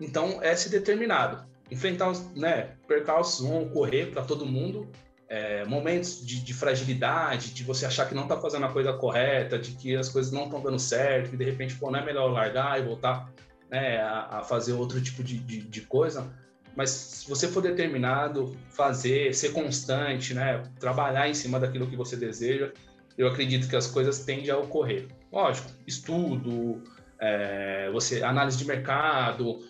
então, 0.01 0.43
é 0.43 0.57
se 0.57 0.71
determinado. 0.71 1.45
Enfrentar 1.71 2.11
os 2.11 2.25
né, 2.35 2.75
percalços 2.89 3.47
vão 3.47 3.63
ocorrer 3.65 4.11
para 4.11 4.23
todo 4.23 4.47
mundo, 4.47 4.89
é, 5.31 5.65
momentos 5.65 6.27
de, 6.27 6.41
de, 6.41 6.53
fragilidade, 6.53 7.55
de 7.55 7.63
você 7.63 7.87
achar 7.87 8.09
que 8.09 8.15
não 8.17 8.25
está 8.25 8.37
fazendo 8.37 8.67
a 8.67 8.73
coisa 8.73 8.93
correta, 8.93 9.57
de 9.57 9.71
que 9.71 9.95
as 9.95 10.09
coisas 10.09 10.33
não 10.33 10.47
estão 10.47 10.61
dando 10.61 10.79
certo, 10.79 11.31
que 11.31 11.37
de 11.37 11.45
repente 11.45 11.77
pô, 11.77 11.89
não 11.89 12.01
é 12.01 12.05
melhor 12.05 12.33
largar 12.33 12.81
e 12.81 12.83
voltar 12.83 13.33
né, 13.71 13.99
a, 13.99 14.39
a, 14.39 14.43
fazer 14.43 14.73
outro 14.73 15.01
tipo 15.01 15.23
de, 15.23 15.39
de, 15.39 15.63
de, 15.63 15.81
coisa. 15.83 16.27
Mas 16.75 16.91
se 16.91 17.29
você 17.29 17.47
for 17.47 17.63
determinado, 17.63 18.57
fazer, 18.71 19.33
ser 19.33 19.53
constante, 19.53 20.35
né, 20.35 20.65
trabalhar 20.81 21.29
em 21.29 21.35
cima 21.35 21.61
daquilo 21.61 21.87
que 21.87 21.97
você 21.97 22.17
deseja, 22.17 22.73
eu 23.17 23.29
acredito 23.29 23.69
que 23.69 23.77
as 23.77 23.87
coisas 23.87 24.25
tendem 24.25 24.51
a 24.51 24.59
ocorrer. 24.59 25.07
Lógico, 25.31 25.71
estudo, 25.87 26.83
é, 27.21 27.89
você 27.93 28.25
análise 28.25 28.59
de 28.59 28.65
mercado, 28.65 29.61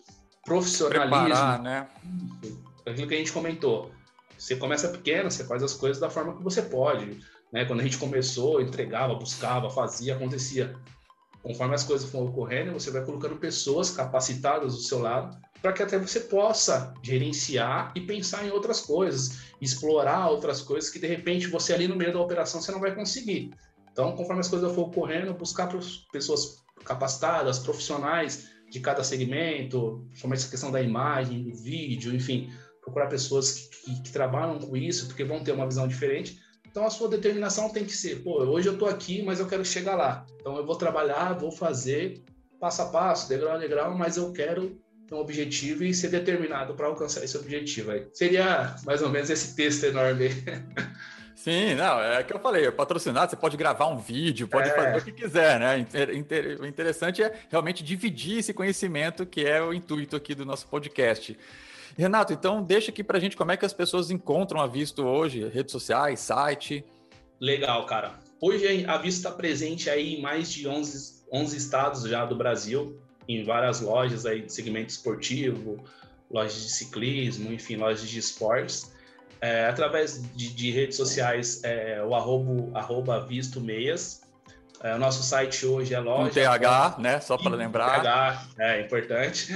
profissionalismo. 0.42 1.26
Preparar, 1.26 1.62
né? 1.62 1.86
Aquilo 2.86 3.06
que 3.06 3.14
a 3.14 3.18
gente 3.18 3.32
comentou. 3.32 3.90
Você 4.40 4.56
começa 4.56 4.88
pequeno, 4.88 5.30
você 5.30 5.44
faz 5.44 5.62
as 5.62 5.74
coisas 5.74 6.00
da 6.00 6.08
forma 6.08 6.34
que 6.34 6.42
você 6.42 6.62
pode. 6.62 7.20
Né? 7.52 7.66
Quando 7.66 7.80
a 7.80 7.82
gente 7.82 7.98
começou, 7.98 8.62
entregava, 8.62 9.14
buscava, 9.14 9.68
fazia, 9.68 10.14
acontecia. 10.14 10.74
Conforme 11.42 11.74
as 11.74 11.84
coisas 11.84 12.08
vão 12.10 12.24
ocorrendo, 12.24 12.72
você 12.72 12.90
vai 12.90 13.04
colocando 13.04 13.36
pessoas 13.36 13.90
capacitadas 13.90 14.74
do 14.74 14.80
seu 14.80 14.98
lado 14.98 15.38
para 15.60 15.74
que 15.74 15.82
até 15.82 15.98
você 15.98 16.20
possa 16.20 16.94
gerenciar 17.02 17.92
e 17.94 18.00
pensar 18.00 18.46
em 18.46 18.50
outras 18.50 18.80
coisas, 18.80 19.40
explorar 19.60 20.30
outras 20.30 20.62
coisas 20.62 20.88
que 20.88 20.98
de 20.98 21.06
repente 21.06 21.46
você 21.46 21.74
ali 21.74 21.86
no 21.86 21.94
meio 21.94 22.12
da 22.12 22.20
operação 22.20 22.62
você 22.62 22.72
não 22.72 22.80
vai 22.80 22.94
conseguir. 22.94 23.50
Então, 23.92 24.16
conforme 24.16 24.40
as 24.40 24.48
coisas 24.48 24.74
for 24.74 24.86
ocorrendo, 24.86 25.34
buscar 25.34 25.68
pessoas 26.10 26.62
capacitadas, 26.82 27.58
profissionais 27.58 28.48
de 28.70 28.80
cada 28.80 29.04
segmento, 29.04 30.06
somente 30.14 30.38
essa 30.38 30.50
questão 30.50 30.70
da 30.70 30.80
imagem, 30.80 31.42
do 31.42 31.54
vídeo, 31.54 32.14
enfim, 32.14 32.50
procurar 32.90 33.06
pessoas 33.06 33.52
que, 33.52 33.68
que, 33.68 34.02
que, 34.02 34.12
trabalham 34.12 34.58
com 34.58 34.76
isso, 34.76 35.06
porque 35.06 35.24
vão 35.24 35.42
ter 35.42 35.52
uma 35.52 35.66
visão 35.66 35.86
diferente. 35.86 36.40
Então, 36.68 36.84
a 36.84 36.90
sua 36.90 37.08
determinação 37.08 37.70
tem 37.70 37.84
que 37.84 37.92
ser, 37.92 38.22
pô, 38.22 38.42
hoje 38.42 38.68
eu 38.68 38.74
estou 38.74 38.88
aqui, 38.88 39.22
mas 39.22 39.40
eu 39.40 39.46
quero 39.46 39.64
chegar 39.64 39.96
lá. 39.96 40.26
Então, 40.40 40.56
eu 40.56 40.66
vou 40.66 40.76
trabalhar, 40.76 41.32
vou 41.34 41.50
fazer 41.50 42.22
passo 42.60 42.82
a 42.82 42.86
passo, 42.86 43.28
degrau 43.28 43.54
a 43.54 43.58
degrau, 43.58 43.96
mas 43.96 44.16
eu 44.16 44.32
quero 44.32 44.78
ter 45.08 45.14
um 45.14 45.18
objetivo 45.18 45.82
e 45.82 45.94
ser 45.94 46.08
determinado 46.08 46.74
para 46.74 46.86
alcançar 46.86 47.24
esse 47.24 47.36
objetivo. 47.36 47.90
Aí. 47.90 48.06
Seria 48.12 48.76
mais 48.84 49.02
ou 49.02 49.08
menos 49.08 49.30
esse 49.30 49.56
texto 49.56 49.84
enorme. 49.84 50.28
Sim, 51.34 51.74
não, 51.74 51.98
é 52.02 52.22
que 52.22 52.34
eu 52.34 52.38
falei, 52.38 52.70
patrocinado, 52.70 53.30
você 53.30 53.36
pode 53.36 53.56
gravar 53.56 53.86
um 53.86 53.96
vídeo, 53.96 54.46
pode 54.46 54.68
é. 54.68 54.74
fazer 54.74 54.98
o 54.98 55.04
que 55.04 55.12
quiser, 55.12 55.58
né? 55.58 55.86
O 56.60 56.66
interessante 56.66 57.22
é 57.22 57.32
realmente 57.48 57.82
dividir 57.82 58.40
esse 58.40 58.52
conhecimento, 58.52 59.24
que 59.24 59.46
é 59.46 59.62
o 59.62 59.72
intuito 59.72 60.14
aqui 60.14 60.34
do 60.34 60.44
nosso 60.44 60.66
podcast. 60.68 61.36
Renato, 61.96 62.32
então 62.32 62.62
deixa 62.62 62.90
aqui 62.90 63.02
pra 63.02 63.18
gente 63.18 63.36
como 63.36 63.52
é 63.52 63.56
que 63.56 63.66
as 63.66 63.72
pessoas 63.72 64.10
encontram 64.10 64.60
a 64.60 64.66
Visto 64.66 65.04
hoje, 65.04 65.48
redes 65.48 65.72
sociais, 65.72 66.20
site. 66.20 66.84
Legal, 67.40 67.84
cara. 67.86 68.14
Hoje 68.40 68.84
a 68.86 68.96
Visto 68.96 69.18
está 69.18 69.30
presente 69.30 69.90
aí 69.90 70.14
em 70.16 70.20
mais 70.20 70.52
de 70.52 70.66
11, 70.66 71.24
11 71.32 71.56
estados 71.56 72.02
já 72.04 72.24
do 72.24 72.34
Brasil, 72.34 72.98
em 73.28 73.44
várias 73.44 73.80
lojas 73.80 74.24
aí 74.26 74.42
de 74.42 74.52
segmento 74.52 74.90
esportivo, 74.90 75.84
lojas 76.30 76.62
de 76.62 76.70
ciclismo, 76.70 77.52
enfim, 77.52 77.76
lojas 77.76 78.08
de 78.08 78.18
esportes 78.18 78.90
é, 79.40 79.66
através 79.66 80.22
de, 80.34 80.52
de, 80.52 80.70
redes 80.70 80.96
sociais, 80.96 81.62
é, 81.64 82.02
o 82.02 82.14
arroba, 82.14 82.78
arroba 82.78 83.26
visto 83.26 83.60
meias. 83.60 84.22
É, 84.82 84.94
o 84.94 84.98
nosso 84.98 85.22
site 85.22 85.66
hoje 85.66 85.94
é 85.94 86.00
loja. 86.00 86.28
Com 86.28 86.34
TH, 86.34 86.96
né? 86.98 87.20
Só 87.20 87.36
para 87.36 87.54
lembrar. 87.54 88.02
TH, 88.02 88.46
é 88.58 88.80
importante. 88.80 89.54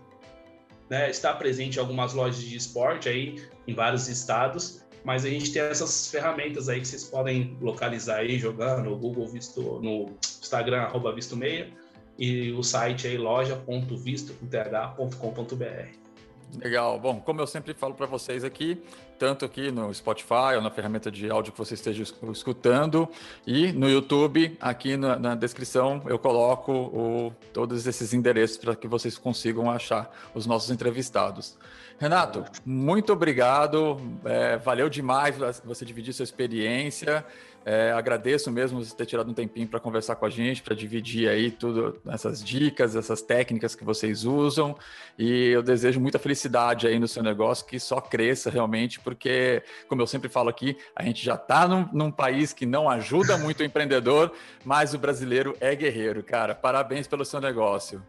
né, 0.89 1.10
está 1.10 1.34
presente 1.34 1.78
em 1.78 1.80
algumas 1.80 2.13
lojas 2.13 2.41
de 2.41 2.56
esporte 2.56 3.08
aí, 3.08 3.43
em 3.67 3.73
vários 3.73 4.08
estados, 4.08 4.84
mas 5.04 5.23
a 5.23 5.30
gente 5.30 5.52
tem 5.52 5.62
essas 5.62 6.08
ferramentas 6.08 6.67
aí 6.67 6.82
que 6.82 6.88
vocês 6.88 7.04
podem 7.04 7.56
localizar 7.62 8.17
aí 8.17 8.39
jogando 8.39 8.89
no 8.89 8.97
Google 8.97 9.28
Visto, 9.28 9.80
no 9.82 10.17
Instagram, 10.41 10.82
arroba 10.82 11.13
Visto 11.13 11.38
Meia, 11.38 11.69
e 12.17 12.52
o 12.52 12.63
site 12.63 13.08
aí 13.08 13.17
loja.visto.com.br. 13.17 16.09
Legal. 16.58 17.00
Bom, 17.00 17.20
como 17.20 17.40
eu 17.40 17.48
sempre 17.48 17.74
falo 17.74 17.94
para 17.94 18.08
vocês 18.08 18.44
aqui, 18.44 18.82
tanto 19.20 19.46
aqui 19.46 19.72
no 19.72 19.94
Spotify 19.94 20.56
ou 20.56 20.62
na 20.62 20.72
ferramenta 20.72 21.12
de 21.12 21.30
áudio 21.30 21.52
que 21.52 21.58
você 21.58 21.76
esteja 21.76 22.04
escutando 22.32 23.08
e 23.46 23.72
no 23.72 23.90
YouTube, 23.90 24.58
aqui 24.60 24.98
na, 24.98 25.20
na 25.20 25.36
descrição 25.36 26.02
eu 26.08 26.18
coloco 26.18 26.72
o, 26.72 27.34
todos 27.54 27.86
esses 27.86 28.14
endereços 28.14 28.58
para 28.58 28.76
que 28.76 28.88
vocês 28.88 29.18
consigam 29.18 29.70
achar 29.70 30.12
os 30.34 30.46
nossos 30.46 30.72
entrevistados. 30.72 31.58
Renato, 32.00 32.46
muito 32.66 33.12
obrigado. 33.12 33.98
É, 34.24 34.58
valeu 34.58 34.90
demais 34.90 35.36
você 35.66 35.84
dividir 35.84 36.14
sua 36.14 36.24
experiência. 36.24 37.26
É, 37.65 37.91
agradeço 37.91 38.50
mesmo 38.52 38.84
você 38.84 38.95
ter 38.95 39.06
tirado 39.06 39.30
um 39.30 39.34
tempinho 39.34 39.67
para 39.67 39.80
conversar 39.80 40.15
com 40.15 40.26
a 40.26 40.30
gente, 40.30 40.62
para 40.62 40.76
dividir 40.76 41.30
aí 41.30 41.52
tudo, 41.52 42.00
essas 42.08 42.43
dicas, 42.43 42.95
essas 42.95 43.22
técnicas 43.22 43.76
que 43.76 43.84
vocês 43.84 44.24
usam. 44.24 44.78
E 45.17 45.50
eu 45.50 45.62
desejo 45.62 46.00
muita 46.00 46.17
felicidade 46.17 46.88
aí 46.88 46.98
no 46.98 47.08
seu 47.08 47.22
negócio, 47.22 47.65
que 47.65 47.80
só 47.80 48.00
cresça 48.00 48.50
realmente, 48.50 49.00
porque, 49.00 49.62
como 49.88 50.02
eu 50.02 50.08
sempre 50.08 50.30
falo 50.30 50.50
aqui, 50.50 50.78
a 50.95 51.04
gente 51.04 51.24
já 51.24 51.36
está 51.36 51.67
num, 51.67 51.88
num 51.91 52.12
país 52.12 52.54
que 52.54 52.65
não 52.65 52.89
ajuda 52.89 53.38
muito 53.39 53.60
o 53.60 53.63
empreendedor, 53.65 54.32
mas 54.63 54.93
o 54.93 54.98
brasileiro 54.98 55.56
é 55.60 55.76
guerreiro, 55.76 56.24
cara. 56.24 56.56
Parabéns 56.56 57.08
pelo 57.08 57.26
seu 57.26 57.41
negócio. 57.41 58.02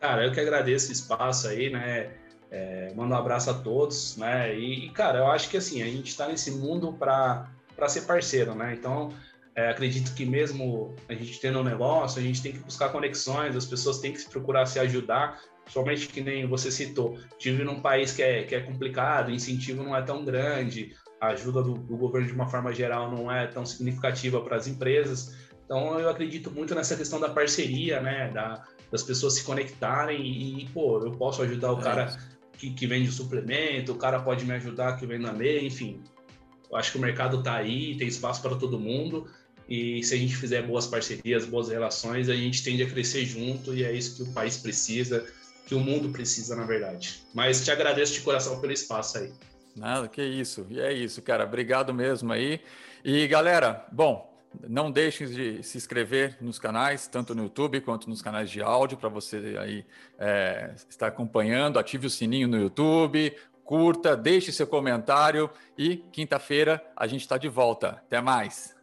Cara, 0.00 0.24
eu 0.24 0.32
que 0.32 0.40
agradeço 0.40 0.88
o 0.88 0.92
espaço 0.92 1.48
aí, 1.48 1.70
né? 1.70 2.10
É, 2.50 2.92
mando 2.94 3.12
um 3.12 3.16
abraço 3.16 3.50
a 3.50 3.54
todos, 3.54 4.16
né? 4.16 4.54
E, 4.56 4.88
cara, 4.90 5.18
eu 5.18 5.26
acho 5.26 5.50
que 5.50 5.56
assim, 5.56 5.82
a 5.82 5.86
gente 5.86 6.08
está 6.08 6.28
nesse 6.28 6.50
mundo 6.52 6.92
para 6.92 7.50
para 7.76 7.88
ser 7.88 8.02
parceiro, 8.02 8.54
né? 8.54 8.74
Então, 8.74 9.12
é, 9.54 9.70
acredito 9.70 10.14
que 10.14 10.24
mesmo 10.24 10.94
a 11.08 11.14
gente 11.14 11.40
tendo 11.40 11.60
um 11.60 11.64
negócio, 11.64 12.20
a 12.20 12.22
gente 12.22 12.42
tem 12.42 12.52
que 12.52 12.58
buscar 12.58 12.90
conexões, 12.90 13.56
as 13.56 13.66
pessoas 13.66 13.98
têm 13.98 14.12
que 14.12 14.20
se 14.20 14.28
procurar 14.28 14.66
se 14.66 14.78
ajudar, 14.78 15.40
somente 15.68 16.08
que 16.08 16.20
nem 16.20 16.46
você 16.46 16.70
citou, 16.70 17.18
tive 17.38 17.64
num 17.64 17.80
país 17.80 18.12
que 18.12 18.22
é, 18.22 18.44
que 18.44 18.54
é 18.54 18.60
complicado, 18.60 19.28
o 19.28 19.32
incentivo 19.32 19.82
não 19.82 19.96
é 19.96 20.02
tão 20.02 20.24
grande, 20.24 20.94
a 21.20 21.28
ajuda 21.28 21.62
do, 21.62 21.74
do 21.74 21.96
governo 21.96 22.26
de 22.26 22.34
uma 22.34 22.48
forma 22.48 22.72
geral 22.72 23.10
não 23.10 23.32
é 23.32 23.46
tão 23.46 23.64
significativa 23.64 24.40
para 24.40 24.56
as 24.56 24.66
empresas, 24.66 25.34
então 25.64 25.98
eu 25.98 26.08
acredito 26.08 26.50
muito 26.50 26.74
nessa 26.74 26.94
questão 26.94 27.18
da 27.18 27.30
parceria, 27.30 28.00
né, 28.00 28.30
da, 28.30 28.62
das 28.90 29.02
pessoas 29.02 29.34
se 29.34 29.44
conectarem 29.44 30.20
e, 30.24 30.68
pô, 30.68 31.00
eu 31.04 31.12
posso 31.12 31.42
ajudar 31.42 31.72
o 31.72 31.80
é. 31.80 31.82
cara 31.82 32.16
que, 32.52 32.70
que 32.70 32.86
vende 32.86 33.10
suplemento, 33.10 33.92
o 33.92 33.96
cara 33.96 34.20
pode 34.20 34.44
me 34.44 34.52
ajudar 34.52 34.96
que 34.96 35.06
vende 35.06 35.24
na 35.24 35.32
meia, 35.32 35.62
enfim. 35.62 36.02
Eu 36.70 36.76
acho 36.76 36.92
que 36.92 36.98
o 36.98 37.00
mercado 37.00 37.38
está 37.38 37.56
aí, 37.56 37.96
tem 37.96 38.08
espaço 38.08 38.42
para 38.42 38.56
todo 38.56 38.78
mundo. 38.78 39.26
E 39.68 40.02
se 40.04 40.14
a 40.14 40.16
gente 40.16 40.36
fizer 40.36 40.62
boas 40.62 40.86
parcerias, 40.86 41.44
boas 41.44 41.68
relações, 41.68 42.28
a 42.28 42.34
gente 42.34 42.62
tende 42.62 42.82
a 42.82 42.88
crescer 42.88 43.24
junto 43.24 43.74
e 43.74 43.84
é 43.84 43.92
isso 43.92 44.16
que 44.16 44.30
o 44.30 44.32
país 44.32 44.56
precisa, 44.56 45.26
que 45.66 45.74
o 45.74 45.80
mundo 45.80 46.10
precisa, 46.10 46.54
na 46.54 46.64
verdade. 46.64 47.22
Mas 47.34 47.64
te 47.64 47.70
agradeço 47.70 48.12
de 48.12 48.20
coração 48.20 48.60
pelo 48.60 48.72
espaço 48.72 49.18
aí. 49.18 49.32
Nada, 49.74 50.08
que 50.08 50.22
isso. 50.22 50.66
E 50.70 50.80
é 50.80 50.92
isso, 50.92 51.20
cara. 51.20 51.44
Obrigado 51.44 51.92
mesmo 51.92 52.32
aí. 52.32 52.60
E 53.04 53.26
galera, 53.26 53.86
bom, 53.92 54.32
não 54.68 54.90
deixem 54.90 55.26
de 55.26 55.62
se 55.62 55.76
inscrever 55.76 56.38
nos 56.40 56.58
canais, 56.58 57.06
tanto 57.06 57.34
no 57.34 57.44
YouTube 57.44 57.80
quanto 57.80 58.08
nos 58.08 58.22
canais 58.22 58.50
de 58.50 58.62
áudio, 58.62 58.96
para 58.96 59.08
você 59.08 59.56
aí 59.58 59.84
é, 60.18 60.74
estar 60.88 61.08
acompanhando. 61.08 61.78
Ative 61.78 62.06
o 62.06 62.10
sininho 62.10 62.48
no 62.48 62.56
YouTube, 62.56 63.34
curta, 63.66 64.16
deixe 64.16 64.52
seu 64.52 64.66
comentário 64.66 65.50
e 65.76 65.96
quinta-feira 66.12 66.82
a 66.96 67.06
gente 67.06 67.22
está 67.22 67.36
de 67.36 67.48
volta. 67.48 67.88
Até 68.06 68.20
mais! 68.20 68.75